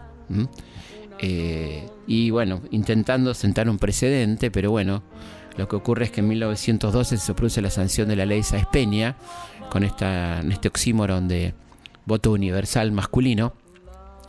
Eh, 1.18 1.88
y 2.06 2.30
bueno, 2.30 2.62
intentando 2.70 3.34
sentar 3.34 3.70
un 3.70 3.80
precedente, 3.80 4.52
pero 4.52 4.70
bueno, 4.70 5.02
lo 5.58 5.68
que 5.68 5.76
ocurre 5.76 6.06
es 6.06 6.12
que 6.12 6.22
en 6.22 6.28
1912 6.28 7.18
se 7.18 7.34
produce 7.34 7.62
la 7.62 7.70
sanción 7.70 8.08
de 8.10 8.16
la 8.16 8.26
ley 8.26 8.44
Sáez 8.44 8.66
Peña, 8.72 9.16
con 9.70 9.84
esta, 9.84 10.42
este 10.42 10.68
oxímoron 10.68 11.28
de 11.28 11.54
voto 12.06 12.32
universal 12.32 12.92
masculino, 12.92 13.54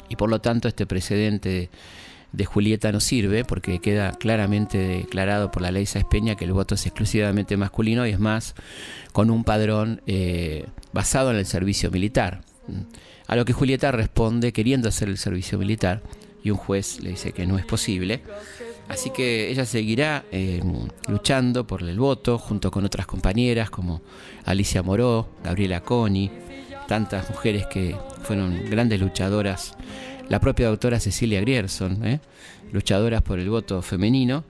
y 0.08 0.16
por 0.16 0.30
lo 0.30 0.40
tanto 0.40 0.68
este 0.68 0.86
precedente 0.86 1.70
de, 2.32 2.44
Julieta 2.44 2.92
no 2.92 3.00
sirve, 3.00 3.44
porque 3.44 3.80
queda 3.80 4.12
claramente 4.12 4.78
declarado 4.78 5.50
por 5.50 5.62
la 5.62 5.72
ley 5.72 5.86
Sáez 5.86 6.04
Peña 6.04 6.36
que 6.36 6.44
el 6.44 6.52
voto 6.52 6.74
es 6.74 6.86
exclusivamente 6.86 7.56
masculino 7.56 8.06
y 8.06 8.10
es 8.10 8.20
más 8.20 8.54
con 9.12 9.30
un 9.30 9.42
padrón 9.42 10.02
eh, 10.06 10.66
basado 10.92 11.30
en 11.30 11.38
el 11.38 11.46
servicio 11.46 11.90
militar. 11.90 12.42
A 13.26 13.36
lo 13.36 13.44
que 13.44 13.52
Julieta 13.52 13.90
responde 13.90 14.52
queriendo 14.52 14.88
hacer 14.88 15.08
el 15.08 15.18
servicio 15.18 15.58
militar, 15.58 16.02
y 16.44 16.50
un 16.50 16.56
juez 16.56 17.00
le 17.00 17.10
dice 17.10 17.32
que 17.32 17.46
no 17.46 17.58
es 17.58 17.64
posible 17.64 18.22
Así 18.88 19.10
que 19.10 19.50
ella 19.50 19.64
seguirá 19.64 20.24
eh, 20.30 20.62
luchando 21.08 21.66
por 21.66 21.82
el 21.82 21.98
voto 21.98 22.38
junto 22.38 22.70
con 22.70 22.84
otras 22.84 23.06
compañeras 23.06 23.70
como 23.70 24.00
Alicia 24.44 24.82
Moró, 24.82 25.28
Gabriela 25.42 25.80
Coni, 25.80 26.30
tantas 26.86 27.28
mujeres 27.30 27.66
que 27.66 27.96
fueron 28.22 28.70
grandes 28.70 29.00
luchadoras. 29.00 29.74
La 30.28 30.40
propia 30.40 30.68
doctora 30.68 31.00
Cecilia 31.00 31.40
Grierson, 31.40 32.04
¿eh? 32.04 32.20
luchadoras 32.72 33.22
por 33.22 33.38
el 33.38 33.48
voto 33.50 33.82
femenino. 33.82 34.44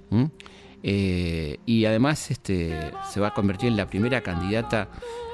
Y 0.88 1.84
además 1.84 2.30
este, 2.30 2.92
se 3.12 3.18
va 3.18 3.28
a 3.28 3.34
convertir 3.34 3.68
en 3.70 3.76
la 3.76 3.86
primera 3.86 4.20
candidata 4.20 4.88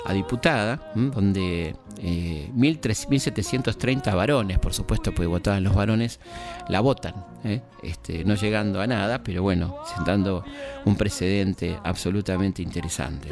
a 0.05 0.13
diputada, 0.13 0.93
donde 0.95 1.77
eh, 1.99 2.51
1.730 2.57 4.15
varones, 4.15 4.59
por 4.59 4.75
supuesto, 4.75 5.13
porque 5.13 5.27
votaban 5.27 5.63
los 5.63 5.75
varones, 5.75 6.21
la 6.69 6.81
votan, 6.81 7.15
¿eh? 7.45 7.63
este, 7.83 8.25
no 8.25 8.35
llegando 8.35 8.81
a 8.81 8.87
nada, 8.87 9.23
pero 9.23 9.43
bueno, 9.43 9.77
sentando 9.95 10.45
un 10.85 10.97
precedente 10.97 11.79
absolutamente 11.85 12.63
interesante. 12.63 13.29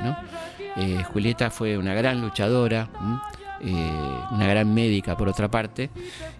Eh, 0.77 1.03
Julieta 1.13 1.51
fue 1.51 1.77
una 1.77 1.95
gran 1.95 2.21
luchadora, 2.21 2.89
una 3.63 4.47
gran 4.47 4.73
médica 4.73 5.17
por 5.17 5.29
otra 5.29 5.51
parte, 5.51 5.91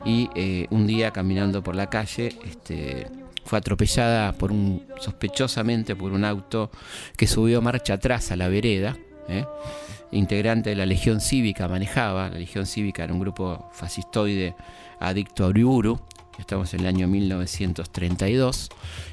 y 0.05 0.29
un 0.71 0.87
día 0.87 1.11
caminando 1.11 1.63
por 1.63 1.75
la 1.75 1.91
calle, 1.91 2.37
este, 2.47 3.07
fue 3.51 3.59
atropellada 3.59 4.31
por 4.31 4.53
un 4.53 4.87
sospechosamente 5.01 5.97
por 5.97 6.13
un 6.13 6.25
auto 6.25 6.71
que 7.17 7.27
subió 7.27 7.61
marcha 7.61 7.95
atrás 7.95 8.31
a 8.31 8.37
la 8.37 8.47
vereda. 8.47 8.97
¿eh? 9.29 9.45
Integrante 10.13 10.71
de 10.71 10.77
la 10.77 10.87
Legión 10.87 11.21
Cívica 11.21 11.67
manejaba. 11.67 12.29
La 12.31 12.39
Legión 12.39 12.65
Cívica 12.65 13.03
era 13.03 13.13
un 13.13 13.19
grupo 13.19 13.69
fascistoide 13.73 14.55
adicto 15.01 15.45
a 15.45 15.49
Uriburu. 15.49 16.01
Estamos 16.39 16.73
en 16.75 16.81
el 16.81 16.87
año 16.87 17.09
1932 17.09 18.69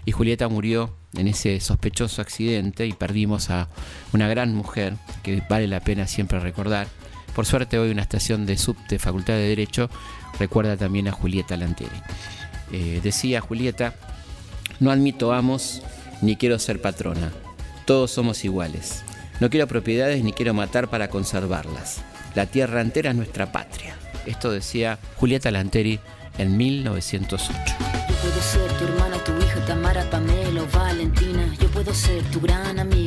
y 0.06 0.12
Julieta 0.12 0.48
murió 0.48 0.96
en 1.16 1.28
ese 1.28 1.60
sospechoso 1.60 2.22
accidente 2.22 2.86
y 2.86 2.94
perdimos 2.94 3.50
a 3.50 3.70
una 4.14 4.28
gran 4.28 4.54
mujer 4.54 4.98
que 5.24 5.42
vale 5.50 5.68
la 5.68 5.80
pena 5.80 6.06
siempre 6.06 6.40
recordar. 6.40 6.86
Por 7.34 7.48
suerte 7.48 7.80
hoy 7.80 7.90
una 7.90 8.04
estación 8.04 8.46
de 8.46 8.56
subte 8.56 9.00
Facultad 9.00 9.34
de 9.34 9.48
Derecho 9.48 9.90
recuerda 10.38 10.78
también 10.78 11.08
a 11.08 11.12
Julieta 11.12 11.58
Lanteri. 11.58 11.90
Eh, 12.72 13.00
decía 13.02 13.42
Julieta, 13.42 13.96
no 14.80 14.92
admito 14.92 15.34
amos 15.34 15.82
ni 16.22 16.36
quiero 16.36 16.60
ser 16.60 16.82
patrona. 16.82 17.32
Todos 17.86 18.12
somos 18.12 18.44
iguales. 18.44 19.04
No 19.40 19.50
quiero 19.50 19.68
propiedades 19.68 20.24
ni 20.24 20.34
quiero 20.34 20.54
matar 20.54 20.90
para 20.90 21.10
conservarlas. 21.10 22.02
La 22.36 22.46
tierra 22.46 22.82
entera 22.82 23.12
es 23.12 23.16
nuestra 23.16 23.52
patria. 23.52 23.96
Esto 24.26 24.52
decía 24.52 25.00
Julieta 25.16 25.52
Lanteri 25.52 26.00
en 26.38 26.58
1908. 26.58 27.54
Yo 28.10 28.16
puedo 28.16 28.42
ser 28.42 28.72
tu 28.74 28.84
hermana, 28.84 29.18
tu 29.24 29.32
hija, 29.38 29.66
Tamara, 29.66 30.04
Pamela 30.10 30.64
Valentina. 30.74 31.56
Yo 31.60 31.68
puedo 31.70 31.94
ser 31.94 32.24
tu 32.26 32.42
gran 32.42 32.80
amiga, 32.80 33.07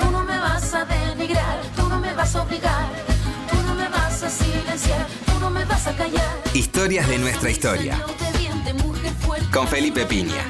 Tú 0.00 0.10
no 0.10 0.24
me 0.24 0.38
vas 0.38 0.74
a 0.74 0.84
denigrar, 0.84 1.60
tú 1.76 1.88
no 1.88 1.98
me 2.00 2.12
vas 2.14 2.34
a 2.36 2.42
obligar. 2.42 2.86
Tú 3.50 3.56
no 3.66 3.74
me 3.74 3.88
vas 3.88 4.22
a 4.22 4.30
silenciar, 4.30 5.06
tú 5.26 5.38
no 5.40 5.50
me 5.50 5.64
vas 5.64 5.86
a 5.86 5.96
callar. 5.96 6.36
Historias 6.54 7.08
de 7.08 7.18
nuestra 7.18 7.50
historia. 7.50 7.98
Con 9.52 9.66
Felipe 9.68 10.04
Piña. 10.06 10.42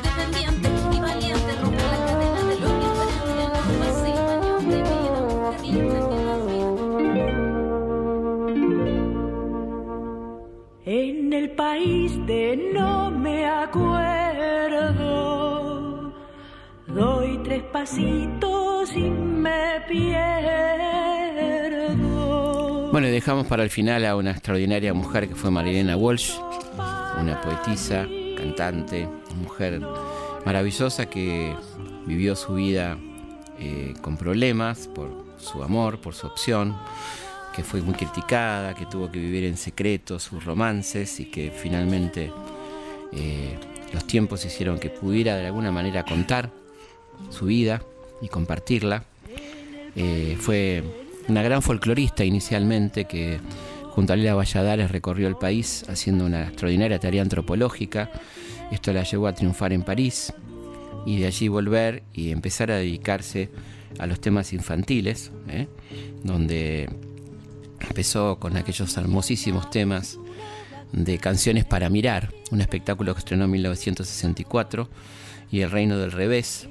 En 10.88 11.32
el 11.32 11.50
país 11.50 12.12
de 12.26 12.70
no 12.72 13.10
me 13.10 13.44
acuerdo, 13.44 15.05
doy 16.96 17.38
tres 17.44 17.62
pasitos 17.64 18.90
y 18.96 19.10
me 19.10 19.82
pierdo. 19.86 20.16
Bueno, 22.90 23.08
dejamos 23.08 23.46
para 23.46 23.62
el 23.62 23.70
final 23.70 24.06
a 24.06 24.16
una 24.16 24.30
extraordinaria 24.30 24.94
mujer 24.94 25.28
que 25.28 25.34
fue 25.34 25.50
Marilena 25.50 25.94
Walsh, 25.98 26.32
una 27.20 27.38
poetisa, 27.42 28.06
cantante, 28.36 29.06
mujer 29.36 29.82
maravillosa 30.46 31.04
que 31.06 31.54
vivió 32.06 32.34
su 32.34 32.54
vida 32.54 32.96
eh, 33.58 33.92
con 34.00 34.16
problemas 34.16 34.88
por 34.88 35.26
su 35.36 35.62
amor, 35.62 36.00
por 36.00 36.14
su 36.14 36.26
opción, 36.26 36.74
que 37.54 37.62
fue 37.62 37.82
muy 37.82 37.94
criticada, 37.94 38.74
que 38.74 38.86
tuvo 38.86 39.12
que 39.12 39.18
vivir 39.18 39.44
en 39.44 39.58
secreto 39.58 40.18
sus 40.18 40.42
romances 40.44 41.20
y 41.20 41.26
que 41.26 41.50
finalmente 41.50 42.32
eh, 43.12 43.58
los 43.92 44.06
tiempos 44.06 44.46
hicieron 44.46 44.78
que 44.78 44.88
pudiera 44.88 45.36
de 45.36 45.44
alguna 45.46 45.70
manera 45.70 46.02
contar 46.02 46.50
su 47.30 47.46
vida 47.46 47.82
y 48.20 48.28
compartirla. 48.28 49.04
Eh, 49.94 50.36
fue 50.40 50.82
una 51.28 51.42
gran 51.42 51.62
folclorista 51.62 52.24
inicialmente 52.24 53.06
que 53.06 53.40
junto 53.90 54.12
a 54.12 54.16
Lila 54.16 54.34
Valladares 54.34 54.90
recorrió 54.90 55.26
el 55.26 55.36
país 55.36 55.84
haciendo 55.88 56.26
una 56.26 56.48
extraordinaria 56.48 56.98
tarea 56.98 57.22
antropológica. 57.22 58.10
Esto 58.70 58.92
la 58.92 59.04
llevó 59.04 59.26
a 59.26 59.34
triunfar 59.34 59.72
en 59.72 59.82
París 59.82 60.32
y 61.06 61.18
de 61.18 61.26
allí 61.26 61.48
volver 61.48 62.02
y 62.12 62.30
empezar 62.30 62.70
a 62.70 62.76
dedicarse 62.76 63.50
a 63.98 64.06
los 64.06 64.20
temas 64.20 64.52
infantiles, 64.52 65.30
¿eh? 65.48 65.68
donde 66.22 66.88
empezó 67.80 68.38
con 68.38 68.56
aquellos 68.56 68.96
hermosísimos 68.96 69.70
temas 69.70 70.18
de 70.92 71.18
Canciones 71.18 71.64
para 71.64 71.88
Mirar, 71.88 72.32
un 72.50 72.60
espectáculo 72.60 73.14
que 73.14 73.20
estrenó 73.20 73.44
en 73.44 73.52
1964, 73.52 74.88
y 75.50 75.60
El 75.60 75.70
Reino 75.70 75.98
del 75.98 76.12
Revés, 76.12 76.68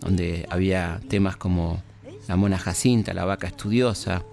donde 0.00 0.46
había 0.50 1.00
temas 1.08 1.36
como 1.36 1.82
La 2.28 2.36
Mona 2.36 2.58
Jacinta, 2.58 3.14
La 3.14 3.24
Vaca 3.24 3.46
Estudiosa, 3.46 4.24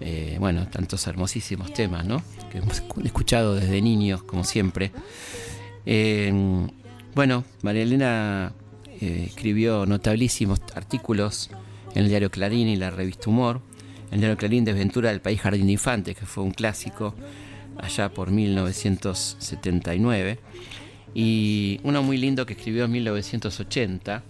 eh, 0.00 0.36
bueno, 0.38 0.66
tantos 0.68 1.06
hermosísimos 1.06 1.72
temas, 1.72 2.04
¿no? 2.04 2.22
Que 2.50 2.58
hemos 2.58 2.82
escuchado 3.04 3.54
desde 3.54 3.82
niños, 3.82 4.22
como 4.22 4.44
siempre. 4.44 4.92
Eh, 5.86 6.32
bueno, 7.14 7.44
María 7.62 7.82
Elena 7.82 8.52
eh, 9.00 9.24
escribió 9.28 9.86
notabilísimos 9.86 10.60
artículos 10.74 11.50
en 11.94 12.04
el 12.04 12.08
diario 12.08 12.30
Clarín 12.30 12.68
y 12.68 12.76
la 12.76 12.90
revista 12.90 13.30
Humor. 13.30 13.60
El 14.10 14.20
diario 14.20 14.36
Clarín, 14.36 14.64
Desventura 14.64 15.10
del 15.10 15.20
País 15.20 15.40
Jardín 15.40 15.66
de 15.66 15.72
Infantes, 15.72 16.16
que 16.16 16.26
fue 16.26 16.44
un 16.44 16.52
clásico 16.52 17.14
allá 17.76 18.08
por 18.08 18.30
1979. 18.30 20.38
Y 21.14 21.80
uno 21.82 22.02
muy 22.02 22.16
lindo 22.16 22.46
que 22.46 22.52
escribió 22.52 22.84
en 22.84 22.92
1980 22.92 24.22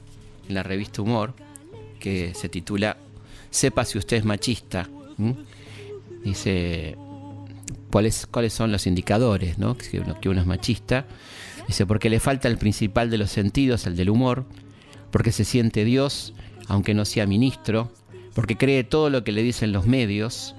en 0.49 0.55
la 0.55 0.63
revista 0.63 1.03
Humor, 1.03 1.35
que 2.01 2.33
se 2.35 2.49
titula 2.49 2.97
Sepa 3.51 3.85
si 3.85 3.99
usted 3.99 4.19
es 4.19 4.25
machista. 4.25 4.89
Dice 6.25 6.97
cuáles, 7.91 8.27
cuáles 8.27 8.53
son 8.53 8.73
los 8.73 8.87
indicadores 8.87 9.59
¿no? 9.59 9.77
que, 9.77 10.01
uno, 10.01 10.21
que 10.21 10.29
uno 10.29 10.41
es 10.41 10.47
machista. 10.47 11.07
Dice, 11.67 11.87
porque 11.87 12.09
le 12.09 12.21
falta 12.21 12.49
el 12.49 12.57
principal 12.57 13.11
de 13.11 13.19
los 13.19 13.31
sentidos, 13.31 13.87
el 13.87 13.97
del 13.97 14.11
humor, 14.11 14.47
porque 15.11 15.33
se 15.33 15.45
siente 15.45 15.85
Dios, 15.85 16.33
aunque 16.67 16.95
no 16.95 17.05
sea 17.05 17.27
ministro, 17.27 17.93
porque 18.35 18.57
cree 18.57 18.85
todo 18.85 19.11
lo 19.11 19.25
que 19.25 19.33
le 19.33 19.43
dicen 19.43 19.73
los 19.73 19.87
medios 19.87 20.55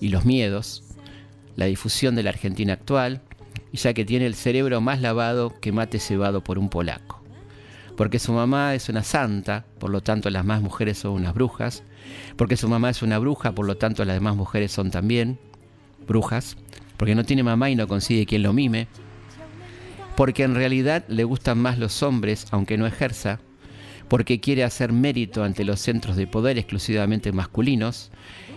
y 0.00 0.08
los 0.08 0.24
miedos, 0.24 0.82
la 1.56 1.66
difusión 1.66 2.14
de 2.14 2.24
la 2.24 2.30
Argentina 2.30 2.72
actual, 2.72 3.20
ya 3.76 3.92
que 3.92 4.04
tiene 4.04 4.26
el 4.26 4.34
cerebro 4.34 4.80
más 4.80 5.00
lavado 5.00 5.52
que 5.60 5.72
mate 5.72 5.98
cebado 5.98 6.42
por 6.42 6.58
un 6.58 6.68
polaco. 6.68 7.22
Porque 7.96 8.18
su 8.18 8.32
mamá 8.32 8.74
es 8.74 8.88
una 8.88 9.02
santa, 9.02 9.66
por 9.78 9.90
lo 9.90 10.00
tanto 10.00 10.30
las 10.30 10.44
más 10.44 10.62
mujeres 10.62 10.98
son 10.98 11.12
unas 11.12 11.34
brujas. 11.34 11.82
Porque 12.36 12.56
su 12.56 12.68
mamá 12.68 12.90
es 12.90 13.02
una 13.02 13.18
bruja, 13.18 13.52
por 13.52 13.66
lo 13.66 13.76
tanto 13.76 14.04
las 14.04 14.16
demás 14.16 14.36
mujeres 14.36 14.72
son 14.72 14.90
también 14.90 15.38
brujas. 16.06 16.56
Porque 16.96 17.14
no 17.14 17.24
tiene 17.24 17.42
mamá 17.42 17.70
y 17.70 17.76
no 17.76 17.86
consigue 17.86 18.26
quien 18.26 18.42
lo 18.42 18.52
mime. 18.52 18.88
Porque 20.16 20.44
en 20.44 20.54
realidad 20.54 21.04
le 21.08 21.24
gustan 21.24 21.58
más 21.58 21.78
los 21.78 22.02
hombres, 22.02 22.46
aunque 22.50 22.78
no 22.78 22.86
ejerza. 22.86 23.40
porque 24.08 24.40
quiere 24.40 24.64
hacer 24.64 24.92
mérito 24.92 25.42
ante 25.44 25.64
los 25.64 25.80
centros 25.80 26.16
de 26.16 26.26
poder 26.26 26.58
exclusivamente 26.58 27.32
masculinos, 27.32 28.10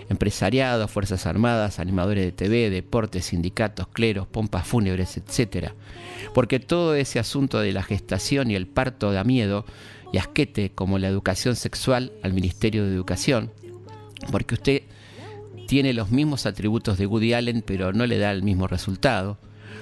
empresariado, 0.09 0.87
fuerzas 0.87 1.25
armadas, 1.25 1.79
animadores 1.79 2.25
de 2.25 2.31
TV, 2.31 2.69
deportes, 2.69 3.25
sindicatos, 3.25 3.87
cleros, 3.87 4.27
pompas 4.27 4.67
fúnebres, 4.67 5.17
etc. 5.17 5.71
Porque 6.33 6.59
todo 6.59 6.95
ese 6.95 7.19
asunto 7.19 7.59
de 7.59 7.73
la 7.73 7.83
gestación 7.83 8.51
y 8.51 8.55
el 8.55 8.67
parto 8.67 9.11
da 9.11 9.23
miedo 9.23 9.65
y 10.13 10.17
asquete 10.17 10.71
como 10.71 10.99
la 10.99 11.07
educación 11.07 11.55
sexual 11.55 12.13
al 12.23 12.33
Ministerio 12.33 12.85
de 12.85 12.93
Educación, 12.93 13.51
porque 14.31 14.55
usted 14.55 14.83
tiene 15.67 15.93
los 15.93 16.11
mismos 16.11 16.45
atributos 16.45 16.97
de 16.97 17.05
Woody 17.05 17.33
Allen 17.33 17.61
pero 17.61 17.91
no 17.91 18.05
le 18.05 18.17
da 18.17 18.31
el 18.31 18.43
mismo 18.43 18.67
resultado, 18.67 19.37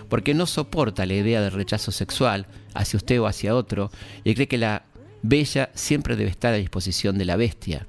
porque 0.09 0.33
no 0.33 0.45
soporta 0.45 1.05
la 1.05 1.13
idea 1.13 1.41
de 1.41 1.49
rechazo 1.49 1.91
sexual 1.91 2.47
hacia 2.73 2.97
usted 2.97 3.21
o 3.21 3.27
hacia 3.27 3.55
otro 3.55 3.91
y 4.23 4.33
cree 4.33 4.47
que 4.47 4.57
la 4.57 4.85
bella 5.21 5.69
siempre 5.73 6.15
debe 6.15 6.29
estar 6.29 6.53
a 6.53 6.57
disposición 6.57 7.17
de 7.17 7.25
la 7.25 7.35
bestia, 7.35 7.87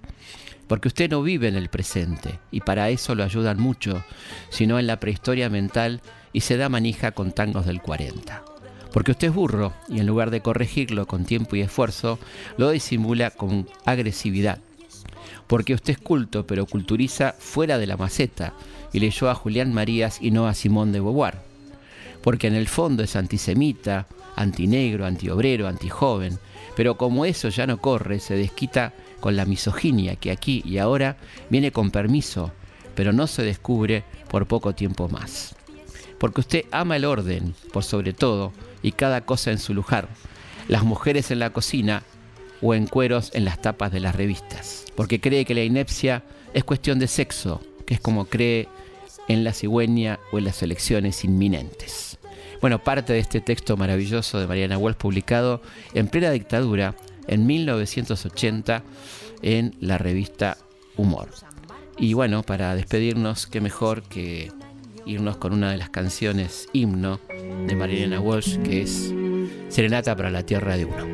porque 0.68 0.88
usted 0.88 1.10
no 1.10 1.22
vive 1.22 1.48
en 1.48 1.56
el 1.56 1.68
presente 1.68 2.38
y 2.50 2.60
para 2.60 2.90
eso 2.90 3.14
lo 3.14 3.24
ayudan 3.24 3.60
mucho, 3.60 4.04
sino 4.50 4.78
en 4.78 4.86
la 4.86 4.98
prehistoria 4.98 5.48
mental 5.48 6.00
y 6.32 6.40
se 6.40 6.56
da 6.56 6.68
manija 6.68 7.12
con 7.12 7.32
tangos 7.32 7.66
del 7.66 7.80
40. 7.80 8.44
Porque 8.92 9.12
usted 9.12 9.28
es 9.28 9.34
burro 9.34 9.74
y 9.88 10.00
en 10.00 10.06
lugar 10.06 10.30
de 10.30 10.40
corregirlo 10.40 11.06
con 11.06 11.24
tiempo 11.24 11.54
y 11.54 11.60
esfuerzo, 11.60 12.18
lo 12.56 12.70
disimula 12.70 13.30
con 13.30 13.68
agresividad. 13.84 14.58
Porque 15.46 15.74
usted 15.74 15.94
es 15.94 15.98
culto 15.98 16.46
pero 16.46 16.66
culturiza 16.66 17.34
fuera 17.38 17.78
de 17.78 17.86
la 17.86 17.96
maceta 17.96 18.54
y 18.92 19.00
leyó 19.00 19.30
a 19.30 19.34
Julián 19.34 19.72
Marías 19.72 20.18
y 20.20 20.30
no 20.30 20.48
a 20.48 20.54
Simón 20.54 20.92
de 20.92 21.00
Beauvoir. 21.00 21.38
Porque 22.22 22.48
en 22.48 22.54
el 22.54 22.66
fondo 22.66 23.04
es 23.04 23.14
antisemita, 23.14 24.06
antinegro, 24.34 25.06
antiobrero, 25.06 25.68
antijoven, 25.68 26.38
pero 26.74 26.96
como 26.96 27.24
eso 27.24 27.48
ya 27.48 27.66
no 27.66 27.78
corre, 27.78 28.18
se 28.18 28.34
desquita 28.34 28.92
con 29.20 29.36
la 29.36 29.44
misoginia 29.44 30.16
que 30.16 30.30
aquí 30.30 30.62
y 30.64 30.78
ahora 30.78 31.16
viene 31.50 31.72
con 31.72 31.90
permiso, 31.90 32.52
pero 32.94 33.12
no 33.12 33.26
se 33.26 33.42
descubre 33.42 34.04
por 34.28 34.46
poco 34.46 34.74
tiempo 34.74 35.08
más. 35.08 35.54
Porque 36.18 36.40
usted 36.40 36.64
ama 36.70 36.96
el 36.96 37.04
orden, 37.04 37.54
por 37.72 37.84
sobre 37.84 38.12
todo, 38.12 38.52
y 38.82 38.92
cada 38.92 39.20
cosa 39.22 39.50
en 39.50 39.58
su 39.58 39.74
lugar, 39.74 40.08
las 40.68 40.82
mujeres 40.82 41.30
en 41.30 41.38
la 41.38 41.50
cocina 41.50 42.02
o 42.62 42.74
en 42.74 42.86
cueros 42.86 43.30
en 43.34 43.44
las 43.44 43.60
tapas 43.60 43.92
de 43.92 44.00
las 44.00 44.16
revistas. 44.16 44.84
Porque 44.96 45.20
cree 45.20 45.44
que 45.44 45.54
la 45.54 45.64
inepcia 45.64 46.24
es 46.54 46.64
cuestión 46.64 46.98
de 46.98 47.06
sexo, 47.06 47.60
que 47.84 47.94
es 47.94 48.00
como 48.00 48.26
cree 48.26 48.68
en 49.28 49.44
la 49.44 49.52
cigüeña 49.52 50.18
o 50.32 50.38
en 50.38 50.44
las 50.44 50.62
elecciones 50.62 51.24
inminentes. 51.24 52.18
Bueno, 52.60 52.82
parte 52.82 53.12
de 53.12 53.18
este 53.18 53.40
texto 53.40 53.76
maravilloso 53.76 54.40
de 54.40 54.46
Mariana 54.46 54.78
Wells 54.78 54.96
publicado 54.96 55.60
en 55.94 56.08
plena 56.08 56.30
dictadura 56.30 56.94
en 57.28 57.46
1980 57.46 58.82
en 59.42 59.74
la 59.80 59.98
revista 59.98 60.58
Humor. 60.96 61.28
Y 61.98 62.14
bueno, 62.14 62.42
para 62.42 62.74
despedirnos, 62.74 63.46
qué 63.46 63.60
mejor 63.60 64.02
que 64.02 64.50
irnos 65.06 65.36
con 65.36 65.52
una 65.52 65.70
de 65.70 65.76
las 65.76 65.88
canciones 65.88 66.68
himno 66.72 67.20
de 67.66 67.76
Mariana 67.76 68.20
Walsh, 68.20 68.58
que 68.58 68.82
es 68.82 69.14
Serenata 69.68 70.14
para 70.16 70.30
la 70.30 70.44
Tierra 70.44 70.76
de 70.76 70.84
Uno. 70.84 71.06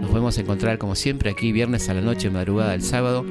Nos 0.00 0.10
podemos 0.10 0.38
encontrar 0.38 0.78
como 0.78 0.94
siempre 0.94 1.30
aquí 1.30 1.52
viernes 1.52 1.88
a 1.88 1.94
la 1.94 2.00
noche, 2.00 2.30
madrugada 2.30 2.72
del 2.72 2.82
sábado. 2.82 3.24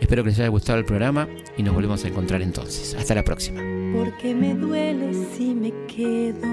Espero 0.00 0.22
que 0.22 0.30
les 0.30 0.38
haya 0.38 0.48
gustado 0.48 0.78
el 0.78 0.84
programa 0.84 1.28
y 1.56 1.62
nos 1.62 1.74
volvemos 1.74 2.04
a 2.04 2.08
encontrar 2.08 2.42
entonces. 2.42 2.94
Hasta 2.94 3.14
la 3.14 3.24
próxima. 3.24 3.60
Porque 3.94 4.34
me 4.34 4.54
duele 4.54 5.12
si 5.36 5.54
me 5.54 5.72
quedo, 5.86 6.46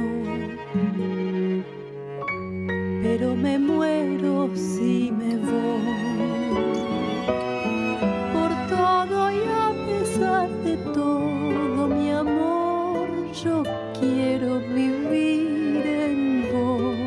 pero 3.07 3.35
me 3.35 3.59
muero 3.59 4.49
si 4.55 5.11
me 5.11 5.37
voy. 5.37 6.63
Por 8.33 8.51
todo 8.67 9.29
y 9.29 9.41
a 9.65 9.69
pesar 9.87 10.49
de 10.63 10.75
todo, 10.91 11.87
mi 11.87 12.09
amor, 12.09 13.07
yo 13.43 13.61
quiero 13.99 14.59
vivir 14.59 15.85
en 15.85 16.19
vos. 16.51 16.97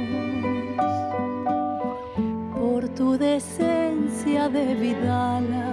Por 2.57 2.89
tu 2.91 3.19
decencia 3.19 4.49
de 4.49 4.75
vidala 4.77 5.69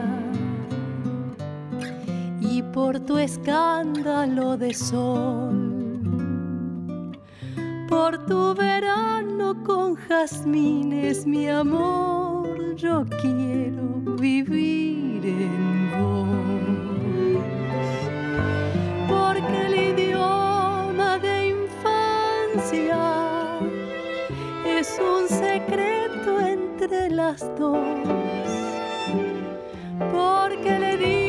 y 2.41 2.63
por 2.73 2.99
tu 2.99 3.19
escándalo 3.19 4.57
de 4.57 4.73
sol. 4.73 5.64
Por 7.95 8.25
tu 8.25 8.53
verano 8.53 9.55
con 9.63 9.95
jazmines, 9.95 11.25
mi 11.25 11.47
amor, 11.47 12.75
yo 12.75 13.05
quiero 13.21 13.85
vivir 14.19 15.25
en 15.25 15.91
vos. 15.97 16.27
Porque 19.07 19.57
el 19.67 19.75
idioma 19.93 21.19
de 21.19 21.55
infancia 21.55 23.01
es 24.65 24.99
un 24.99 25.29
secreto 25.29 26.41
entre 26.41 27.09
las 27.11 27.39
dos. 27.57 27.79
Porque 30.11 30.79
le 30.79 30.97
diste 30.97 31.24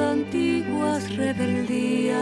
antiguas 0.00 1.14
rebeldías. 1.16 2.18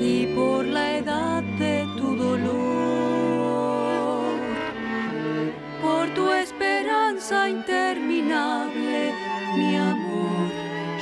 Y 0.00 0.26
por 0.34 0.64
la 0.64 0.98
edad 0.98 1.42
de 1.58 1.86
tu 1.96 2.16
dolor, 2.16 3.18
por 5.82 6.08
tu 6.14 6.32
esperanza 6.32 7.48
interminable, 7.48 9.12
mi 9.56 9.76
amor, 9.76 10.48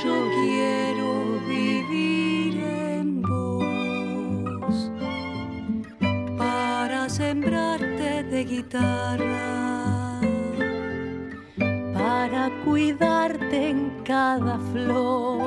yo 0.03 0.29
quiero 0.41 1.39
vivir 1.47 2.63
en 2.63 3.21
vos. 3.21 4.91
Para 6.37 7.07
sembrarte 7.07 8.23
de 8.23 8.43
guitarra, 8.43 10.19
para 11.93 12.49
cuidarte 12.65 13.27
en 13.35 13.36
cada 14.07 14.57
flor 14.71 15.41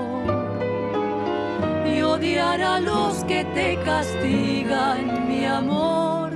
y 1.87 2.03
odiar 2.03 2.61
a 2.61 2.79
los 2.79 3.25
que 3.25 3.43
te 3.55 3.79
castigan, 3.83 5.27
mi 5.27 5.47
amor. 5.47 6.31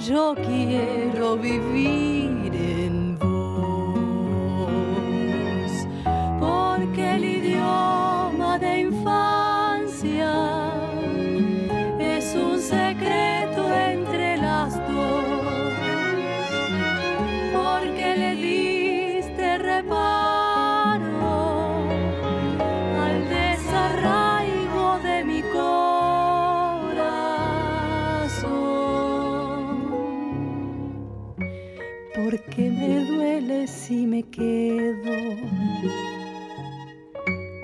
Yo 0.00 0.34
quiero 0.34 1.36
vivir 1.36 2.47
si 33.88 34.06
me 34.06 34.22
quedo, 34.22 35.14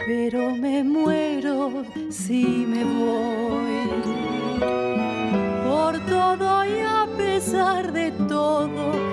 pero 0.06 0.56
me 0.56 0.82
muero 0.82 1.84
si 2.08 2.64
me 2.66 2.82
voy. 2.82 3.74
Por 5.66 6.00
todo 6.06 6.64
y 6.64 6.80
a 6.80 7.06
pesar 7.18 7.92
de 7.92 8.10
todo 8.26 9.03